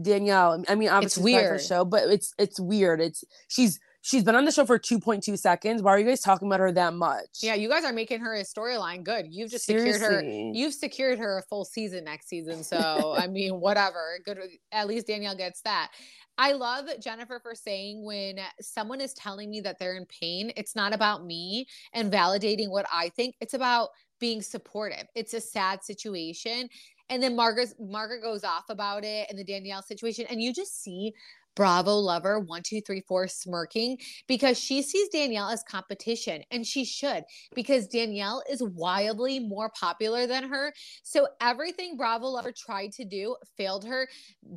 Danielle. 0.00 0.62
I 0.68 0.74
mean, 0.74 0.88
obviously 0.88 1.34
it's 1.34 1.42
weird 1.42 1.60
show, 1.62 1.84
but 1.84 2.04
it's 2.08 2.34
it's 2.38 2.58
weird. 2.58 3.00
It's 3.00 3.24
she's 3.48 3.78
she's 4.02 4.24
been 4.24 4.34
on 4.34 4.44
the 4.44 4.52
show 4.52 4.64
for 4.64 4.78
2.2 4.78 5.38
seconds. 5.38 5.82
Why 5.82 5.92
are 5.92 5.98
you 5.98 6.06
guys 6.06 6.20
talking 6.20 6.48
about 6.48 6.60
her 6.60 6.72
that 6.72 6.94
much? 6.94 7.26
Yeah, 7.42 7.54
you 7.54 7.68
guys 7.68 7.84
are 7.84 7.92
making 7.92 8.20
her 8.20 8.34
a 8.34 8.42
storyline 8.42 9.02
good. 9.04 9.26
You've 9.28 9.50
just 9.50 9.66
Seriously. 9.66 9.92
secured 9.92 10.24
her. 10.24 10.30
You've 10.54 10.74
secured 10.74 11.18
her 11.18 11.38
a 11.38 11.42
full 11.42 11.64
season 11.64 12.04
next 12.04 12.28
season. 12.28 12.64
So 12.64 13.14
I 13.16 13.26
mean, 13.28 13.60
whatever. 13.60 14.18
Good. 14.24 14.38
At 14.72 14.86
least 14.86 15.06
Danielle 15.06 15.36
gets 15.36 15.60
that. 15.62 15.90
I 16.38 16.52
love 16.52 16.86
Jennifer 17.00 17.38
for 17.42 17.54
saying 17.54 18.02
when 18.04 18.38
someone 18.60 19.00
is 19.00 19.12
telling 19.12 19.50
me 19.50 19.60
that 19.60 19.78
they're 19.78 19.96
in 19.96 20.06
pain, 20.06 20.52
it's 20.56 20.74
not 20.74 20.94
about 20.94 21.24
me 21.26 21.66
and 21.92 22.10
validating 22.10 22.70
what 22.70 22.86
I 22.90 23.10
think. 23.10 23.34
It's 23.40 23.52
about 23.54 23.90
being 24.20 24.42
supportive. 24.42 25.06
It's 25.14 25.34
a 25.34 25.40
sad 25.40 25.82
situation. 25.82 26.68
And 27.08 27.20
then 27.20 27.34
Margaret 27.34 27.70
Margaret 27.80 28.22
goes 28.22 28.44
off 28.44 28.64
about 28.68 29.04
it 29.04 29.26
and 29.28 29.38
the 29.38 29.44
Danielle 29.44 29.82
situation. 29.82 30.26
And 30.30 30.40
you 30.40 30.52
just 30.54 30.82
see 30.82 31.12
Bravo 31.56 31.94
lover 31.96 32.38
one, 32.38 32.62
two, 32.62 32.80
three, 32.80 33.02
four 33.06 33.26
smirking 33.26 33.98
because 34.28 34.58
she 34.58 34.82
sees 34.82 35.08
Danielle 35.08 35.50
as 35.50 35.62
competition 35.62 36.42
and 36.50 36.64
she 36.64 36.84
should 36.84 37.24
because 37.54 37.88
Danielle 37.88 38.42
is 38.48 38.62
wildly 38.62 39.40
more 39.40 39.70
popular 39.78 40.26
than 40.26 40.48
her. 40.48 40.72
So 41.02 41.28
everything 41.40 41.96
Bravo 41.96 42.26
lover 42.28 42.52
tried 42.52 42.92
to 42.92 43.04
do 43.04 43.36
failed 43.56 43.84
her. 43.84 44.08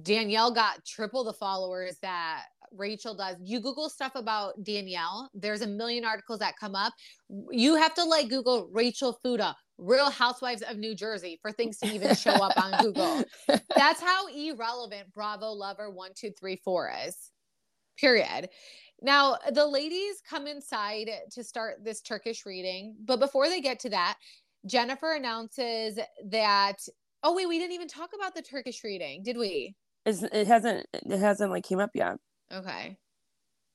Danielle 0.04 0.54
got 0.54 0.86
triple 0.86 1.24
the 1.24 1.34
followers 1.34 1.98
that 2.02 2.46
Rachel 2.76 3.16
does. 3.16 3.36
You 3.44 3.60
Google 3.60 3.90
stuff 3.90 4.14
about 4.16 4.64
Danielle, 4.64 5.30
there's 5.34 5.62
a 5.62 5.68
million 5.68 6.06
articles 6.06 6.40
that 6.40 6.56
come 6.60 6.76
up. 6.76 6.94
You 7.52 7.76
have 7.76 7.94
to 7.96 8.04
like 8.04 8.30
Google 8.30 8.70
Rachel 8.72 9.20
Fuda, 9.22 9.56
Real 9.78 10.10
Housewives 10.10 10.62
of 10.62 10.78
New 10.78 10.96
Jersey 10.96 11.40
for 11.42 11.52
things 11.52 11.78
to 11.80 11.88
even 11.88 12.16
show 12.16 12.32
up 12.32 12.62
on 12.62 12.84
Google. 12.84 13.24
That's 13.76 14.02
how 14.02 14.28
irrelevant 14.28 15.14
Bravo 15.14 15.48
Lover 15.48 15.90
1234 15.90 16.94
is. 17.08 17.18
Period. 18.00 18.50
Now, 19.02 19.38
the 19.52 19.68
ladies 19.68 20.22
come 20.28 20.48
inside 20.48 21.10
to 21.32 21.44
start 21.44 21.84
this 21.84 22.02
Turkish 22.02 22.46
reading, 22.46 22.96
but 23.04 23.20
before 23.20 23.50
they 23.50 23.62
get 23.62 23.80
to 23.82 23.90
that, 23.90 24.18
Jennifer 24.66 25.14
announces 25.14 26.00
that 26.26 26.78
oh 27.24 27.34
wait, 27.36 27.48
we 27.48 27.58
didn't 27.58 27.74
even 27.74 27.88
talk 27.88 28.12
about 28.14 28.36
the 28.36 28.42
Turkish 28.42 28.84
reading, 28.84 29.24
did 29.24 29.38
we? 29.38 29.76
It's, 30.06 30.22
it 30.24 30.48
hasn't 30.48 30.86
it 30.94 31.20
hasn't 31.20 31.52
like 31.52 31.64
came 31.64 31.80
up 31.80 31.92
yet. 31.94 32.18
Okay. 32.54 32.98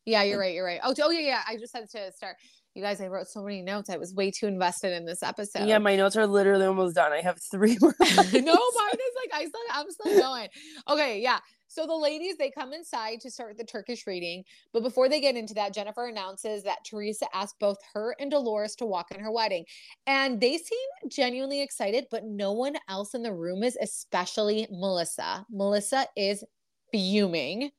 Yeah, 0.09 0.23
you're 0.23 0.39
right. 0.39 0.55
You're 0.55 0.65
right. 0.65 0.81
Oh, 0.83 0.95
oh 1.03 1.11
yeah, 1.11 1.21
yeah. 1.21 1.41
I 1.47 1.57
just 1.57 1.73
said 1.73 1.89
to 1.91 2.13
start. 2.13 2.37
You 2.75 2.83
guys, 2.83 3.01
I 3.01 3.09
wrote 3.09 3.27
so 3.27 3.43
many 3.43 3.61
notes. 3.61 3.91
I 3.91 3.97
was 3.97 4.15
way 4.15 4.31
too 4.31 4.47
invested 4.47 4.93
in 4.93 5.05
this 5.05 5.23
episode. 5.23 5.67
Yeah, 5.67 5.79
my 5.79 5.97
notes 5.97 6.17
are 6.17 6.27
literally 6.27 6.65
almost 6.65 6.95
done. 6.95 7.13
I 7.13 7.21
have 7.21 7.39
three 7.51 7.77
more. 7.81 7.95
no, 8.01 8.09
mine 8.11 8.23
is 8.33 8.53
like 8.53 9.35
I 9.35 9.45
still 9.47 9.61
I'm 9.73 9.91
still 9.91 10.19
going. 10.21 10.49
Okay, 10.89 11.21
yeah. 11.21 11.41
So 11.67 11.87
the 11.87 11.95
ladies 11.95 12.37
they 12.39 12.51
come 12.51 12.73
inside 12.73 13.21
to 13.21 13.31
start 13.31 13.59
the 13.59 13.65
Turkish 13.65 14.07
reading, 14.07 14.45
but 14.73 14.83
before 14.83 15.09
they 15.09 15.21
get 15.21 15.37
into 15.37 15.53
that, 15.55 15.75
Jennifer 15.75 16.07
announces 16.07 16.63
that 16.63 16.79
Teresa 16.89 17.27
asked 17.35 17.57
both 17.61 17.77
her 17.93 18.17
and 18.19 18.31
Dolores 18.31 18.75
to 18.77 18.87
walk 18.87 19.11
in 19.11 19.21
her 19.21 19.31
wedding, 19.31 19.65
and 20.07 20.41
they 20.41 20.57
seem 20.57 21.11
genuinely 21.11 21.61
excited, 21.61 22.07
but 22.11 22.25
no 22.25 22.53
one 22.53 22.77
else 22.89 23.13
in 23.13 23.23
the 23.23 23.35
room 23.35 23.63
is, 23.63 23.77
especially 23.83 24.67
Melissa. 24.71 25.45
Melissa 25.51 26.07
is 26.17 26.43
fuming. 26.91 27.71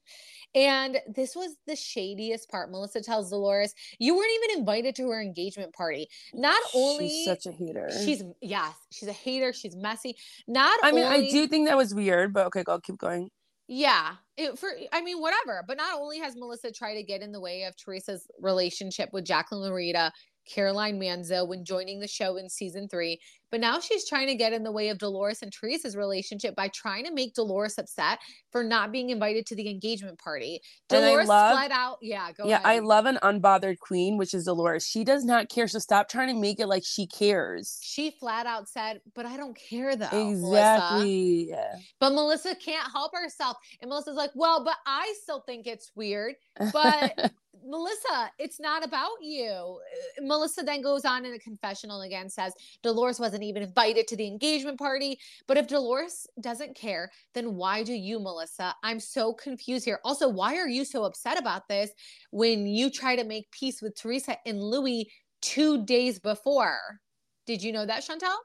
And 0.56 0.98
this 1.08 1.36
was 1.36 1.56
the 1.68 1.76
shadiest 1.76 2.50
part. 2.50 2.72
Melissa 2.72 3.02
tells 3.02 3.30
Dolores, 3.30 3.74
You 4.00 4.16
weren't 4.16 4.32
even 4.44 4.60
invited 4.60 4.96
to 4.96 5.10
her 5.10 5.22
engagement 5.22 5.74
party. 5.74 6.10
Not 6.34 6.62
only 6.74 7.10
she's 7.10 7.26
such 7.26 7.46
a 7.46 7.52
hater. 7.52 7.90
She's 8.04 8.24
yes, 8.42 8.74
she's 8.92 9.10
a 9.10 9.14
hater. 9.14 9.54
She's 9.54 9.76
messy. 9.76 10.16
Not 10.48 10.80
I 10.84 10.92
mean, 10.92 11.06
only, 11.06 11.28
I 11.28 11.30
do 11.30 11.48
think 11.48 11.68
that 11.68 11.78
was 11.78 11.94
weird, 11.94 12.34
but 12.34 12.48
okay, 12.48 12.64
go 12.64 12.80
keep 12.80 12.98
going. 12.98 13.30
Yeah. 13.68 14.16
It, 14.36 14.58
for 14.58 14.72
I 14.92 15.02
mean, 15.02 15.22
whatever. 15.22 15.64
But 15.68 15.78
not 15.78 16.00
only 16.00 16.18
has 16.20 16.36
Melissa 16.36 16.72
tried 16.72 16.96
to 16.96 17.04
get 17.04 17.22
in 17.22 17.32
the 17.32 17.40
way 17.40 17.64
of 17.64 17.78
Teresa's 17.78 18.28
relationship 18.42 19.10
with 19.14 19.26
Jacqueline 19.26 19.72
Laurita, 19.72 20.12
Caroline 20.50 21.00
Manzo 21.00 21.48
when 21.48 21.64
joining 21.64 22.00
the 22.00 22.08
show 22.08 22.38
in 22.38 22.50
season 22.50 22.88
three. 22.88 23.20
But 23.52 23.62
now 23.62 23.80
she's 23.80 24.08
trying 24.08 24.28
to 24.28 24.36
get 24.36 24.54
in 24.54 24.64
the 24.64 24.72
way 24.72 24.90
of 24.90 24.98
Dolores 24.98 25.42
and 25.42 25.52
Teresa's 25.52 25.96
relationship 25.96 26.56
by 26.56 26.68
trying 26.68 27.06
to 27.06 27.14
make 27.14 27.34
Dolores 27.34 27.78
upset 27.78 28.20
for 28.52 28.64
not 28.64 28.92
being 28.92 29.10
invited 29.10 29.46
to 29.48 29.56
the 29.56 29.70
engagement 29.70 30.20
party. 30.20 30.62
Dolores 30.88 31.28
love, 31.28 31.54
fled 31.54 31.72
out. 31.72 31.98
Yeah, 32.02 32.32
go 32.32 32.48
yeah, 32.48 32.58
ahead. 32.58 32.68
I 32.68 32.80
love 32.80 33.06
an 33.06 33.18
unbothered 33.24 33.80
queen, 33.80 34.18
which 34.18 34.34
is 34.34 34.46
Dolores. 34.46 34.86
She 34.86 35.04
does 35.04 35.26
not 35.26 35.50
care. 35.50 35.68
So 35.68 35.80
stop 35.80 36.10
trying 36.10 36.28
to 36.28 36.40
make 36.40 36.60
it 36.60 36.68
like 36.68 36.84
she 36.86 37.08
cares. 37.08 37.80
She 37.82 38.12
flat 38.12 38.46
out 38.46 38.68
said, 38.70 39.02
But 39.16 39.26
I 39.26 39.38
don't 39.38 39.58
care 39.58 39.96
though. 39.96 40.32
Exactly. 40.32 41.48
Melissa. 41.50 41.80
But 42.00 42.10
Melissa 42.14 42.56
can't 42.56 42.92
help 42.92 43.14
herself. 43.16 43.58
And 43.82 43.90
Melissa's 43.90 44.16
like, 44.16 44.32
Well, 44.36 44.64
but 44.64 44.76
I 44.86 45.14
still 45.24 45.42
think 45.42 45.68
it's 45.68 45.92
weird. 45.96 46.36
But 46.72 47.32
Melissa, 47.66 48.32
it's 48.40 48.60
not 48.60 48.86
about 48.86 49.22
you. 49.22 49.50
Uh, 49.50 50.26
Melissa 50.26 50.64
then 50.64 50.82
goes 50.82 51.06
on 51.06 51.26
in 51.26 51.34
a 51.34 51.40
confessional 51.40 52.02
again, 52.02 52.30
says 52.30 52.54
Dolores 52.84 53.20
wasn't 53.20 53.44
even 53.44 53.64
invited 53.64 54.08
to 54.08 54.16
the 54.16 54.28
engagement 54.28 54.78
party. 54.78 55.20
But 55.48 55.58
if 55.58 55.68
Dolores 55.68 56.28
doesn't 56.42 56.76
care, 56.76 57.12
then 57.34 57.56
why 57.56 57.84
do 57.84 57.94
you, 57.94 58.20
Melissa? 58.20 58.76
I'm 58.84 59.00
so 59.00 59.34
confused 59.34 59.86
here. 59.86 60.00
Also, 60.04 60.28
why 60.28 60.58
are 60.58 60.68
you 60.68 60.86
so 60.86 61.04
upset 61.04 61.40
about 61.40 61.68
this 61.68 61.92
when 62.32 62.66
you 62.66 62.90
try 62.90 63.16
to 63.16 63.24
make 63.24 63.52
peace 63.52 63.82
with 63.82 63.96
Teresa 63.96 64.38
and 64.46 64.62
Louie 64.62 65.12
two 65.42 65.86
days 65.86 66.20
before? 66.20 67.00
Did 67.46 67.64
you 67.64 67.72
know 67.72 67.86
that, 67.86 68.04
Chantel? 68.04 68.36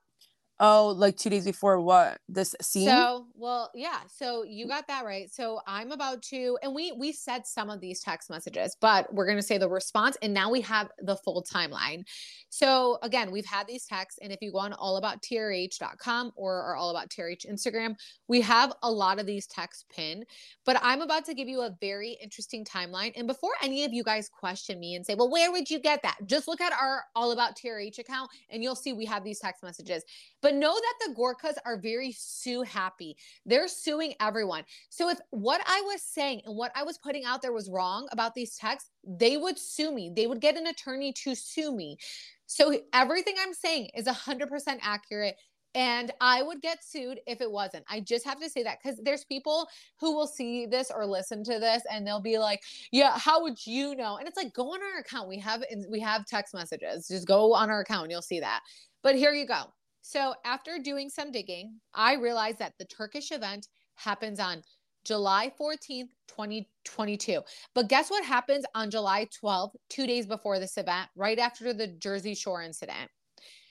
Oh, 0.60 0.94
like 0.96 1.16
two 1.16 1.30
days 1.30 1.44
before 1.44 1.80
what? 1.80 2.18
This 2.28 2.54
scene? 2.62 2.88
So, 2.88 3.26
well, 3.34 3.72
yeah. 3.74 3.98
So 4.06 4.44
you 4.44 4.68
got 4.68 4.86
that 4.86 5.04
right. 5.04 5.28
So 5.32 5.60
I'm 5.66 5.90
about 5.90 6.22
to, 6.22 6.56
and 6.62 6.72
we 6.72 6.92
we 6.92 7.10
said 7.10 7.44
some 7.44 7.70
of 7.70 7.80
these 7.80 8.00
text 8.00 8.30
messages, 8.30 8.76
but 8.80 9.12
we're 9.12 9.26
gonna 9.26 9.42
say 9.42 9.58
the 9.58 9.68
response, 9.68 10.16
and 10.22 10.32
now 10.32 10.52
we 10.52 10.60
have 10.60 10.90
the 11.00 11.16
full 11.16 11.42
timeline. 11.42 12.04
So 12.50 12.98
again, 13.02 13.32
we've 13.32 13.44
had 13.44 13.66
these 13.66 13.84
texts, 13.84 14.20
and 14.22 14.30
if 14.30 14.38
you 14.40 14.52
go 14.52 14.58
on 14.58 14.72
allabouttrh.com 14.74 16.32
or 16.36 16.62
our 16.62 16.76
All 16.76 16.90
About 16.90 17.10
TRH 17.10 17.50
Instagram, 17.50 17.96
we 18.28 18.40
have 18.42 18.72
a 18.84 18.90
lot 18.90 19.18
of 19.18 19.26
these 19.26 19.48
texts 19.48 19.84
pinned. 19.92 20.24
But 20.64 20.78
I'm 20.82 21.00
about 21.00 21.24
to 21.24 21.34
give 21.34 21.48
you 21.48 21.62
a 21.62 21.76
very 21.80 22.16
interesting 22.22 22.64
timeline. 22.64 23.12
And 23.16 23.26
before 23.26 23.54
any 23.60 23.84
of 23.84 23.92
you 23.92 24.04
guys 24.04 24.28
question 24.28 24.78
me 24.78 24.94
and 24.94 25.04
say, 25.04 25.16
well, 25.16 25.30
where 25.30 25.50
would 25.50 25.68
you 25.68 25.80
get 25.80 26.02
that? 26.04 26.18
Just 26.26 26.46
look 26.46 26.60
at 26.60 26.72
our 26.72 27.02
All 27.16 27.32
About 27.32 27.56
TRH 27.56 27.98
account, 27.98 28.30
and 28.50 28.62
you'll 28.62 28.76
see 28.76 28.92
we 28.92 29.06
have 29.06 29.24
these 29.24 29.40
text 29.40 29.64
messages. 29.64 30.04
But 30.44 30.56
know 30.56 30.74
that 30.74 30.94
the 31.08 31.14
Gorgas 31.14 31.56
are 31.64 31.78
very 31.78 32.12
sue 32.12 32.60
happy. 32.60 33.16
They're 33.46 33.66
suing 33.66 34.12
everyone. 34.20 34.64
So 34.90 35.08
if 35.08 35.18
what 35.30 35.62
I 35.66 35.80
was 35.86 36.02
saying 36.02 36.42
and 36.44 36.54
what 36.54 36.70
I 36.74 36.82
was 36.82 36.98
putting 36.98 37.24
out 37.24 37.40
there 37.40 37.54
was 37.54 37.70
wrong 37.70 38.08
about 38.12 38.34
these 38.34 38.54
texts, 38.54 38.90
they 39.02 39.38
would 39.38 39.58
sue 39.58 39.90
me. 39.90 40.12
They 40.14 40.26
would 40.26 40.42
get 40.42 40.58
an 40.58 40.66
attorney 40.66 41.14
to 41.14 41.34
sue 41.34 41.74
me. 41.74 41.96
So 42.44 42.78
everything 42.92 43.36
I'm 43.40 43.54
saying 43.54 43.88
is 43.94 44.04
100% 44.04 44.78
accurate. 44.82 45.36
And 45.74 46.10
I 46.20 46.42
would 46.42 46.60
get 46.60 46.84
sued 46.84 47.20
if 47.26 47.40
it 47.40 47.50
wasn't. 47.50 47.86
I 47.88 48.00
just 48.00 48.26
have 48.26 48.38
to 48.40 48.50
say 48.50 48.64
that 48.64 48.80
because 48.82 49.00
there's 49.02 49.24
people 49.24 49.66
who 49.98 50.14
will 50.14 50.26
see 50.26 50.66
this 50.66 50.90
or 50.94 51.06
listen 51.06 51.42
to 51.44 51.58
this 51.58 51.82
and 51.90 52.06
they'll 52.06 52.20
be 52.20 52.38
like, 52.38 52.62
"Yeah, 52.92 53.18
how 53.18 53.42
would 53.42 53.66
you 53.66 53.96
know?" 53.96 54.18
And 54.18 54.28
it's 54.28 54.36
like, 54.36 54.52
go 54.52 54.74
on 54.74 54.80
our 54.82 55.00
account. 55.00 55.26
We 55.26 55.38
have 55.38 55.64
we 55.88 56.00
have 56.00 56.26
text 56.26 56.52
messages. 56.52 57.08
Just 57.08 57.26
go 57.26 57.54
on 57.54 57.70
our 57.70 57.80
account. 57.80 58.10
You'll 58.10 58.22
see 58.22 58.40
that. 58.40 58.60
But 59.02 59.16
here 59.16 59.32
you 59.32 59.46
go. 59.46 59.72
So, 60.06 60.34
after 60.44 60.78
doing 60.78 61.08
some 61.08 61.32
digging, 61.32 61.80
I 61.94 62.16
realized 62.16 62.58
that 62.58 62.74
the 62.78 62.84
Turkish 62.84 63.32
event 63.32 63.68
happens 63.94 64.38
on 64.38 64.62
July 65.02 65.50
14th, 65.58 66.10
2022. 66.28 67.40
But 67.74 67.88
guess 67.88 68.10
what 68.10 68.22
happens 68.22 68.66
on 68.74 68.90
July 68.90 69.26
12th, 69.42 69.70
two 69.88 70.06
days 70.06 70.26
before 70.26 70.58
this 70.58 70.76
event, 70.76 71.08
right 71.16 71.38
after 71.38 71.72
the 71.72 71.86
Jersey 71.86 72.34
Shore 72.34 72.60
incident? 72.60 73.10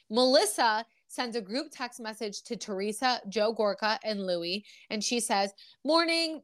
Melissa 0.10 0.84
sends 1.08 1.36
a 1.36 1.42
group 1.42 1.68
text 1.72 2.00
message 2.00 2.42
to 2.46 2.56
Teresa, 2.56 3.22
Joe 3.30 3.54
Gorga, 3.54 4.00
and 4.04 4.26
Louie. 4.26 4.66
And 4.90 5.04
she 5.04 5.20
says, 5.20 5.54
Morning, 5.86 6.42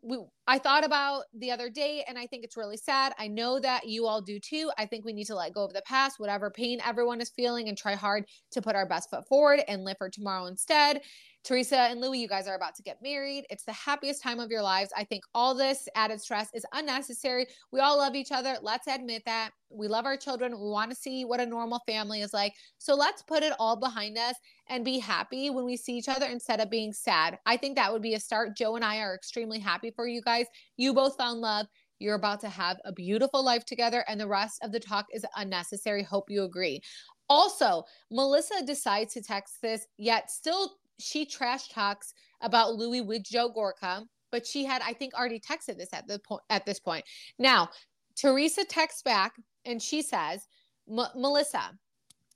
I 0.49 0.57
thought 0.57 0.83
about 0.83 1.25
the 1.37 1.51
other 1.51 1.69
day 1.69 2.03
and 2.07 2.17
I 2.17 2.25
think 2.25 2.43
it's 2.43 2.57
really 2.57 2.75
sad. 2.75 3.13
I 3.19 3.27
know 3.27 3.59
that 3.59 3.87
you 3.87 4.07
all 4.07 4.19
do 4.19 4.39
too. 4.39 4.71
I 4.79 4.87
think 4.87 5.05
we 5.05 5.13
need 5.13 5.25
to 5.25 5.35
let 5.35 5.53
go 5.53 5.63
of 5.63 5.73
the 5.73 5.83
past, 5.83 6.19
whatever 6.19 6.49
pain 6.49 6.79
everyone 6.83 7.21
is 7.21 7.29
feeling, 7.29 7.69
and 7.69 7.77
try 7.77 7.93
hard 7.93 8.25
to 8.53 8.59
put 8.59 8.75
our 8.75 8.87
best 8.87 9.11
foot 9.11 9.27
forward 9.27 9.61
and 9.67 9.83
live 9.83 9.99
for 9.99 10.09
tomorrow 10.09 10.47
instead. 10.47 11.01
Teresa 11.43 11.77
and 11.77 12.01
Louie, 12.01 12.17
you 12.17 12.27
guys 12.27 12.47
are 12.47 12.55
about 12.55 12.73
to 12.75 12.81
get 12.81 12.97
married. 12.99 13.45
It's 13.51 13.63
the 13.63 13.73
happiest 13.73 14.23
time 14.23 14.39
of 14.39 14.49
your 14.49 14.63
lives. 14.63 14.89
I 14.97 15.03
think 15.03 15.23
all 15.35 15.53
this 15.53 15.87
added 15.93 16.19
stress 16.19 16.49
is 16.55 16.65
unnecessary. 16.73 17.45
We 17.71 17.79
all 17.79 17.99
love 17.99 18.15
each 18.15 18.31
other. 18.31 18.57
Let's 18.59 18.87
admit 18.87 19.21
that. 19.27 19.51
We 19.69 19.87
love 19.87 20.05
our 20.05 20.17
children. 20.17 20.59
We 20.59 20.67
want 20.67 20.89
to 20.89 20.97
see 20.97 21.25
what 21.25 21.39
a 21.39 21.45
normal 21.45 21.79
family 21.85 22.21
is 22.21 22.33
like. 22.33 22.55
So 22.79 22.95
let's 22.95 23.21
put 23.21 23.43
it 23.43 23.53
all 23.59 23.75
behind 23.75 24.17
us 24.17 24.35
and 24.69 24.85
be 24.85 24.99
happy 24.99 25.49
when 25.49 25.65
we 25.65 25.75
see 25.75 25.97
each 25.97 26.09
other 26.09 26.25
instead 26.27 26.59
of 26.59 26.69
being 26.69 26.93
sad. 26.93 27.37
I 27.45 27.57
think 27.57 27.75
that 27.75 27.91
would 27.91 28.01
be 28.01 28.13
a 28.13 28.19
start. 28.19 28.55
Joe 28.55 28.75
and 28.75 28.85
I 28.85 28.99
are 28.99 29.15
extremely 29.15 29.59
happy 29.59 29.91
for 29.95 30.07
you 30.07 30.21
guys. 30.21 30.45
You 30.77 30.93
both 30.93 31.17
found 31.17 31.41
love. 31.41 31.65
You're 31.99 32.15
about 32.15 32.39
to 32.41 32.49
have 32.49 32.77
a 32.85 32.93
beautiful 32.93 33.43
life 33.43 33.65
together, 33.65 34.05
and 34.07 34.19
the 34.19 34.27
rest 34.27 34.63
of 34.63 34.71
the 34.71 34.79
talk 34.79 35.07
is 35.13 35.25
unnecessary. 35.35 36.01
Hope 36.01 36.29
you 36.29 36.43
agree. 36.43 36.81
Also, 37.27 37.83
Melissa 38.09 38.63
decides 38.65 39.13
to 39.15 39.21
text 39.21 39.61
this, 39.61 39.85
yet 39.97 40.31
still 40.31 40.77
she 40.99 41.25
trash 41.25 41.67
talks 41.69 42.13
about 42.41 42.75
Louie 42.75 43.01
with 43.01 43.23
Joe 43.23 43.51
Gorga. 43.51 44.05
but 44.31 44.45
she 44.45 44.65
had, 44.65 44.81
I 44.85 44.93
think, 44.93 45.13
already 45.13 45.39
texted 45.39 45.77
this 45.77 45.93
at 45.93 46.07
the 46.07 46.19
point 46.19 46.41
at 46.49 46.65
this 46.65 46.79
point. 46.79 47.05
Now, 47.37 47.69
Teresa 48.15 48.65
texts 48.65 49.01
back 49.01 49.33
and 49.65 49.81
she 49.81 50.01
says, 50.01 50.47
Melissa, 50.87 51.77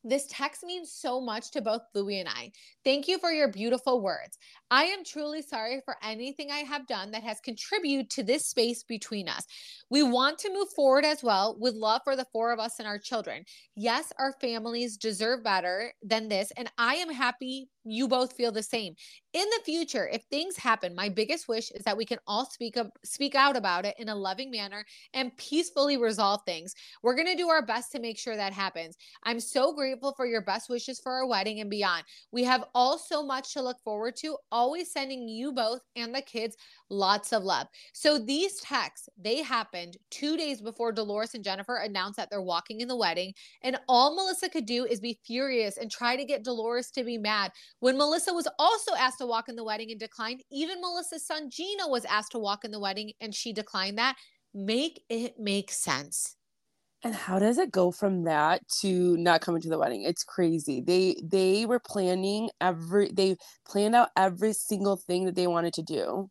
this 0.03 0.27
text 0.29 0.63
means 0.63 0.91
so 0.91 1.21
much 1.21 1.51
to 1.51 1.61
both 1.61 1.81
Louie 1.93 2.19
and 2.19 2.29
I. 2.29 2.51
Thank 2.83 3.07
you 3.07 3.17
for 3.19 3.31
your 3.31 3.47
beautiful 3.47 4.01
words. 4.01 4.37
I 4.69 4.85
am 4.85 5.03
truly 5.03 5.41
sorry 5.41 5.81
for 5.85 5.95
anything 6.03 6.51
I 6.51 6.59
have 6.59 6.87
done 6.87 7.11
that 7.11 7.23
has 7.23 7.39
contributed 7.39 8.09
to 8.11 8.23
this 8.23 8.47
space 8.47 8.83
between 8.83 9.29
us. 9.29 9.45
We 9.89 10.03
want 10.03 10.39
to 10.39 10.53
move 10.53 10.67
forward 10.75 11.05
as 11.05 11.23
well 11.23 11.55
with 11.59 11.73
love 11.73 12.01
for 12.03 12.15
the 12.15 12.27
four 12.33 12.51
of 12.51 12.59
us 12.59 12.79
and 12.79 12.87
our 12.87 12.99
children. 12.99 13.45
Yes, 13.75 14.11
our 14.19 14.33
families 14.41 14.97
deserve 14.97 15.43
better 15.43 15.93
than 16.01 16.27
this, 16.27 16.51
and 16.57 16.71
I 16.77 16.95
am 16.95 17.11
happy 17.11 17.69
you 17.85 18.07
both 18.07 18.33
feel 18.33 18.51
the 18.51 18.63
same. 18.63 18.95
In 19.33 19.45
the 19.49 19.63
future, 19.65 20.07
if 20.07 20.23
things 20.23 20.55
happen, 20.55 20.95
my 20.95 21.09
biggest 21.09 21.47
wish 21.47 21.71
is 21.71 21.83
that 21.83 21.97
we 21.97 22.05
can 22.05 22.19
all 22.27 22.45
speak 22.45 22.77
up, 22.77 22.87
speak 23.03 23.33
out 23.33 23.57
about 23.57 23.85
it 23.85 23.95
in 23.97 24.09
a 24.09 24.15
loving 24.15 24.51
manner 24.51 24.85
and 25.13 25.35
peacefully 25.37 25.97
resolve 25.97 26.41
things. 26.45 26.75
We're 27.01 27.15
going 27.15 27.27
to 27.27 27.35
do 27.35 27.49
our 27.49 27.65
best 27.65 27.91
to 27.93 27.99
make 27.99 28.19
sure 28.19 28.35
that 28.35 28.53
happens. 28.53 28.95
I'm 29.23 29.39
so 29.39 29.73
grateful 29.73 30.13
for 30.15 30.27
your 30.27 30.41
best 30.43 30.69
wishes 30.69 30.99
for 30.99 31.11
our 31.11 31.25
wedding 31.25 31.61
and 31.61 31.69
beyond. 31.69 32.03
We 32.31 32.43
have 32.43 32.65
all 32.75 32.99
so 32.99 33.25
much 33.25 33.53
to 33.53 33.61
look 33.61 33.81
forward 33.83 34.15
to. 34.17 34.37
Always 34.51 34.91
sending 34.91 35.27
you 35.27 35.51
both 35.51 35.81
and 35.95 36.13
the 36.13 36.21
kids 36.21 36.55
lots 36.89 37.33
of 37.33 37.43
love. 37.43 37.67
So 37.93 38.19
these 38.19 38.59
texts, 38.59 39.09
they 39.17 39.41
happened 39.41 39.97
2 40.11 40.37
days 40.37 40.61
before 40.61 40.91
Dolores 40.91 41.33
and 41.33 41.43
Jennifer 41.43 41.77
announced 41.77 42.17
that 42.17 42.29
they're 42.29 42.41
walking 42.41 42.81
in 42.81 42.87
the 42.87 42.95
wedding, 42.95 43.33
and 43.63 43.79
all 43.89 44.15
Melissa 44.15 44.47
could 44.47 44.67
do 44.67 44.85
is 44.85 44.99
be 44.99 45.19
furious 45.25 45.77
and 45.77 45.89
try 45.89 46.15
to 46.15 46.23
get 46.23 46.43
Dolores 46.43 46.91
to 46.91 47.03
be 47.03 47.17
mad 47.17 47.51
when 47.83 47.97
Melissa 47.97 48.33
was 48.33 48.47
also 48.57 48.95
asked 48.95 49.17
to 49.17 49.25
walk 49.25 49.49
in 49.49 49.57
the 49.57 49.63
wedding 49.65 49.91
and 49.91 49.99
declined, 49.99 50.41
even 50.49 50.79
Melissa's 50.79 51.27
son 51.27 51.49
Gino 51.49 51.89
was 51.89 52.05
asked 52.05 52.31
to 52.31 52.39
walk 52.39 52.63
in 52.63 52.71
the 52.71 52.79
wedding 52.79 53.11
and 53.19 53.35
she 53.35 53.51
declined 53.51 53.97
that. 53.97 54.15
Make 54.53 55.01
it 55.09 55.37
make 55.37 55.69
sense. 55.69 56.37
And 57.03 57.13
how 57.13 57.39
does 57.39 57.57
it 57.57 57.73
go 57.73 57.91
from 57.91 58.23
that 58.23 58.65
to 58.79 59.17
not 59.17 59.41
coming 59.41 59.61
to 59.63 59.67
the 59.67 59.77
wedding? 59.77 60.03
It's 60.03 60.23
crazy. 60.23 60.79
They 60.79 61.17
they 61.21 61.65
were 61.65 61.81
planning 61.81 62.49
every 62.61 63.11
they 63.11 63.35
planned 63.67 63.95
out 63.95 64.11
every 64.15 64.53
single 64.53 64.95
thing 64.95 65.25
that 65.25 65.35
they 65.35 65.47
wanted 65.47 65.73
to 65.73 65.81
do. 65.81 66.29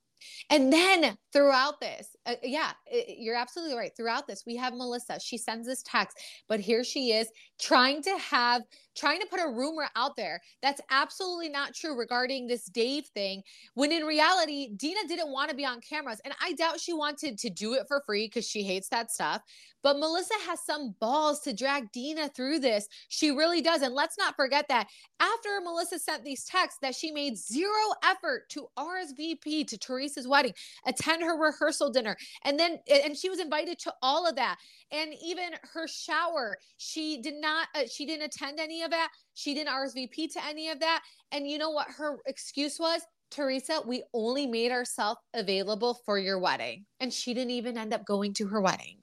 And 0.49 0.73
then 0.73 1.19
throughout 1.33 1.81
this, 1.81 2.17
uh, 2.27 2.35
yeah, 2.43 2.73
it, 2.87 3.17
you're 3.19 3.37
absolutely 3.37 3.77
right. 3.77 3.93
Throughout 3.97 4.27
this, 4.27 4.45
we 4.47 4.57
have 4.57 4.75
Melissa. 4.75 5.19
She 5.21 5.39
sends 5.39 5.67
this 5.67 5.83
text, 5.83 6.19
but 6.49 6.61
here 6.61 6.85
she 6.85 7.13
is 7.13 7.29
trying 7.61 8.03
to 8.03 8.17
have, 8.19 8.63
trying 8.97 9.21
to 9.21 9.27
put 9.27 9.41
a 9.41 9.49
rumor 9.49 9.89
out 9.97 10.17
there 10.17 10.41
that's 10.61 10.81
absolutely 10.91 11.49
not 11.49 11.75
true 11.75 11.97
regarding 11.97 12.47
this 12.47 12.67
Dave 12.67 13.07
thing. 13.07 13.43
When 13.75 13.93
in 13.93 14.05
reality, 14.05 14.71
Dina 14.77 15.01
didn't 15.09 15.33
want 15.33 15.51
to 15.51 15.57
be 15.57 15.65
on 15.65 15.81
cameras. 15.81 16.21
And 16.25 16.35
I 16.43 16.53
doubt 16.53 16.81
she 16.81 16.93
wanted 16.93 17.39
to 17.39 17.51
do 17.51 17.75
it 17.75 17.87
for 17.89 18.03
free 18.05 18.27
because 18.27 18.47
she 18.47 18.63
hates 18.63 18.89
that 18.89 19.11
stuff. 19.11 19.43
But 19.83 19.99
Melissa 19.99 20.35
has 20.47 20.61
some 20.65 20.95
balls 21.01 21.41
to 21.41 21.53
drag 21.53 21.91
Dina 21.93 22.29
through 22.29 22.61
this. 22.61 22.87
She 23.09 23.31
really 23.31 23.61
does. 23.61 23.83
And 23.83 23.95
let's 23.95 24.17
not 24.17 24.37
forget 24.37 24.69
that 24.69 24.89
after 25.19 25.61
Melissa 25.63 25.99
sent 25.99 26.25
these 26.25 26.45
texts, 26.45 26.79
that 26.83 26.95
she 26.95 27.11
made 27.11 27.37
zero 27.37 27.73
effort 28.05 28.49
to 28.51 28.69
RSVP 28.79 29.67
to 29.67 29.79
Teresa's 29.79 30.29
wedding, 30.29 30.55
attend 30.87 31.22
her 31.23 31.37
rehearsal 31.37 31.91
dinner, 31.91 32.17
and 32.45 32.59
then 32.59 32.79
and 32.91 33.17
she 33.17 33.29
was 33.29 33.41
invited 33.41 33.79
to 33.81 33.93
all 34.03 34.29
of 34.29 34.37
that. 34.37 34.57
And 34.91 35.15
even 35.25 35.51
her 35.73 35.89
shower, 35.89 36.59
she 36.77 37.21
did 37.23 37.35
not. 37.35 37.69
Uh, 37.75 37.85
she 37.91 38.05
didn't 38.07 38.27
attend 38.27 38.61
any 38.61 38.83
of 38.83 38.91
that. 38.91 39.09
She 39.35 39.55
didn't 39.55 39.73
RSVP 39.73 40.33
to 40.35 40.45
any 40.45 40.69
of 40.69 40.81
that. 40.81 41.03
And 41.33 41.49
you 41.49 41.59
know 41.59 41.71
what 41.71 41.89
her 41.97 42.19
excuse 42.27 42.79
was? 42.79 43.03
Teresa, 43.31 43.81
we 43.87 44.03
only 44.13 44.47
made 44.47 44.71
ourselves 44.71 45.21
available 45.35 45.99
for 46.05 46.19
your 46.19 46.39
wedding. 46.39 46.85
And 47.01 47.13
she 47.13 47.33
didn't 47.33 47.53
even 47.53 47.79
end 47.79 47.95
up 47.95 48.05
going 48.05 48.35
to 48.35 48.47
her 48.49 48.61
wedding. 48.61 48.99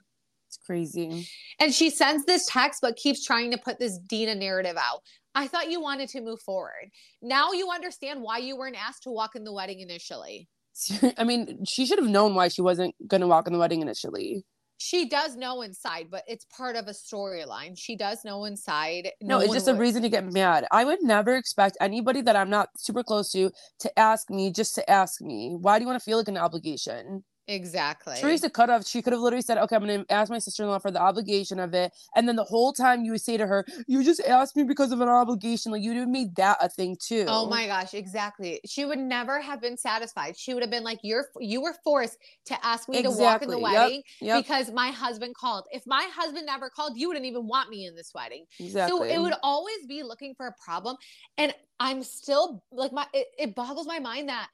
It's 0.46 0.56
crazy. 0.56 1.28
And 1.60 1.74
she 1.74 1.90
sends 1.90 2.24
this 2.24 2.46
text, 2.46 2.80
but 2.80 2.96
keeps 2.96 3.24
trying 3.24 3.50
to 3.50 3.58
put 3.58 3.78
this 3.78 3.98
Dina 3.98 4.34
narrative 4.34 4.76
out. 4.76 5.00
I 5.34 5.46
thought 5.46 5.70
you 5.70 5.80
wanted 5.80 6.08
to 6.10 6.20
move 6.20 6.40
forward. 6.40 6.90
Now 7.22 7.52
you 7.52 7.70
understand 7.70 8.22
why 8.22 8.38
you 8.38 8.56
weren't 8.56 8.76
asked 8.76 9.04
to 9.04 9.10
walk 9.10 9.36
in 9.36 9.44
the 9.44 9.52
wedding 9.52 9.80
initially. 9.80 10.48
I 11.18 11.24
mean, 11.24 11.64
she 11.64 11.86
should 11.86 11.98
have 11.98 12.08
known 12.08 12.34
why 12.34 12.48
she 12.48 12.62
wasn't 12.62 12.94
going 13.06 13.20
to 13.20 13.26
walk 13.26 13.46
in 13.46 13.52
the 13.52 13.58
wedding 13.58 13.82
initially. 13.82 14.44
She 14.82 15.10
does 15.10 15.36
know 15.36 15.60
inside, 15.60 16.06
but 16.10 16.24
it's 16.26 16.46
part 16.46 16.74
of 16.74 16.88
a 16.88 16.92
storyline. 16.92 17.76
She 17.76 17.96
does 17.96 18.24
know 18.24 18.46
inside. 18.46 19.10
No, 19.20 19.36
no 19.36 19.44
it's 19.44 19.52
just 19.52 19.66
would. 19.66 19.76
a 19.76 19.78
reason 19.78 20.00
to 20.02 20.08
get 20.08 20.32
mad. 20.32 20.66
I 20.70 20.86
would 20.86 21.02
never 21.02 21.36
expect 21.36 21.76
anybody 21.82 22.22
that 22.22 22.34
I'm 22.34 22.48
not 22.48 22.70
super 22.78 23.02
close 23.02 23.30
to 23.32 23.50
to 23.80 23.98
ask 23.98 24.30
me 24.30 24.50
just 24.50 24.74
to 24.76 24.90
ask 24.90 25.20
me. 25.20 25.54
Why 25.60 25.78
do 25.78 25.82
you 25.82 25.86
want 25.86 26.00
to 26.00 26.04
feel 26.04 26.16
like 26.16 26.28
an 26.28 26.38
obligation? 26.38 27.24
Exactly. 27.50 28.14
Teresa 28.20 28.48
could 28.48 28.68
have, 28.68 28.86
she 28.86 29.02
could 29.02 29.12
have 29.12 29.20
literally 29.20 29.42
said, 29.42 29.58
okay, 29.58 29.74
I'm 29.74 29.84
going 29.84 30.04
to 30.04 30.12
ask 30.12 30.30
my 30.30 30.38
sister 30.38 30.62
in 30.62 30.68
law 30.68 30.78
for 30.78 30.92
the 30.92 31.00
obligation 31.00 31.58
of 31.58 31.74
it. 31.74 31.92
And 32.14 32.28
then 32.28 32.36
the 32.36 32.44
whole 32.44 32.72
time 32.72 33.04
you 33.04 33.10
would 33.10 33.20
say 33.20 33.36
to 33.36 33.46
her, 33.46 33.66
you 33.88 34.04
just 34.04 34.20
asked 34.20 34.56
me 34.56 34.62
because 34.62 34.92
of 34.92 35.00
an 35.00 35.08
obligation. 35.08 35.72
Like 35.72 35.82
you'd 35.82 35.96
have 35.96 36.08
made 36.08 36.36
that 36.36 36.58
a 36.60 36.68
thing 36.68 36.92
oh 36.92 37.04
too. 37.04 37.24
Oh 37.26 37.48
my 37.48 37.66
gosh, 37.66 37.92
exactly. 37.92 38.60
She 38.66 38.84
would 38.84 39.00
never 39.00 39.40
have 39.40 39.60
been 39.60 39.76
satisfied. 39.76 40.38
She 40.38 40.54
would 40.54 40.62
have 40.62 40.70
been 40.70 40.84
like, 40.84 41.00
you're, 41.02 41.26
you 41.40 41.60
were 41.60 41.74
forced 41.82 42.18
to 42.46 42.64
ask 42.64 42.88
me 42.88 42.98
exactly. 42.98 43.18
to 43.18 43.24
walk 43.24 43.42
in 43.42 43.50
the 43.50 43.58
wedding 43.58 44.02
yep. 44.20 44.36
Yep. 44.36 44.44
because 44.44 44.70
my 44.70 44.90
husband 44.90 45.34
called. 45.34 45.64
If 45.72 45.82
my 45.86 46.08
husband 46.14 46.46
never 46.46 46.70
called, 46.70 46.96
you 46.96 47.08
wouldn't 47.08 47.26
even 47.26 47.48
want 47.48 47.68
me 47.68 47.86
in 47.86 47.96
this 47.96 48.12
wedding. 48.14 48.44
Exactly. 48.60 48.96
So 48.96 49.02
it 49.02 49.18
would 49.18 49.34
always 49.42 49.86
be 49.88 50.04
looking 50.04 50.34
for 50.36 50.46
a 50.46 50.54
problem. 50.64 50.96
And 51.36 51.52
I'm 51.80 52.04
still 52.04 52.62
like, 52.70 52.92
my, 52.92 53.06
it, 53.12 53.26
it 53.36 53.54
boggles 53.56 53.88
my 53.88 53.98
mind 53.98 54.28
that 54.28 54.48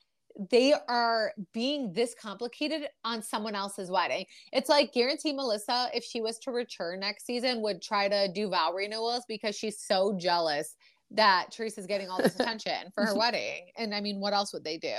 they 0.51 0.75
are 0.89 1.33
being 1.53 1.93
this 1.93 2.15
complicated 2.21 2.89
on 3.05 3.23
someone 3.23 3.55
else's 3.55 3.91
wedding. 3.91 4.27
It's 4.53 4.69
like 4.69 4.93
guarantee 4.93 5.33
Melissa, 5.33 5.89
if 5.95 6.05
she 6.05 6.21
was 6.21 6.39
to 6.41 6.51
return 6.51 7.01
next 7.01 7.27
season, 7.27 7.63
would 7.63 7.83
try 7.83 8.09
to 8.09 8.31
do 8.33 8.49
vow 8.49 8.73
renewals 8.73 9.25
because 9.29 9.57
she's 9.57 9.81
so 9.81 10.17
jealous 10.19 10.77
that 11.13 11.49
Teresa's 11.51 11.87
getting 11.87 12.09
all 12.09 12.19
this 12.19 12.35
attention 12.41 12.91
for 12.95 13.07
her 13.07 13.17
wedding. 13.17 13.71
And 13.77 13.95
I 13.95 14.01
mean, 14.01 14.21
what 14.21 14.33
else 14.33 14.53
would 14.53 14.65
they 14.65 14.79
do? 14.79 14.95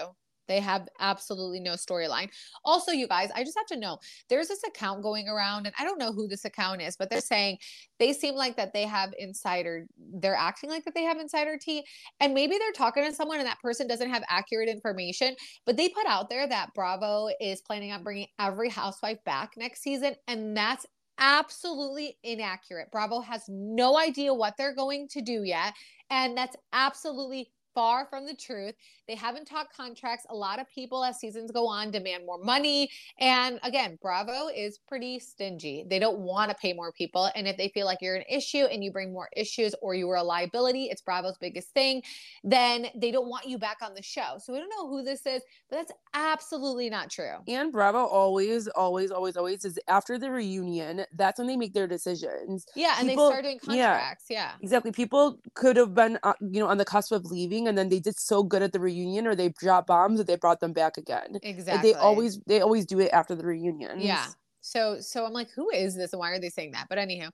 They 0.47 0.59
have 0.59 0.87
absolutely 0.99 1.59
no 1.59 1.73
storyline. 1.73 2.29
Also, 2.63 2.91
you 2.91 3.07
guys, 3.07 3.29
I 3.35 3.43
just 3.43 3.57
have 3.57 3.67
to 3.67 3.77
know 3.77 3.99
there's 4.29 4.47
this 4.47 4.63
account 4.63 5.03
going 5.03 5.27
around, 5.27 5.65
and 5.65 5.75
I 5.79 5.83
don't 5.83 5.99
know 5.99 6.11
who 6.11 6.27
this 6.27 6.45
account 6.45 6.81
is, 6.81 6.95
but 6.97 7.09
they're 7.09 7.21
saying 7.21 7.57
they 7.99 8.13
seem 8.13 8.35
like 8.35 8.57
that 8.57 8.73
they 8.73 8.83
have 8.83 9.13
insider, 9.17 9.87
they're 9.97 10.35
acting 10.35 10.69
like 10.69 10.85
that 10.85 10.93
they 10.93 11.03
have 11.03 11.17
insider 11.17 11.57
tea. 11.57 11.83
And 12.19 12.33
maybe 12.33 12.57
they're 12.57 12.71
talking 12.71 13.03
to 13.03 13.13
someone 13.13 13.39
and 13.39 13.47
that 13.47 13.61
person 13.61 13.87
doesn't 13.87 14.09
have 14.09 14.23
accurate 14.29 14.69
information, 14.69 15.35
but 15.65 15.77
they 15.77 15.89
put 15.89 16.05
out 16.05 16.29
there 16.29 16.47
that 16.47 16.73
Bravo 16.73 17.29
is 17.39 17.61
planning 17.61 17.91
on 17.91 18.03
bringing 18.03 18.27
every 18.39 18.69
housewife 18.69 19.23
back 19.25 19.53
next 19.57 19.81
season. 19.81 20.15
And 20.27 20.55
that's 20.55 20.85
absolutely 21.19 22.17
inaccurate. 22.23 22.91
Bravo 22.91 23.21
has 23.21 23.43
no 23.47 23.97
idea 23.97 24.33
what 24.33 24.55
they're 24.57 24.75
going 24.75 25.07
to 25.09 25.21
do 25.21 25.43
yet. 25.43 25.73
And 26.09 26.37
that's 26.37 26.55
absolutely 26.73 27.51
far 27.77 28.07
from 28.07 28.25
the 28.25 28.33
truth. 28.33 28.73
They 29.07 29.13
haven't 29.13 29.45
talked 29.45 29.77
contracts. 29.77 30.25
A 30.31 30.35
lot 30.35 30.59
of 30.59 30.67
people, 30.67 31.03
as 31.03 31.19
seasons 31.19 31.51
go 31.51 31.67
on, 31.67 31.91
demand 31.91 32.25
more 32.25 32.39
money. 32.39 32.89
And 33.19 33.59
again, 33.61 33.99
Bravo 34.01 34.47
is 34.47 34.79
pretty 34.79 35.19
stingy. 35.19 35.85
They 35.87 35.99
don't 35.99 36.17
want 36.17 36.49
to 36.49 36.57
pay 36.57 36.73
more 36.73 36.91
people. 36.91 37.29
And 37.35 37.47
if 37.47 37.55
they 37.55 37.69
feel 37.69 37.85
like 37.85 37.99
you're 38.01 38.15
an 38.15 38.23
issue 38.27 38.65
and 38.65 38.83
you 38.83 38.91
bring 38.91 39.13
more 39.13 39.29
issues 39.35 39.75
or 39.79 39.93
you 39.93 40.07
were 40.07 40.15
a 40.15 40.23
liability, 40.23 40.85
it's 40.85 41.03
Bravo's 41.03 41.37
biggest 41.37 41.69
thing, 41.69 42.01
then 42.43 42.87
they 42.95 43.11
don't 43.11 43.29
want 43.29 43.47
you 43.47 43.59
back 43.59 43.77
on 43.83 43.93
the 43.93 44.01
show. 44.01 44.39
So 44.39 44.53
we 44.53 44.59
don't 44.59 44.71
know 44.71 44.89
who 44.89 45.03
this 45.03 45.27
is, 45.27 45.43
but 45.69 45.75
that's 45.75 45.91
absolutely 46.15 46.89
not 46.89 47.11
true. 47.11 47.35
And 47.47 47.71
Bravo 47.71 47.99
always, 47.99 48.67
always, 48.69 49.11
always, 49.11 49.37
always 49.37 49.65
is 49.65 49.77
after 49.87 50.17
the 50.17 50.31
reunion, 50.31 51.05
that's 51.13 51.37
when 51.37 51.47
they 51.47 51.57
make 51.57 51.75
their 51.75 51.85
decisions. 51.85 52.65
Yeah. 52.75 52.95
And 52.97 53.07
people, 53.07 53.27
they 53.27 53.33
start 53.33 53.43
doing 53.43 53.59
contracts. 53.59 54.25
Yeah, 54.31 54.37
yeah. 54.37 54.51
Exactly. 54.63 54.91
People 54.91 55.37
could 55.53 55.77
have 55.77 55.93
been, 55.93 56.17
uh, 56.23 56.33
you 56.41 56.59
know, 56.59 56.67
on 56.67 56.79
the 56.79 56.85
cusp 56.85 57.11
of 57.11 57.25
leaving 57.25 57.66
and 57.67 57.77
then 57.77 57.89
they 57.89 57.99
did 57.99 58.17
so 58.17 58.43
good 58.43 58.61
at 58.61 58.73
the 58.73 58.79
reunion 58.79 59.27
or 59.27 59.35
they 59.35 59.49
dropped 59.49 59.87
bombs 59.87 60.17
that 60.17 60.27
they 60.27 60.35
brought 60.35 60.59
them 60.59 60.73
back 60.73 60.97
again. 60.97 61.37
Exactly. 61.43 61.91
they 61.91 61.97
always 61.97 62.39
they 62.47 62.61
always 62.61 62.85
do 62.85 62.99
it 62.99 63.11
after 63.11 63.35
the 63.35 63.45
reunion. 63.45 63.99
Yeah. 63.99 64.25
So 64.61 64.99
so 64.99 65.25
I'm 65.25 65.33
like, 65.33 65.49
who 65.51 65.69
is 65.69 65.95
this 65.95 66.13
and 66.13 66.19
why 66.19 66.31
are 66.31 66.39
they 66.39 66.49
saying 66.49 66.71
that? 66.71 66.87
But 66.89 66.97
anyhow, 66.97 67.29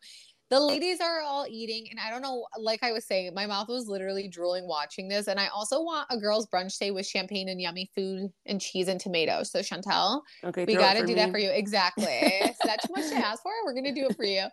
the 0.54 0.60
ladies 0.60 1.00
are 1.02 1.22
all 1.22 1.46
eating 1.50 1.88
and 1.90 2.00
i 2.00 2.10
don't 2.10 2.22
know 2.22 2.46
like 2.60 2.84
i 2.84 2.92
was 2.92 3.06
saying 3.06 3.34
my 3.34 3.46
mouth 3.46 3.68
was 3.68 3.88
literally 3.88 4.28
drooling 4.28 4.68
watching 4.68 5.08
this 5.08 5.28
and 5.28 5.40
i 5.40 5.48
also 5.48 5.82
want 5.82 6.06
a 6.10 6.18
girls 6.18 6.48
brunch 6.48 6.78
day 6.78 6.92
with 6.92 7.06
champagne 7.06 7.50
and 7.50 7.60
yummy 7.60 7.90
food 7.96 8.30
and 8.46 8.62
cheese 8.62 8.88
and 8.88 9.00
tomatoes. 9.00 9.52
So 9.52 9.60
chantel 9.60 10.22
okay 10.44 10.66
we 10.66 10.76
got 10.76 10.94
to 10.94 11.02
do 11.02 11.08
me. 11.08 11.14
that 11.16 11.32
for 11.32 11.38
you. 11.38 11.50
Exactly. 11.50 12.06
Is 12.06 12.58
that 12.66 12.82
too 12.86 12.94
much 12.96 13.10
to 13.10 13.16
ask 13.26 13.42
for? 13.42 13.52
We're 13.66 13.74
gonna 13.74 13.94
do 13.94 14.08
it 14.10 14.16
for 14.16 14.26
you. 14.26 14.46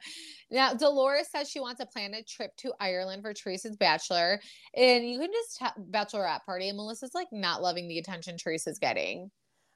Now 0.50 0.74
dolores 0.74 1.28
says 1.30 1.48
she 1.48 1.60
wants 1.60 1.80
to 1.80 1.86
plan 1.86 2.14
a 2.14 2.22
trip 2.22 2.56
to 2.58 2.72
ireland 2.80 3.22
for 3.22 3.32
teresa's 3.32 3.76
bachelor 3.76 4.40
and 4.76 5.08
you 5.08 5.18
can 5.18 5.30
just 5.32 5.60
have 5.60 5.74
bachelorette 5.90 6.44
party 6.44 6.68
and 6.68 6.76
melissa's 6.76 7.12
like 7.14 7.28
not 7.32 7.62
loving 7.62 7.88
the 7.88 7.98
attention 7.98 8.36
teresa's 8.36 8.78
getting 8.78 9.30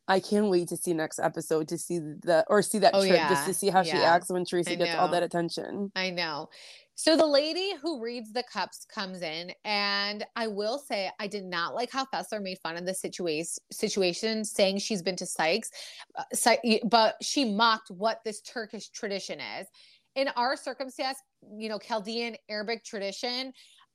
I 0.07 0.21
can't 0.21 0.49
wait 0.51 0.69
to 0.69 0.77
see 0.77 0.93
next 0.93 1.19
episode 1.19 1.69
to 1.69 1.79
see 1.79 1.99
the 1.99 2.45
or 2.49 2.63
see 2.63 2.79
that 2.81 2.95
Oh, 2.95 3.07
trip 3.07 3.21
just 3.29 3.47
to 3.47 3.55
see 3.55 3.71
how 3.71 3.83
she 3.83 3.93
acts 3.93 4.31
when 4.31 4.45
Teresa 4.45 4.77
gets 4.77 4.95
all 4.95 5.09
that 5.09 5.23
attention. 5.23 5.91
I 5.97 6.11
know. 6.11 6.49
So 6.97 7.17
the 7.17 7.27
lady 7.27 7.73
who 7.83 8.01
reads 8.01 8.33
the 8.33 8.45
cups 8.45 8.85
comes 8.85 9.23
in, 9.23 9.53
and 9.65 10.25
I 10.37 10.47
will 10.47 10.79
say 10.79 11.11
I 11.19 11.27
did 11.27 11.45
not 11.45 11.75
like 11.75 11.91
how 11.91 12.05
Fessler 12.05 12.41
made 12.41 12.59
fun 12.63 12.77
of 12.77 12.87
the 12.87 12.95
situation, 12.95 13.57
situation 13.73 14.45
saying 14.45 14.79
she's 14.79 15.03
been 15.03 15.17
to 15.17 15.27
Sykes, 15.27 15.71
uh, 16.17 16.23
Sy- 16.33 16.81
but 16.85 17.17
she 17.21 17.45
mocked 17.45 17.91
what 17.91 18.21
this 18.25 18.41
Turkish 18.43 18.91
tradition 18.91 19.41
is. 19.41 19.67
In 20.15 20.29
our 20.37 20.57
circumstance, 20.57 21.19
you 21.59 21.69
know, 21.69 21.79
Chaldean 21.79 22.37
Arabic 22.49 22.85
tradition, 22.85 23.53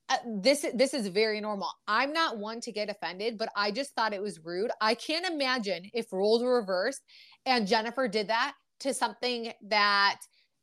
uh, 0.09 0.17
this 0.41 0.65
this 0.73 0.93
is 0.93 1.07
very 1.07 1.39
normal. 1.39 1.69
I'm 1.87 2.11
not 2.11 2.37
one 2.37 2.59
to 2.61 2.71
get 2.71 2.89
offended, 2.89 3.37
but 3.37 3.49
I 3.55 3.71
just 3.71 3.93
thought 3.93 4.13
it 4.13 4.21
was 4.21 4.39
rude. 4.43 4.71
I 4.81 4.95
can't 4.95 5.25
imagine 5.25 5.83
if 5.93 6.11
roles 6.11 6.41
were 6.41 6.55
reversed 6.55 7.01
and 7.45 7.67
Jennifer 7.67 8.07
did 8.07 8.27
that 8.29 8.53
to 8.81 8.93
something 8.93 9.53
that 9.67 10.19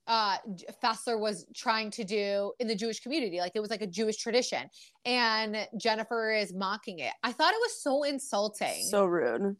uh 0.08 0.36
Fessler 0.82 1.18
was 1.18 1.46
trying 1.54 1.90
to 1.92 2.04
do 2.04 2.52
in 2.58 2.66
the 2.66 2.74
Jewish 2.74 3.00
community. 3.00 3.38
Like 3.38 3.52
it 3.54 3.60
was 3.60 3.70
like 3.70 3.82
a 3.82 3.86
Jewish 3.86 4.16
tradition. 4.16 4.68
And 5.04 5.68
Jennifer 5.80 6.32
is 6.32 6.52
mocking 6.52 6.98
it. 6.98 7.12
I 7.22 7.32
thought 7.32 7.52
it 7.52 7.60
was 7.60 7.82
so 7.82 8.02
insulting. 8.02 8.82
So 8.90 9.04
rude. 9.06 9.56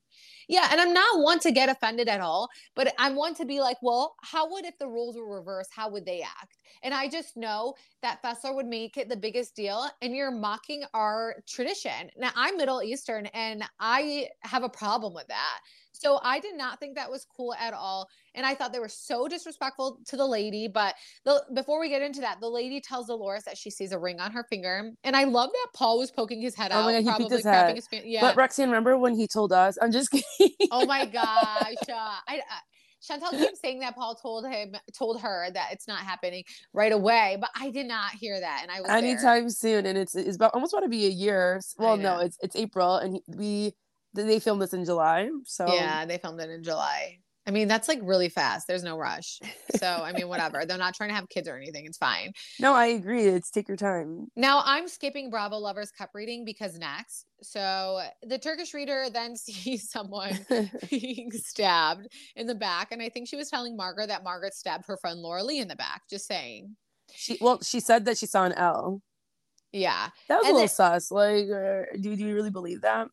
Yeah, 0.49 0.69
and 0.71 0.81
I'm 0.81 0.93
not 0.93 1.21
one 1.23 1.41
to 1.41 1.51
get 1.51 1.69
offended 1.69 2.09
at 2.09 2.21
all, 2.21 2.49
but 2.75 2.95
I'm 2.99 3.17
one 3.17 3.35
to 3.35 3.45
be 3.45 3.61
like, 3.61 3.79
well, 3.83 4.15
how 4.23 4.51
would 4.51 4.65
if 4.65 4.79
the 4.79 4.89
rules 4.89 5.17
were 5.17 5.37
reversed, 5.37 5.71
how 5.75 5.91
would 5.91 6.07
they 6.07 6.23
act? 6.23 6.57
And 6.83 6.95
I 6.95 7.09
just 7.09 7.37
know 7.37 7.75
that 8.03 8.23
Fessler 8.23 8.55
would 8.55 8.67
make 8.67 8.97
it 8.97 9.09
the 9.09 9.17
biggest 9.17 9.57
deal, 9.57 9.89
and 10.03 10.15
you're 10.15 10.31
mocking 10.31 10.85
our 10.95 11.37
tradition. 11.49 12.11
Now 12.17 12.31
I'm 12.37 12.57
Middle 12.57 12.83
Eastern, 12.83 13.27
and 13.27 13.65
I 13.81 14.29
have 14.41 14.63
a 14.63 14.69
problem 14.69 15.15
with 15.15 15.27
that. 15.29 15.61
So 16.01 16.21
I 16.23 16.41
did 16.41 16.57
not 16.57 16.79
think 16.79 16.97
that 16.97 17.11
was 17.11 17.27
cool 17.37 17.55
at 17.55 17.73
all, 17.73 18.09
and 18.35 18.45
I 18.45 18.55
thought 18.55 18.73
they 18.73 18.79
were 18.79 18.89
so 18.89 19.29
disrespectful 19.29 19.99
to 20.07 20.17
the 20.17 20.27
lady. 20.27 20.69
But 20.69 20.95
the, 21.25 21.43
before 21.55 21.81
we 21.81 21.89
get 21.89 22.03
into 22.03 22.21
that, 22.21 22.41
the 22.41 22.49
lady 22.49 22.81
tells 22.81 23.07
Dolores 23.07 23.45
that 23.45 23.57
she 23.57 23.71
sees 23.71 23.93
a 23.93 23.99
ring 23.99 24.21
on 24.21 24.33
her 24.33 24.45
finger, 24.45 24.93
and 25.05 25.17
I 25.17 25.25
love 25.25 25.51
that 25.53 25.69
Paul 25.75 25.99
was 25.99 26.11
poking 26.11 26.41
his 26.41 26.55
head 26.55 26.73
Oh 26.73 26.77
out, 26.77 26.85
my 26.85 26.93
God, 26.93 26.99
he 27.01 27.07
probably 27.07 27.37
his 27.37 27.45
head. 27.45 27.75
his 27.75 27.89
Yeah, 28.05 28.21
But 28.21 28.37
Roxanne, 28.37 28.69
remember 28.69 28.99
when 28.99 29.15
he 29.15 29.27
told 29.27 29.53
us? 29.53 29.79
I'm 29.81 29.93
just 29.93 30.11
kidding. 30.39 30.55
oh 30.71 30.87
my 30.87 31.07
gosh 31.07 31.75
uh, 31.89 32.17
I, 32.29 32.39
uh, 32.39 32.61
Chantel 33.03 33.31
keeps 33.39 33.61
saying 33.61 33.81
that 33.81 33.95
Paul 33.95 34.15
told 34.15 34.47
him 34.47 34.75
told 34.97 35.21
her 35.21 35.49
that 35.53 35.69
it's 35.73 35.87
not 35.87 36.01
happening 36.01 36.45
right 36.73 36.93
away, 36.93 37.37
but 37.41 37.51
I 37.59 37.71
did 37.71 37.87
not 37.87 38.13
hear 38.13 38.39
that, 38.41 38.61
and 38.63 38.71
I 38.71 38.81
was 38.81 38.89
there. 38.89 38.99
anytime 38.99 39.49
soon 39.51 39.87
and 39.87 39.97
it's 39.97 40.15
it's 40.15 40.37
about 40.37 40.53
almost 40.55 40.73
about 40.73 40.83
to 40.83 40.89
be 40.89 41.07
a 41.07 41.11
year 41.11 41.61
well 41.79 41.97
no 41.97 42.19
it's 42.19 42.39
it's 42.43 42.57
april 42.57 42.97
and 42.97 43.15
he, 43.15 43.23
we 43.29 43.73
they 44.17 44.39
filmed 44.41 44.61
this 44.63 44.73
in 44.73 44.85
july 44.85 45.29
so 45.45 45.73
Yeah, 45.73 46.05
they 46.07 46.19
filmed 46.19 46.41
it 46.41 46.51
in 46.51 46.63
July. 46.63 47.19
I 47.49 47.53
mean, 47.53 47.69
that's 47.69 47.87
like 47.87 48.01
really 48.03 48.29
fast. 48.29 48.67
There's 48.67 48.83
no 48.83 48.99
rush. 48.99 49.39
So 49.77 49.87
I 49.87 50.13
mean, 50.13 50.27
whatever. 50.27 50.67
They're 50.67 50.77
not 50.79 50.95
trying 50.97 51.11
to 51.11 51.15
have 51.15 51.29
kids 51.29 51.47
or 51.47 51.57
anything. 51.57 51.85
It's 51.87 51.97
fine. 51.97 52.33
no 52.59 52.75
i 52.75 52.87
agree 52.87 53.23
it's 53.27 53.51
take 53.53 53.69
your 53.69 53.77
time 53.77 54.27
Now 54.35 54.63
I'm 54.65 54.89
skipping 54.89 55.31
Bravo 55.31 55.57
Lovers 55.59 55.93
Cup 55.93 56.11
reading 56.13 56.45
because 56.45 56.77
next. 56.77 57.25
So 57.43 58.01
the 58.25 58.39
Turkish 58.39 58.75
reader 58.75 59.07
then 59.13 59.37
sees 59.47 59.89
someone 59.91 60.45
being 60.91 61.31
stabbed 61.31 62.09
in 62.35 62.49
the 62.49 62.55
back, 62.57 62.91
and 62.91 63.01
I 63.01 63.09
think 63.11 63.29
she 63.29 63.37
was 63.37 63.49
telling 63.49 63.77
Margaret 63.77 64.09
that 64.09 64.25
Margaret 64.25 64.55
stabbed 64.55 64.85
her 64.89 64.97
friend 64.97 65.21
Laura 65.21 65.45
Lee 65.45 65.61
in 65.61 65.69
the 65.69 65.77
back. 65.77 66.03
Just 66.11 66.27
saying. 66.27 66.75
she 67.15 67.39
well 67.41 67.61
she 67.63 67.79
said 67.79 68.05
that 68.07 68.19
she 68.19 68.27
saw 68.27 68.45
an 68.45 68.55
l 68.55 69.01
Yeah. 69.71 70.09
that 70.29 70.39
was 70.39 70.47
a 70.49 70.51
little 70.53 70.63
the- 70.63 70.69
sus 70.69 71.13
like 71.13 71.47
uh, 71.49 71.83
do, 72.01 72.17
do 72.17 72.27
you 72.27 72.35
really 72.35 72.51
believe 72.51 72.81
that 72.81 73.07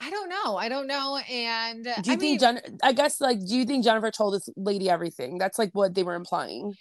I 0.00 0.10
don't 0.10 0.28
know. 0.28 0.56
I 0.56 0.68
don't 0.68 0.86
know. 0.86 1.18
And 1.30 1.84
do 1.84 1.90
you 1.90 2.12
I 2.12 2.16
mean, 2.16 2.38
think 2.38 2.40
Jen- 2.40 2.78
i 2.82 2.92
guess 2.92 3.20
like 3.20 3.38
do 3.44 3.56
you 3.56 3.64
think 3.64 3.84
jennifer 3.84 4.10
told 4.10 4.34
this 4.34 4.48
lady 4.56 4.88
everything 4.88 5.38
that's 5.38 5.58
like 5.58 5.70
what 5.72 5.94
they 5.94 6.02
were 6.02 6.14
implying 6.14 6.74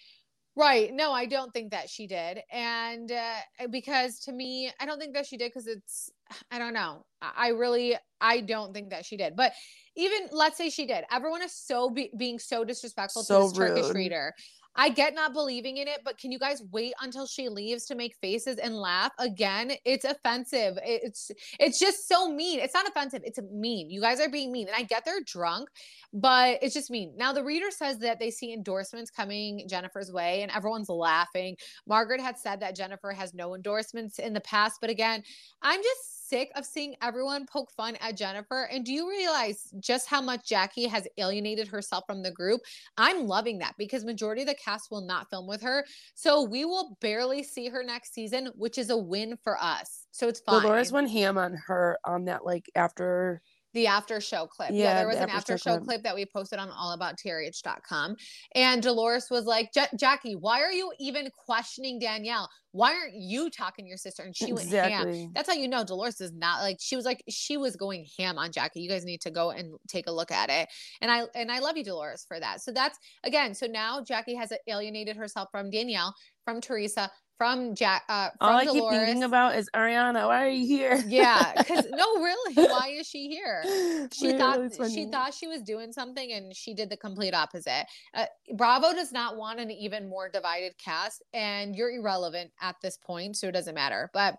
right? 0.59 0.93
No, 0.93 1.13
I 1.13 1.25
don't 1.25 1.53
think 1.53 1.71
that 1.71 1.89
she 1.89 2.05
did. 2.05 2.41
And 2.51 3.11
uh, 3.11 3.67
because 3.71 4.19
to 4.21 4.31
me, 4.33 4.69
I 4.79 4.85
don't 4.85 4.99
think 4.99 5.15
that 5.15 5.25
she 5.25 5.37
did 5.37 5.51
because 5.51 5.67
it's, 5.67 6.11
I 6.51 6.59
don't 6.59 6.73
know. 6.73 7.05
I 7.21 7.49
really, 7.49 7.95
I 8.19 8.41
don't 8.41 8.73
think 8.73 8.89
that 8.89 9.05
she 9.05 9.15
did. 9.15 9.35
But 9.35 9.53
even 9.95 10.27
let's 10.31 10.57
say 10.57 10.69
she 10.69 10.85
did. 10.85 11.05
Everyone 11.11 11.41
is 11.41 11.55
so 11.55 11.89
be- 11.89 12.11
being 12.17 12.39
so 12.39 12.63
disrespectful 12.65 13.23
So 13.23 13.41
to 13.41 13.47
this 13.47 13.57
Turkish 13.57 13.95
reader. 13.95 14.33
I 14.79 14.87
get 14.87 15.13
not 15.13 15.33
believing 15.33 15.75
in 15.75 15.89
it, 15.89 16.03
but 16.05 16.17
can 16.17 16.31
you 16.31 16.39
guys 16.39 16.63
wait 16.71 16.93
until 17.01 17.27
she 17.27 17.49
leaves 17.49 17.85
to 17.87 17.95
make 17.95 18.15
faces 18.21 18.55
and 18.59 18.77
laugh 18.77 19.11
again? 19.19 19.73
It's 19.83 20.05
offensive. 20.05 20.79
It's 20.81 21.31
it's 21.59 21.77
just 21.77 22.07
so 22.07 22.29
mean. 22.31 22.61
It's 22.61 22.73
not 22.73 22.87
offensive. 22.87 23.21
It's 23.25 23.41
mean. 23.51 23.89
You 23.89 23.99
guys 23.99 24.21
are 24.21 24.29
being 24.29 24.53
mean, 24.53 24.67
and 24.67 24.75
I 24.77 24.83
get 24.83 25.03
they're 25.03 25.19
drunk, 25.25 25.67
but 26.13 26.59
it's 26.61 26.73
just 26.73 26.89
mean. 26.89 27.11
Now 27.17 27.33
the 27.33 27.43
reader 27.43 27.71
says 27.71 27.99
that 27.99 28.19
they 28.19 28.31
see 28.31 28.53
endorsements 28.53 29.11
coming 29.11 29.67
Jennifer's 29.67 30.13
way, 30.13 30.43
and 30.43 30.51
everyone's 30.53 30.87
laughing. 30.87 31.57
Margaret 31.85 32.21
had 32.21 32.37
said 32.37 32.61
that 32.61 32.73
Jennifer 32.73 33.11
has 33.11 33.33
no 33.33 33.55
endorsements 33.55 34.17
in 34.17 34.31
the 34.31 34.39
past, 34.39 34.79
but 34.79 34.89
again, 34.89 35.21
I'm 35.61 35.83
just 35.83 36.18
sick 36.29 36.51
of 36.55 36.65
seeing 36.65 36.95
everyone 37.01 37.45
poke 37.45 37.71
fun 37.71 37.95
at 37.97 38.15
Jennifer. 38.15 38.69
And 38.71 38.85
do 38.85 38.93
you 38.93 39.09
realize 39.09 39.73
just 39.79 40.07
how 40.07 40.21
much 40.21 40.47
Jackie 40.47 40.87
has 40.87 41.07
alienated 41.17 41.67
herself 41.67 42.03
from 42.05 42.21
the 42.21 42.31
group? 42.31 42.61
I'm 42.97 43.25
loving 43.25 43.59
that 43.59 43.75
because 43.77 44.05
majority 44.05 44.43
of 44.43 44.47
the 44.47 44.55
cast 44.55 44.91
will 44.91 45.01
not 45.01 45.29
film 45.29 45.47
with 45.47 45.61
her. 45.61 45.85
So 46.13 46.43
we 46.43 46.65
will 46.65 46.97
barely 47.01 47.43
see 47.43 47.69
her 47.69 47.83
next 47.83 48.13
season, 48.13 48.49
which 48.55 48.77
is 48.77 48.89
a 48.89 48.97
win 48.97 49.37
for 49.43 49.57
us. 49.61 50.05
So 50.11 50.27
it's 50.27 50.39
fine. 50.39 50.61
dolores 50.61 50.91
went 50.91 51.09
ham 51.09 51.37
on 51.37 51.57
her 51.67 51.97
on 52.05 52.25
that 52.25 52.45
like 52.45 52.69
after 52.75 53.41
the 53.73 53.87
after 53.87 54.19
show 54.19 54.47
clip. 54.47 54.69
Yeah, 54.71 54.85
Yeah, 54.85 54.93
there 54.95 55.07
was 55.07 55.17
the 55.17 55.23
an 55.23 55.29
after 55.29 55.53
after 55.53 55.57
show 55.57 55.75
clip. 55.77 55.87
clip 55.87 56.03
that 56.03 56.15
we 56.15 56.25
posted 56.25 56.59
on 56.59 56.69
allabouttrh.com. 56.69 58.15
And 58.55 58.81
Dolores 58.81 59.27
was 59.29 59.45
like, 59.45 59.71
Jackie, 59.97 60.35
why 60.35 60.61
are 60.61 60.71
you 60.71 60.91
even 60.99 61.29
questioning 61.45 61.99
Danielle? 61.99 62.49
Why 62.71 62.93
aren't 62.93 63.15
you 63.15 63.49
talking 63.49 63.85
to 63.85 63.89
your 63.89 63.97
sister? 63.97 64.23
And 64.23 64.35
she 64.35 64.53
went 64.53 64.69
ham. 64.69 65.31
That's 65.33 65.49
how 65.49 65.55
you 65.55 65.67
know 65.67 65.83
Dolores 65.83 66.21
is 66.21 66.31
not 66.31 66.61
like 66.61 66.77
she 66.79 66.95
was 66.95 67.05
like 67.05 67.23
she 67.27 67.57
was 67.57 67.75
going 67.75 68.05
ham 68.17 68.37
on 68.37 68.51
Jackie. 68.51 68.81
You 68.81 68.89
guys 68.89 69.05
need 69.05 69.21
to 69.21 69.31
go 69.31 69.49
and 69.51 69.73
take 69.87 70.07
a 70.07 70.11
look 70.11 70.31
at 70.31 70.49
it. 70.49 70.69
And 71.01 71.09
I 71.09 71.23
and 71.33 71.51
I 71.51 71.59
love 71.59 71.77
you, 71.77 71.83
Dolores, 71.83 72.25
for 72.27 72.39
that. 72.39 72.61
So 72.61 72.71
that's 72.71 72.97
again. 73.23 73.55
So 73.55 73.65
now 73.65 74.03
Jackie 74.03 74.35
has 74.35 74.53
alienated 74.67 75.17
herself 75.17 75.49
from 75.51 75.71
Danielle, 75.71 76.13
from 76.45 76.61
Teresa, 76.61 77.09
from 77.39 77.73
Jack, 77.73 78.03
uh, 78.09 78.31
from 78.37 78.49
all 78.49 78.57
i 78.57 78.65
Dolores. 78.65 78.81
keep 78.81 79.05
thinking 79.05 79.23
about 79.23 79.55
is 79.55 79.69
ariana 79.73 80.27
why 80.27 80.45
are 80.45 80.49
you 80.49 80.67
here 80.67 81.01
yeah, 81.07 81.53
because 81.57 81.87
no, 81.91 82.17
really, 82.17 82.53
why 82.53 82.89
is 82.99 83.07
she 83.07 83.29
here? 83.29 83.63
She 84.11 84.27
Wait, 84.27 84.37
thought 84.37 84.59
that's 84.59 84.93
she 84.93 85.05
thought 85.05 85.33
she 85.33 85.47
was 85.47 85.61
doing 85.61 85.93
something, 85.93 86.33
and 86.33 86.53
she 86.53 86.73
did 86.73 86.89
the 86.89 86.97
complete 86.97 87.33
opposite. 87.33 87.85
Uh, 88.13 88.25
Bravo 88.55 88.93
does 88.93 89.13
not 89.13 89.37
want 89.37 89.59
an 89.59 89.71
even 89.71 90.09
more 90.09 90.29
divided 90.29 90.77
cast, 90.77 91.23
and 91.33 91.75
you're 91.75 91.91
irrelevant 91.91 92.51
at 92.61 92.75
this 92.81 92.97
point, 92.97 93.37
so 93.37 93.47
it 93.47 93.53
doesn't 93.53 93.75
matter. 93.75 94.09
But 94.13 94.37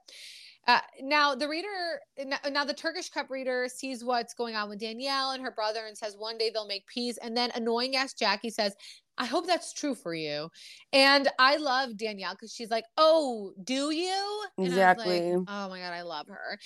uh, 0.66 0.80
now 1.00 1.34
the 1.34 1.48
reader, 1.48 2.00
now, 2.26 2.36
now 2.50 2.64
the 2.64 2.74
Turkish 2.74 3.08
Cup 3.08 3.30
reader 3.30 3.66
sees 3.74 4.04
what's 4.04 4.34
going 4.34 4.54
on 4.54 4.68
with 4.68 4.78
Danielle 4.78 5.30
and 5.30 5.42
her 5.42 5.50
brother, 5.50 5.86
and 5.86 5.96
says 5.96 6.16
one 6.18 6.36
day 6.36 6.50
they'll 6.52 6.66
make 6.66 6.86
peace. 6.86 7.16
And 7.22 7.34
then 7.36 7.50
annoying 7.54 7.96
ass 7.96 8.12
Jackie 8.12 8.50
says, 8.50 8.74
"I 9.20 9.26
hope 9.26 9.46
that's 9.46 9.72
true 9.72 9.94
for 9.94 10.14
you." 10.14 10.48
And 10.92 11.28
I 11.38 11.56
love 11.56 11.96
Danielle 11.96 12.32
because 12.32 12.52
she's 12.52 12.70
like, 12.70 12.84
"Oh, 12.96 13.52
do 13.62 13.90
you?" 13.92 14.44
And 14.56 14.66
was 14.66 14.74
like, 14.74 14.98
Exactly. 14.98 15.34
oh 15.34 15.68
my 15.68 15.78
god, 15.78 15.92
I 15.92 16.02
love 16.02 16.26
her. 16.28 16.58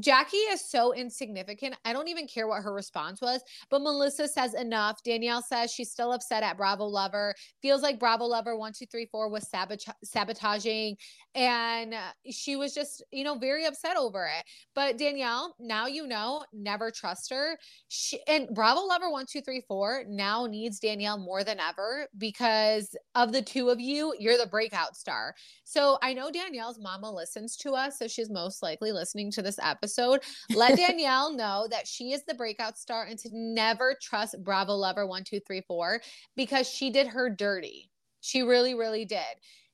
Jackie 0.00 0.36
is 0.36 0.70
so 0.70 0.92
insignificant. 0.94 1.74
I 1.84 1.92
don't 1.92 2.08
even 2.08 2.26
care 2.26 2.46
what 2.46 2.62
her 2.62 2.72
response 2.72 3.20
was. 3.20 3.42
But 3.70 3.82
Melissa 3.82 4.28
says 4.28 4.54
enough. 4.54 5.02
Danielle 5.04 5.42
says 5.42 5.72
she's 5.72 5.90
still 5.90 6.12
upset 6.12 6.42
at 6.42 6.56
Bravo 6.56 6.84
Lover. 6.84 7.34
Feels 7.62 7.82
like 7.82 7.98
Bravo 7.98 8.24
Lover 8.24 8.56
one 8.56 8.72
two 8.72 8.86
three 8.86 9.06
four 9.10 9.28
was 9.28 9.48
sabot- 9.48 9.84
sabotaging, 10.04 10.96
and 11.34 11.94
she 12.30 12.56
was 12.56 12.72
just 12.74 13.02
you 13.10 13.24
know 13.24 13.36
very 13.36 13.64
upset 13.66 13.96
over 13.96 14.26
it. 14.26 14.44
But 14.74 14.98
Danielle, 14.98 15.54
now 15.58 15.86
you 15.86 16.06
know, 16.06 16.44
never 16.52 16.90
trust 16.90 17.30
her. 17.30 17.58
She 17.88 18.20
and 18.28 18.48
Bravo 18.54 18.82
Lover 18.82 19.10
one 19.10 19.26
two 19.26 19.40
three 19.40 19.62
four 19.66 20.04
now 20.08 20.46
needs 20.46 20.78
Danielle 20.78 21.18
more 21.18 21.42
than 21.42 21.58
ever 21.58 21.95
because 22.18 22.94
of 23.14 23.32
the 23.32 23.42
two 23.42 23.68
of 23.68 23.80
you. 23.80 24.14
You're 24.18 24.38
the 24.38 24.46
breakout 24.46 24.96
star. 24.96 25.34
So 25.64 25.98
I 26.02 26.12
know 26.12 26.30
Danielle's 26.30 26.78
mama 26.78 27.10
listens 27.10 27.56
to 27.58 27.72
us, 27.72 27.98
so 27.98 28.08
she's 28.08 28.30
most 28.30 28.62
likely 28.62 28.92
listening 28.92 29.30
to 29.32 29.42
this 29.42 29.58
episode. 29.62 30.20
Let 30.54 30.76
Danielle 30.86 31.32
know 31.32 31.66
that 31.70 31.86
she 31.86 32.12
is 32.12 32.24
the 32.24 32.34
breakout 32.34 32.78
star 32.78 33.04
and 33.04 33.18
to 33.20 33.30
never 33.32 33.96
trust 34.00 34.42
Bravo 34.42 34.74
Lover 34.74 35.06
1234 35.06 36.00
because 36.36 36.68
she 36.68 36.90
did 36.90 37.06
her 37.06 37.30
dirty. 37.30 37.90
She 38.20 38.42
really, 38.42 38.74
really 38.74 39.04
did. 39.04 39.20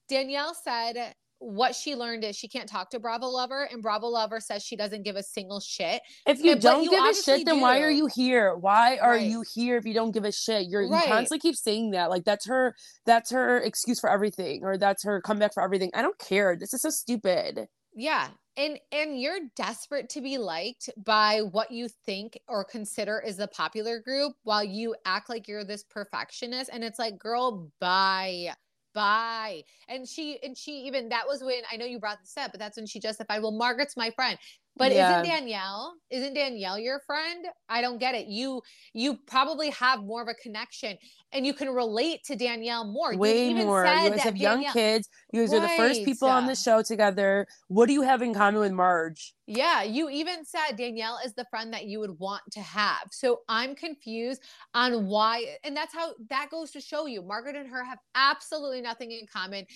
Danielle 0.09 0.55
said 0.55 1.14
what 1.43 1.74
she 1.74 1.97
learned 1.97 2.24
is 2.24 2.36
she 2.36 2.49
can't 2.49 2.68
talk 2.68 2.90
to 2.90 3.01
Bravo 3.01 3.26
Lover, 3.26 3.64
and 3.70 3.82
Bravo 3.82 4.07
Lover 4.07 4.40
says 4.40 4.62
she 4.62 4.76
doesn't 4.76 5.03
give 5.03 5.16
a 5.16 5.22
single 5.22 5.61
shit. 5.61 6.01
If 6.26 6.43
you 6.43 6.53
but 6.55 6.62
don't 6.62 6.84
you 6.84 6.90
give 6.90 7.05
a 7.05 7.14
shit, 7.14 7.45
then 7.45 7.61
why 7.61 7.80
are 7.80 7.90
you 7.90 8.09
here? 8.14 8.57
Why 8.57 8.97
are 8.99 9.12
Right. 9.12 9.22
you 9.28 9.45
here 9.55 9.76
if 9.76 9.84
you 9.84 9.95
don't 9.95 10.12
give 10.12 10.24
a 10.24 10.32
shit? 10.32 10.68
You're 10.68 10.88
Right. 10.88 11.03
you 11.05 11.12
constantly 11.12 11.40
keep 11.40 11.57
saying 11.57 11.90
that. 11.90 12.11
Like 12.11 12.24
that's 12.24 12.47
her 12.47 12.74
that's 13.07 13.30
her 13.32 13.59
excuse 13.59 13.99
for 14.01 14.09
everything, 14.09 14.61
or 14.62 14.78
that's 14.78 15.05
her 15.05 15.20
comeback 15.20 15.53
for 15.55 15.62
everything. 15.62 15.90
I 15.95 16.03
don't 16.03 16.18
care. 16.18 16.57
This 16.57 16.72
is 16.72 16.82
so 16.82 16.90
stupid. 16.90 17.66
Yeah. 17.95 18.28
and 18.59 18.78
and 18.93 19.18
you're 19.18 19.38
desperate 19.57 20.11
to 20.11 20.20
be 20.20 20.36
liked 20.36 20.90
by 20.99 21.40
what 21.40 21.70
you 21.70 21.88
think 22.05 22.38
or 22.49 22.62
consider 22.64 23.18
is 23.18 23.38
the 23.38 23.49
popular 23.49 23.99
group 23.99 24.34
while 24.45 24.62
you 24.62 24.95
act 25.07 25.30
like 25.30 25.49
you're 25.49 25.64
this 25.64 25.82
perfectionist 25.84 26.68
and 26.70 26.84
it's 26.84 26.99
like 26.99 27.18
girl 27.18 27.72
bye 27.80 28.53
bye. 28.95 29.62
And 29.88 30.09
she 30.09 30.38
and 30.43 30.57
she 30.57 30.72
even 30.82 31.09
that 31.11 31.26
was 31.26 31.43
when 31.43 31.62
i 31.70 31.76
know 31.76 31.84
you 31.84 31.99
brought 31.99 32.20
this 32.20 32.36
up 32.36 32.51
but 32.53 32.61
that's 32.61 32.76
when 32.76 32.86
she 32.86 33.01
justified 33.01 33.40
well 33.43 33.53
margaret's 33.53 33.97
my 33.97 34.11
friend 34.11 34.38
but 34.77 34.93
yeah. 34.93 35.20
isn't 35.20 35.31
Danielle, 35.31 35.95
isn't 36.11 36.35
Danielle 36.35 36.79
your 36.79 37.01
friend? 37.01 37.47
I 37.68 37.81
don't 37.81 37.99
get 37.99 38.14
it. 38.14 38.27
You 38.27 38.62
you 38.95 39.18
probably 39.27 39.70
have 39.70 40.03
more 40.03 40.23
of 40.23 40.29
a 40.29 40.35
connection 40.35 40.97
and 41.33 41.47
you 41.47 41.53
can 41.55 41.68
relate 41.70 42.25
to 42.25 42.37
Danielle 42.37 42.85
more. 42.85 43.16
Way 43.16 43.53
more. 43.53 43.85
You 43.85 43.91
guys 43.91 44.20
have 44.20 44.35
Danielle... 44.35 44.61
young 44.61 44.73
kids. 44.73 45.09
You 45.33 45.43
guys 45.43 45.53
right. 45.53 45.59
are 45.59 45.61
the 45.61 45.77
first 45.77 46.05
people 46.05 46.29
on 46.29 46.47
the 46.47 46.55
show 46.55 46.83
together. 46.83 47.47
What 47.68 47.87
do 47.87 47.93
you 47.93 48.03
have 48.03 48.23
in 48.23 48.35
common 48.35 48.61
with 48.61 48.73
Marge? 48.73 49.35
Yeah, 49.47 49.83
you 49.83 50.09
even 50.09 50.45
said 50.45 50.77
Danielle 50.77 51.18
is 51.25 51.35
the 51.35 51.45
friend 51.51 51.73
that 51.75 51.85
you 51.85 52.01
would 52.01 52.18
want 52.18 52.43
to 52.53 52.61
have. 52.61 53.09
So 53.11 53.41
I'm 53.49 53.75
confused 53.75 54.43
on 54.73 55.07
why, 55.07 55.57
and 55.64 55.77
that's 55.77 55.95
how 55.95 56.12
that 56.31 56.49
goes 56.51 56.70
to 56.73 56.81
show 56.81 57.07
you 57.07 57.23
Margaret 57.23 57.57
and 57.57 57.68
her 57.68 57.85
have 57.85 57.99
absolutely 58.14 58.81
nothing 58.81 59.11
in 59.11 59.27
common 59.31 59.66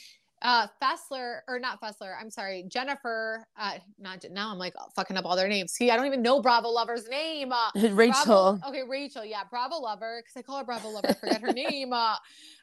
uh 0.43 0.66
Fessler 0.82 1.41
or 1.49 1.59
not 1.59 1.80
Fessler, 1.80 2.14
I'm 2.20 2.30
sorry, 2.30 2.64
Jennifer, 2.68 3.47
uh 3.59 3.74
not 3.99 4.24
now 4.30 4.51
I'm 4.53 4.59
like 4.59 4.74
fucking 4.95 5.16
up 5.16 5.24
all 5.24 5.37
their 5.37 5.49
names. 5.49 5.72
See, 5.72 5.91
I 5.91 5.97
don't 5.97 6.07
even 6.07 6.22
know 6.22 6.41
Bravo 6.43 6.68
Lover's 6.68 7.09
name. 7.09 7.53
Uh, 7.53 7.70
Rachel. 7.93 8.59
Bravo, 8.61 8.68
okay, 8.68 8.82
Rachel, 8.89 9.24
yeah, 9.24 9.43
Bravo 9.49 9.76
Lover, 9.76 10.22
because 10.22 10.39
I 10.39 10.43
call 10.43 10.59
her 10.59 10.64
Bravo 10.64 10.89
Lover, 10.89 11.14
forget 11.14 11.41
her 11.41 11.53
name. 11.53 11.93
Uh 11.93 12.16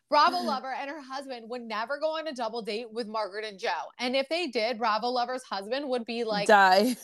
Bravo 0.10 0.38
Lover 0.38 0.72
and 0.72 0.92
her 0.92 1.02
husband 1.02 1.50
would 1.50 1.64
never 1.64 1.98
go 1.98 2.18
on 2.18 2.28
a 2.28 2.34
double 2.34 2.62
date 2.62 2.86
with 2.92 3.08
Margaret 3.08 3.46
and 3.46 3.58
Joe. 3.58 3.70
And 3.98 4.16
if 4.16 4.30
they 4.30 4.48
did, 4.48 4.78
Bravo 4.78 5.08
Lover's 5.08 5.42
husband 5.42 5.90
would 5.90 6.06
be 6.06 6.24
like 6.24 6.48
die. 6.48 6.96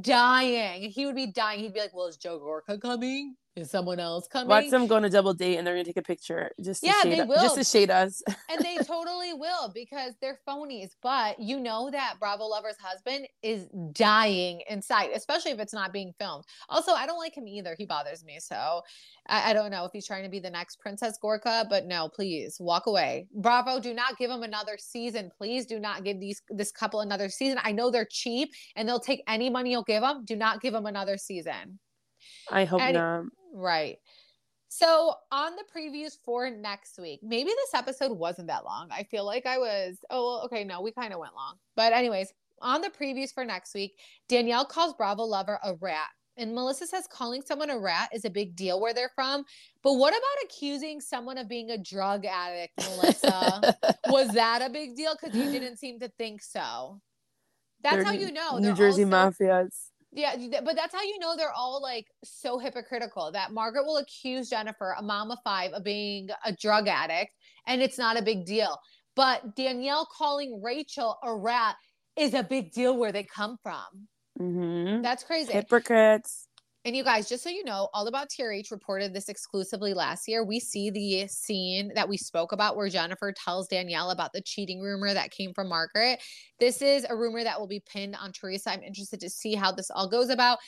Dying. 0.00 0.90
He 0.90 1.06
would 1.06 1.14
be 1.14 1.28
dying. 1.28 1.60
He'd 1.60 1.72
be 1.72 1.80
like, 1.80 1.94
Well, 1.94 2.08
is 2.08 2.16
Joe 2.16 2.38
Gorga 2.40 2.80
coming? 2.80 3.36
Is 3.60 3.70
someone 3.70 4.00
else 4.00 4.28
coming? 4.28 4.48
Watch 4.48 4.70
them 4.70 4.86
go 4.86 4.96
on 4.96 5.04
a 5.04 5.10
double 5.10 5.34
date 5.34 5.56
and 5.56 5.66
they're 5.66 5.74
gonna 5.74 5.84
take 5.84 5.96
a 5.96 6.02
picture 6.02 6.50
just 6.62 6.80
to 6.82 6.86
yeah, 6.86 7.02
shade 7.02 7.18
they 7.18 7.22
will. 7.24 7.42
just 7.42 7.56
to 7.56 7.64
shade 7.64 7.90
us. 7.90 8.22
and 8.50 8.60
they 8.60 8.76
totally 8.84 9.34
will 9.34 9.70
because 9.74 10.14
they're 10.20 10.38
phonies. 10.46 10.90
But 11.02 11.38
you 11.40 11.58
know 11.58 11.90
that 11.90 12.14
Bravo 12.20 12.44
Lover's 12.44 12.76
husband 12.80 13.26
is 13.42 13.68
dying 13.92 14.62
inside, 14.68 15.10
especially 15.14 15.50
if 15.50 15.60
it's 15.60 15.72
not 15.74 15.92
being 15.92 16.12
filmed. 16.18 16.44
Also, 16.68 16.92
I 16.92 17.06
don't 17.06 17.18
like 17.18 17.36
him 17.36 17.48
either. 17.48 17.74
He 17.76 17.86
bothers 17.86 18.24
me. 18.24 18.38
So 18.40 18.82
I, 19.28 19.50
I 19.50 19.52
don't 19.52 19.70
know 19.70 19.84
if 19.84 19.92
he's 19.92 20.06
trying 20.06 20.24
to 20.24 20.30
be 20.30 20.40
the 20.40 20.50
next 20.50 20.76
Princess 20.76 21.18
Gorga, 21.22 21.68
but 21.68 21.86
no, 21.86 22.08
please 22.08 22.56
walk 22.60 22.86
away. 22.86 23.26
Bravo, 23.34 23.80
do 23.80 23.94
not 23.94 24.18
give 24.18 24.30
him 24.30 24.42
another 24.42 24.76
season. 24.78 25.30
Please 25.36 25.66
do 25.66 25.78
not 25.78 26.04
give 26.04 26.20
these 26.20 26.42
this 26.50 26.72
couple 26.72 27.00
another 27.00 27.28
season. 27.28 27.58
I 27.62 27.72
know 27.72 27.90
they're 27.90 28.08
cheap 28.10 28.50
and 28.76 28.88
they'll 28.88 29.00
take 29.00 29.22
any 29.26 29.50
money 29.50 29.70
you'll 29.70 29.82
give 29.82 30.02
them. 30.02 30.24
Do 30.24 30.36
not 30.36 30.60
give 30.60 30.72
them 30.72 30.86
another 30.86 31.18
season. 31.18 31.78
I 32.50 32.64
hope 32.64 32.80
and, 32.80 32.94
not. 32.94 33.24
Right. 33.52 33.98
So 34.68 35.14
on 35.32 35.52
the 35.56 35.64
previews 35.74 36.18
for 36.24 36.50
next 36.50 36.98
week, 36.98 37.20
maybe 37.22 37.48
this 37.48 37.74
episode 37.74 38.12
wasn't 38.12 38.48
that 38.48 38.64
long. 38.64 38.88
I 38.90 39.04
feel 39.04 39.24
like 39.24 39.46
I 39.46 39.58
was, 39.58 39.98
oh, 40.10 40.42
okay, 40.44 40.62
no, 40.62 40.82
we 40.82 40.92
kind 40.92 41.12
of 41.12 41.18
went 41.18 41.34
long. 41.34 41.54
But, 41.74 41.94
anyways, 41.94 42.32
on 42.60 42.82
the 42.82 42.90
previews 42.90 43.32
for 43.32 43.44
next 43.44 43.74
week, 43.74 43.98
Danielle 44.28 44.66
calls 44.66 44.94
Bravo 44.94 45.22
Lover 45.22 45.58
a 45.64 45.74
rat. 45.76 46.08
And 46.36 46.54
Melissa 46.54 46.86
says 46.86 47.08
calling 47.10 47.42
someone 47.42 47.70
a 47.70 47.78
rat 47.78 48.10
is 48.12 48.24
a 48.24 48.30
big 48.30 48.54
deal 48.54 48.80
where 48.80 48.94
they're 48.94 49.10
from. 49.14 49.44
But 49.82 49.94
what 49.94 50.10
about 50.12 50.44
accusing 50.44 51.00
someone 51.00 51.36
of 51.36 51.48
being 51.48 51.70
a 51.70 51.78
drug 51.78 52.24
addict, 52.26 52.74
Melissa? 52.78 53.76
Was 54.08 54.28
that 54.34 54.62
a 54.62 54.70
big 54.70 54.94
deal? 54.94 55.16
Because 55.20 55.36
you 55.36 55.50
didn't 55.50 55.78
seem 55.78 55.98
to 55.98 56.08
think 56.16 56.42
so. 56.42 57.00
That's 57.82 57.96
they're 57.96 58.04
how 58.04 58.12
you 58.12 58.30
know. 58.30 58.58
New 58.58 58.72
Jersey 58.74 59.02
also- 59.02 59.30
mafias 59.44 59.90
yeah, 60.12 60.34
but 60.64 60.74
that's 60.74 60.94
how 60.94 61.02
you 61.02 61.18
know 61.18 61.36
they're 61.36 61.52
all 61.52 61.80
like 61.82 62.06
so 62.24 62.58
hypocritical 62.58 63.30
that 63.32 63.52
Margaret 63.52 63.84
will 63.84 63.98
accuse 63.98 64.48
Jennifer, 64.48 64.94
a 64.98 65.02
mom 65.02 65.30
of 65.30 65.38
five, 65.44 65.72
of 65.72 65.84
being 65.84 66.28
a 66.44 66.52
drug 66.52 66.88
addict, 66.88 67.32
and 67.66 67.82
it's 67.82 67.98
not 67.98 68.18
a 68.18 68.22
big 68.22 68.46
deal. 68.46 68.78
But 69.14 69.54
Danielle 69.56 70.08
calling 70.16 70.60
Rachel 70.62 71.18
a 71.22 71.34
rat 71.34 71.76
is 72.16 72.34
a 72.34 72.42
big 72.42 72.72
deal 72.72 72.96
where 72.96 73.12
they 73.12 73.24
come 73.24 73.56
from. 73.62 74.08
Mm-hmm. 74.40 75.02
That's 75.02 75.24
crazy. 75.24 75.52
Hypocrites. 75.52 76.47
And 76.84 76.96
you 76.96 77.02
guys, 77.02 77.28
just 77.28 77.42
so 77.42 77.50
you 77.50 77.64
know, 77.64 77.88
All 77.92 78.06
About 78.06 78.28
TRH 78.30 78.70
reported 78.70 79.12
this 79.12 79.28
exclusively 79.28 79.94
last 79.94 80.28
year. 80.28 80.44
We 80.44 80.60
see 80.60 80.90
the 80.90 81.26
scene 81.26 81.90
that 81.94 82.08
we 82.08 82.16
spoke 82.16 82.52
about 82.52 82.76
where 82.76 82.88
Jennifer 82.88 83.32
tells 83.32 83.66
Danielle 83.66 84.10
about 84.10 84.32
the 84.32 84.40
cheating 84.40 84.80
rumor 84.80 85.12
that 85.12 85.32
came 85.32 85.52
from 85.52 85.68
Margaret. 85.68 86.22
This 86.60 86.80
is 86.80 87.04
a 87.08 87.16
rumor 87.16 87.42
that 87.42 87.58
will 87.58 87.66
be 87.66 87.82
pinned 87.92 88.16
on 88.16 88.32
Teresa. 88.32 88.70
I'm 88.70 88.82
interested 88.82 89.20
to 89.20 89.28
see 89.28 89.54
how 89.54 89.72
this 89.72 89.90
all 89.90 90.08
goes 90.08 90.30
about. 90.30 90.58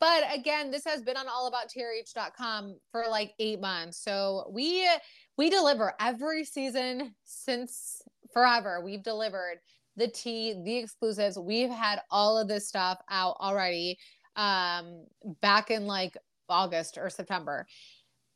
But 0.00 0.24
again, 0.34 0.70
this 0.70 0.84
has 0.86 1.02
been 1.02 1.16
on 1.16 1.26
allabouttrh.com 1.26 2.76
for 2.90 3.04
like 3.08 3.32
eight 3.38 3.60
months. 3.60 4.02
So 4.02 4.50
we 4.52 4.88
we 5.36 5.50
deliver 5.50 5.92
every 6.00 6.44
season 6.44 7.14
since 7.24 8.02
forever. 8.32 8.82
We've 8.82 9.02
delivered 9.02 9.58
the 9.96 10.08
tea, 10.08 10.60
the 10.64 10.78
exclusives. 10.78 11.38
We've 11.38 11.70
had 11.70 12.00
all 12.10 12.38
of 12.38 12.48
this 12.48 12.66
stuff 12.66 12.98
out 13.10 13.36
already 13.40 13.98
um 14.36 15.06
back 15.40 15.70
in 15.70 15.86
like 15.86 16.16
August 16.48 16.98
or 16.98 17.10
September. 17.10 17.66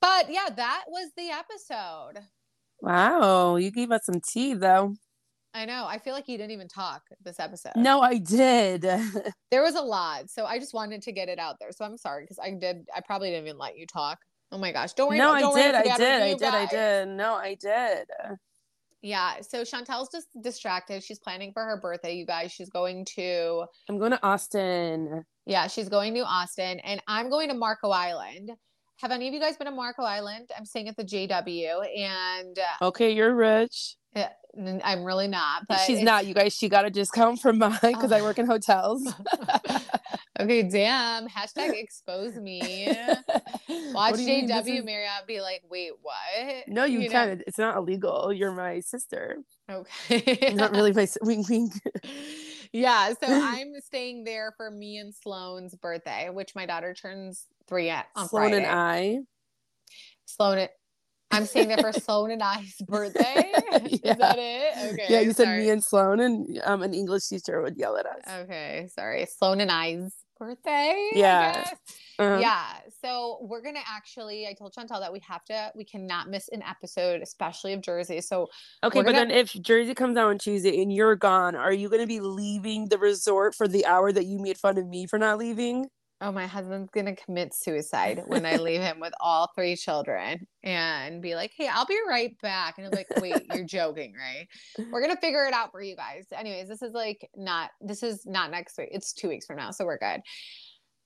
But 0.00 0.30
yeah, 0.30 0.48
that 0.56 0.84
was 0.88 1.10
the 1.16 1.30
episode. 1.30 2.24
Wow, 2.80 3.56
you 3.56 3.70
gave 3.70 3.90
us 3.90 4.04
some 4.04 4.20
tea 4.20 4.54
though. 4.54 4.94
I 5.54 5.66
know. 5.66 5.86
I 5.88 5.98
feel 5.98 6.14
like 6.14 6.28
you 6.28 6.36
didn't 6.36 6.50
even 6.50 6.66
talk 6.66 7.02
this 7.22 7.38
episode. 7.38 7.72
No, 7.76 8.00
I 8.00 8.18
did. 8.18 8.82
there 9.50 9.62
was 9.62 9.76
a 9.76 9.80
lot. 9.80 10.28
So 10.28 10.46
I 10.46 10.58
just 10.58 10.74
wanted 10.74 11.00
to 11.02 11.12
get 11.12 11.28
it 11.28 11.38
out 11.38 11.56
there. 11.60 11.70
So 11.70 11.84
I'm 11.84 11.96
sorry 11.96 12.24
because 12.24 12.40
I 12.40 12.50
did 12.50 12.88
I 12.94 13.00
probably 13.00 13.30
didn't 13.30 13.46
even 13.46 13.58
let 13.58 13.78
you 13.78 13.86
talk. 13.86 14.18
Oh 14.50 14.58
my 14.58 14.72
gosh. 14.72 14.92
Don't 14.94 15.08
worry. 15.08 15.18
No, 15.18 15.38
don't 15.38 15.56
I, 15.56 15.62
did, 15.62 15.74
I, 15.74 15.82
did, 15.82 15.90
I 15.90 15.96
did. 15.96 16.22
I 16.22 16.34
did. 16.34 16.54
I 16.54 16.66
did. 16.66 17.08
No, 17.08 17.34
I 17.34 17.56
did. 17.60 18.06
Yeah. 19.00 19.40
So 19.42 19.62
Chantel's 19.62 20.08
just 20.10 20.28
distracted. 20.42 21.04
She's 21.04 21.20
planning 21.20 21.52
for 21.52 21.64
her 21.64 21.78
birthday, 21.80 22.14
you 22.14 22.26
guys. 22.26 22.50
She's 22.50 22.70
going 22.70 23.04
to 23.16 23.64
I'm 23.88 23.98
going 23.98 24.12
to 24.12 24.26
Austin. 24.26 25.24
Yeah, 25.46 25.66
she's 25.66 25.88
going 25.88 26.14
to 26.14 26.20
Austin 26.20 26.80
and 26.80 27.02
I'm 27.06 27.30
going 27.30 27.48
to 27.48 27.54
Marco 27.54 27.90
Island. 27.90 28.50
Have 29.00 29.10
any 29.10 29.28
of 29.28 29.34
you 29.34 29.40
guys 29.40 29.56
been 29.56 29.66
to 29.66 29.72
Marco 29.72 30.02
Island? 30.02 30.50
I'm 30.56 30.64
staying 30.64 30.88
at 30.88 30.96
the 30.96 31.04
JW 31.04 31.84
and 31.98 32.58
uh, 32.58 32.86
Okay, 32.86 33.10
you're 33.12 33.34
rich. 33.34 33.96
I'm 34.84 35.04
really 35.04 35.28
not. 35.28 35.66
But 35.68 35.78
she's 35.78 36.00
not. 36.00 36.26
You 36.26 36.34
guys, 36.34 36.54
she 36.54 36.68
got 36.68 36.84
a 36.84 36.90
discount 36.90 37.40
from 37.40 37.58
mine 37.58 37.78
because 37.82 38.12
oh. 38.12 38.16
I 38.16 38.22
work 38.22 38.38
in 38.38 38.46
hotels. 38.46 39.12
okay, 40.40 40.62
damn. 40.62 41.28
Hashtag 41.28 41.72
expose 41.74 42.36
me. 42.36 42.86
Watch 43.68 44.14
JW 44.14 44.78
is... 44.78 44.84
Marriott 44.84 45.26
be 45.26 45.40
like, 45.40 45.62
wait, 45.68 45.92
what? 46.02 46.68
No, 46.68 46.84
you, 46.84 47.00
you 47.00 47.10
can't. 47.10 47.38
Know? 47.38 47.44
It's 47.46 47.58
not 47.58 47.76
illegal. 47.76 48.32
You're 48.32 48.52
my 48.52 48.80
sister. 48.80 49.38
Okay. 49.68 50.52
not 50.54 50.70
really 50.70 50.92
my 50.92 51.08
wink 51.22 51.48
wink. 51.48 51.72
yeah. 52.74 53.08
So 53.10 53.26
I'm 53.28 53.72
staying 53.84 54.24
there 54.24 54.52
for 54.56 54.70
me 54.70 54.98
and 54.98 55.14
Sloane's 55.14 55.74
birthday, 55.76 56.28
which 56.30 56.54
my 56.54 56.66
daughter 56.66 56.92
turns 56.92 57.46
three 57.68 57.88
at 57.88 58.06
on 58.16 58.28
Sloan 58.28 58.50
Friday. 58.50 58.56
and 58.64 58.66
I. 58.66 59.18
Sloan 60.26 60.68
I'm 61.30 61.46
staying 61.46 61.68
there 61.68 61.78
for 61.78 61.92
Sloan 62.00 62.30
and 62.30 62.42
I's 62.42 62.76
birthday. 62.86 63.52
yeah. 63.72 64.12
Is 64.12 64.18
that 64.18 64.38
it? 64.38 64.92
Okay. 64.92 65.06
Yeah, 65.08 65.20
you 65.20 65.32
said 65.32 65.58
me 65.58 65.70
and 65.70 65.82
Sloan, 65.82 66.20
and 66.20 66.60
um, 66.64 66.82
an 66.82 66.94
English 66.94 67.28
teacher 67.28 67.60
would 67.62 67.76
yell 67.76 67.96
at 67.96 68.06
us. 68.06 68.22
Okay, 68.42 68.88
sorry. 68.94 69.26
Sloan 69.26 69.60
and 69.60 69.70
I's 69.70 70.12
birthday. 70.38 71.10
Yeah. 71.14 71.70
Uh-huh. 72.18 72.38
Yeah. 72.40 72.64
So 73.02 73.38
we're 73.42 73.62
gonna 73.62 73.82
actually. 73.86 74.46
I 74.46 74.54
told 74.54 74.74
Chantel 74.74 75.00
that 75.00 75.12
we 75.12 75.20
have 75.20 75.44
to. 75.46 75.72
We 75.74 75.84
cannot 75.84 76.28
miss 76.28 76.48
an 76.48 76.62
episode, 76.62 77.22
especially 77.22 77.72
of 77.72 77.80
Jersey. 77.80 78.20
So 78.20 78.48
okay, 78.82 79.00
but 79.00 79.06
gonna... 79.06 79.18
then 79.18 79.30
if 79.30 79.52
Jersey 79.52 79.94
comes 79.94 80.16
out 80.16 80.28
on 80.28 80.38
Tuesday 80.38 80.80
and 80.82 80.92
you're 80.92 81.16
gone, 81.16 81.56
are 81.56 81.72
you 81.72 81.88
gonna 81.88 82.06
be 82.06 82.20
leaving 82.20 82.88
the 82.88 82.98
resort 82.98 83.54
for 83.54 83.66
the 83.68 83.86
hour 83.86 84.12
that 84.12 84.26
you 84.26 84.38
made 84.38 84.58
fun 84.58 84.78
of 84.78 84.86
me 84.86 85.06
for 85.06 85.18
not 85.18 85.38
leaving? 85.38 85.86
Oh, 86.24 86.32
my 86.32 86.46
husband's 86.46 86.90
going 86.90 87.04
to 87.04 87.14
commit 87.14 87.52
suicide 87.52 88.22
when 88.26 88.46
I 88.46 88.56
leave 88.56 88.80
him 88.80 88.98
with 88.98 89.12
all 89.20 89.50
three 89.54 89.76
children 89.76 90.46
and 90.62 91.20
be 91.20 91.34
like, 91.34 91.52
hey, 91.54 91.68
I'll 91.68 91.84
be 91.84 91.98
right 92.08 92.34
back. 92.40 92.78
And 92.78 92.86
I'm 92.86 92.92
like, 92.92 93.08
wait, 93.20 93.42
you're 93.52 93.66
joking, 93.66 94.14
right? 94.14 94.48
We're 94.90 95.02
going 95.02 95.14
to 95.14 95.20
figure 95.20 95.44
it 95.44 95.52
out 95.52 95.70
for 95.70 95.82
you 95.82 95.94
guys. 95.94 96.24
Anyways, 96.32 96.66
this 96.66 96.80
is 96.80 96.94
like 96.94 97.28
not, 97.36 97.72
this 97.82 98.02
is 98.02 98.24
not 98.24 98.50
next 98.50 98.78
week. 98.78 98.88
It's 98.90 99.12
two 99.12 99.28
weeks 99.28 99.44
from 99.44 99.56
now. 99.56 99.70
So 99.70 99.84
we're 99.84 99.98
good. 99.98 100.22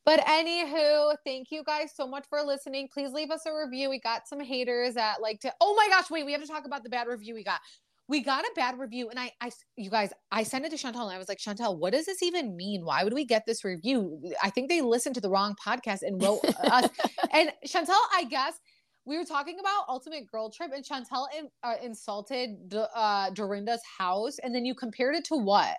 But 0.07 0.21
anywho, 0.21 1.17
thank 1.27 1.51
you 1.51 1.65
guys 1.65 1.91
so 1.95 2.07
much 2.07 2.25
for 2.31 2.41
listening. 2.43 2.89
Please 2.95 3.13
leave 3.13 3.33
us 3.33 3.45
a 3.45 3.53
review. 3.53 3.91
We 3.91 3.99
got 3.99 4.29
some 4.29 4.41
haters 4.41 4.95
that 4.95 5.21
like 5.21 5.41
to, 5.41 5.53
oh 5.61 5.75
my 5.75 5.89
gosh, 5.89 6.11
wait, 6.11 6.25
we 6.25 6.33
have 6.33 6.41
to 6.41 6.47
talk 6.47 6.65
about 6.65 6.85
the 6.85 6.89
bad 6.91 7.09
review 7.09 7.35
we 7.35 7.43
got 7.43 7.61
we 8.09 8.23
got 8.23 8.45
a 8.45 8.51
bad 8.57 8.79
review 8.79 9.11
and 9.11 9.21
I, 9.21 9.33
I 9.41 9.51
you 9.77 9.91
guys 9.91 10.13
i 10.33 10.43
sent 10.43 10.65
it 10.65 10.71
to 10.71 10.77
chantel 10.77 11.03
and 11.03 11.13
i 11.13 11.19
was 11.19 11.29
like 11.29 11.39
chantel 11.39 11.79
what 11.79 11.93
does 11.93 12.07
this 12.07 12.23
even 12.23 12.57
mean? 12.57 12.85
Why 12.85 13.05
would 13.05 13.13
we 13.13 13.25
get 13.25 13.45
this 13.47 13.65
review? 13.65 14.21
I 14.43 14.51
think 14.51 14.69
they 14.69 14.81
listened 14.81 15.15
to 15.17 15.21
the 15.21 15.31
wrong 15.31 15.55
podcast 15.65 16.03
and 16.03 16.21
wrote 16.23 16.45
us. 16.45 16.89
And 17.33 17.53
chantel 17.67 17.99
i 18.15 18.25
guess 18.25 18.59
we 19.05 19.17
were 19.17 19.25
talking 19.25 19.59
about 19.61 19.85
ultimate 19.89 20.31
girl 20.31 20.51
trip 20.51 20.71
and 20.75 20.85
chantel 20.85 21.27
in, 21.37 21.49
uh, 21.63 21.75
insulted 21.83 22.75
uh, 22.95 23.31
dorinda's 23.31 23.83
house 23.99 24.39
and 24.43 24.55
then 24.55 24.65
you 24.65 24.75
compared 24.75 25.15
it 25.15 25.25
to 25.27 25.37
what 25.37 25.77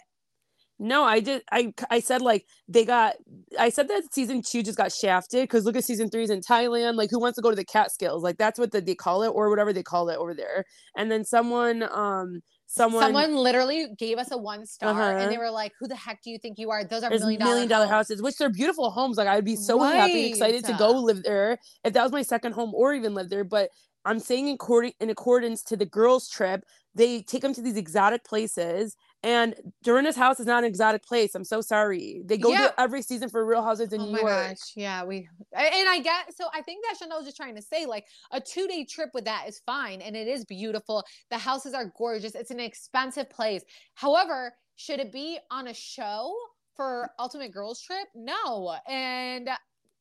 No, 0.80 1.04
I 1.04 1.20
did. 1.20 1.44
I 1.52 1.74
I 1.90 2.00
said 2.00 2.22
like 2.22 2.46
they 2.70 2.86
got. 2.86 3.16
I 3.60 3.70
said 3.70 3.90
that 3.90 4.14
season 4.14 4.42
two 4.42 4.64
just 4.64 4.78
got 4.78 4.94
shafted 4.94 5.44
because 5.44 5.66
look 5.66 5.76
at 5.76 5.84
season 5.84 6.10
three's 6.10 6.30
in 6.30 6.40
Thailand. 6.40 6.96
Like 6.96 7.10
who 7.12 7.20
wants 7.20 7.36
to 7.36 7.42
go 7.42 7.50
to 7.50 7.56
the 7.56 7.66
Catskills? 7.66 8.24
Like 8.24 8.38
that's 8.38 8.58
what 8.58 8.72
the, 8.72 8.80
they 8.80 8.96
call 8.96 9.24
it 9.24 9.28
or 9.30 9.50
whatever 9.50 9.74
they 9.74 9.84
call 9.84 10.08
it 10.10 10.18
over 10.18 10.34
there. 10.34 10.64
And 10.96 11.12
then 11.12 11.26
someone 11.26 11.84
um 11.84 12.42
someone 12.66 13.04
Someone 13.04 13.36
literally 13.36 13.88
gave 13.98 14.18
us 14.20 14.32
a 14.32 14.38
one 14.38 14.66
star 14.66 14.92
Uh-huh. 14.92 15.18
and 15.20 15.32
they 15.32 15.38
were 15.38 15.52
like, 15.52 15.74
Who 15.82 15.88
the 15.88 15.98
heck 15.98 16.22
do 16.24 16.30
you 16.30 16.38
think 16.38 16.58
you 16.58 16.72
are? 16.72 16.86
Those 16.86 17.04
are 17.04 17.10
there's 17.10 17.22
million 17.22 17.44
million 17.44 17.68
dollar, 17.68 17.88
houses, 17.88 18.22
which 18.22 18.38
they're 18.38 18.50
beautiful 18.50 18.90
homes. 18.90 19.18
Like 19.18 19.28
I'd 19.28 19.44
be 19.44 19.58
so 19.58 19.80
happy 19.82 20.24
and 20.24 20.34
excited 20.34 20.64
to 20.66 20.74
go 20.74 20.92
live 20.92 21.24
there 21.24 21.58
if 21.84 21.92
that 21.94 22.04
was 22.04 22.14
my 22.14 22.22
second 22.22 22.54
home 22.54 22.74
or 22.74 22.94
even 22.94 23.14
live 23.14 23.30
there. 23.30 23.44
But 23.44 23.70
I'm 24.06 24.20
saying 24.20 24.48
in 24.48 24.58
in 25.00 25.10
accordance 25.10 25.62
to 25.64 25.76
the 25.76 25.86
girls' 25.86 26.30
trip, 26.30 26.64
they 26.96 27.22
take 27.22 27.42
them 27.42 27.54
to 27.54 27.62
these 27.62 27.78
exotic 27.78 28.24
places. 28.24 28.96
And 29.22 29.56
Dorinda's 29.84 30.16
house 30.16 30.40
is 30.40 30.46
not 30.46 30.64
an 30.64 30.70
exotic 30.70 31.04
place. 31.04 31.36
I'm 31.36 31.44
so 31.44 31.62
sorry. 31.62 32.22
They 32.26 32.38
go 32.38 32.50
Yeah. 32.52 32.58
there 32.62 32.74
every 32.78 33.02
season 33.02 33.30
for 33.30 33.46
Real 33.46 33.62
Houses 33.62 33.92
in 33.94 34.02
Oh 34.02 34.06
New 34.06 34.12
my 34.14 34.20
York. 34.20 34.48
gosh. 34.50 34.74
Yeah, 34.76 35.04
we 35.04 35.28
and 35.54 35.90
I 35.90 36.00
get 36.00 36.34
so 36.36 36.48
I 36.54 36.62
think 36.62 36.84
that 36.86 36.98
Chanel 36.98 37.18
was 37.18 37.26
just 37.26 37.38
trying 37.38 37.56
to 37.56 37.62
say 37.62 37.86
like 37.86 38.06
a 38.32 38.40
two 38.40 38.68
day 38.68 38.86
trip 38.86 39.10
with 39.14 39.26
that 39.26 39.46
is 39.48 39.60
fine 39.66 40.02
and 40.02 40.16
it 40.16 40.28
is 40.28 40.46
beautiful. 40.46 41.04
The 41.30 41.38
houses 41.38 41.74
are 41.74 41.92
gorgeous. 41.98 42.34
It's 42.34 42.52
an 42.52 42.60
expensive 42.62 43.30
place. 43.30 43.64
However, 43.96 44.54
should 44.78 45.00
it 45.00 45.12
be 45.12 45.38
on 45.52 45.68
a 45.68 45.74
show 45.74 46.34
for 46.76 47.12
Ultimate 47.20 47.52
Girls 47.52 47.82
Trip? 47.82 48.08
No. 48.16 48.78
And 48.88 49.50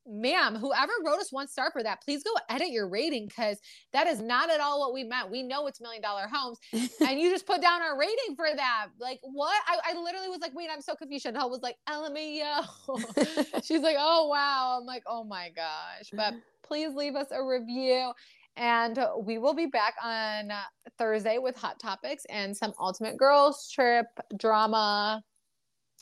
ma'am, 0.08 0.56
whoever 0.56 0.92
wrote 1.04 1.18
us 1.18 1.32
one 1.32 1.48
star 1.48 1.70
for 1.70 1.82
that, 1.82 2.02
please 2.02 2.22
go 2.22 2.30
edit 2.48 2.70
your 2.70 2.88
rating 2.88 3.26
because 3.26 3.58
that 3.92 4.06
is 4.06 4.20
not 4.20 4.50
at 4.50 4.60
all 4.60 4.80
what 4.80 4.94
we 4.94 5.04
meant. 5.04 5.30
We 5.30 5.42
know 5.42 5.66
it's 5.66 5.80
million 5.80 6.02
dollar 6.02 6.26
homes, 6.30 6.58
and 6.72 7.20
you 7.20 7.30
just 7.30 7.46
put 7.46 7.60
down 7.60 7.82
our 7.82 7.98
rating 7.98 8.36
for 8.36 8.48
that. 8.54 8.88
Like 8.98 9.20
what? 9.22 9.60
I, 9.66 9.92
I 9.92 10.00
literally 10.00 10.28
was 10.28 10.40
like, 10.40 10.54
wait, 10.54 10.68
I'm 10.72 10.80
so 10.80 10.94
confused. 10.94 11.26
And 11.26 11.34
Chanel 11.34 11.50
was 11.50 11.60
like, 11.62 11.76
LMAO. 11.88 13.64
She's 13.64 13.82
like, 13.82 13.96
oh 13.98 14.28
wow. 14.28 14.78
I'm 14.80 14.86
like, 14.86 15.02
oh 15.06 15.24
my 15.24 15.50
gosh. 15.54 16.10
But 16.12 16.34
please 16.62 16.94
leave 16.94 17.14
us 17.14 17.28
a 17.30 17.44
review. 17.44 18.12
And 18.56 18.98
we 19.22 19.38
will 19.38 19.54
be 19.54 19.66
back 19.66 19.94
on 20.02 20.50
Thursday 20.98 21.38
with 21.38 21.56
hot 21.56 21.78
topics 21.78 22.24
and 22.28 22.56
some 22.56 22.72
ultimate 22.80 23.16
girls 23.16 23.70
trip 23.70 24.06
drama. 24.36 25.22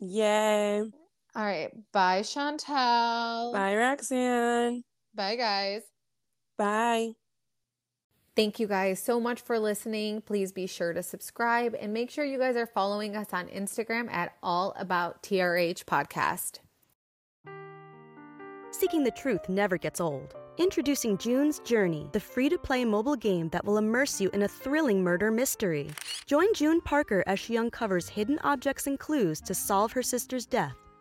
Yay. 0.01 0.85
All 1.37 1.45
right. 1.45 1.71
Bye, 1.93 2.23
Chantel. 2.23 3.53
Bye, 3.53 3.77
Roxanne. 3.77 4.83
Bye, 5.15 5.37
guys. 5.37 5.83
Bye. 6.57 7.13
Thank 8.35 8.59
you 8.59 8.67
guys 8.67 9.03
so 9.03 9.21
much 9.21 9.43
for 9.43 9.59
listening. 9.59 10.23
Please 10.23 10.51
be 10.51 10.67
sure 10.67 10.95
to 10.95 11.03
subscribe 11.03 11.75
and 11.79 11.93
make 11.93 12.11
sure 12.11 12.25
you 12.25 12.39
guys 12.39 12.57
are 12.57 12.67
following 12.67 13.17
us 13.17 13.29
on 13.35 13.49
Instagram 13.49 14.11
at 14.11 14.33
All 14.43 14.73
About 14.79 15.23
TRH 15.23 15.85
Podcast. 15.85 16.61
Seeking 18.71 19.05
the 19.05 19.11
truth 19.11 19.47
never 19.51 19.77
gets 19.77 20.01
old. 20.01 20.35
Introducing 20.57 21.19
June's 21.19 21.59
Journey, 21.61 22.09
the 22.13 22.21
free 22.21 22.49
to 22.49 22.57
play 22.57 22.83
mobile 22.87 23.17
game 23.17 23.51
that 23.51 23.65
will 23.65 23.77
immerse 23.77 24.23
you 24.23 24.31
in 24.31 24.43
a 24.43 24.49
thrilling 24.49 25.05
murder 25.05 25.31
mystery. 25.31 25.91
Join 26.25 26.53
June 26.55 26.81
Parker 26.81 27.23
as 27.27 27.39
she 27.39 27.59
uncovers 27.59 28.09
hidden 28.09 28.39
objects 28.43 28.87
and 28.87 28.99
clues 28.99 29.43
to 29.43 29.55
solve 29.55 29.93
her 29.93 30.03
sister's 30.03 30.47
death 30.47 30.77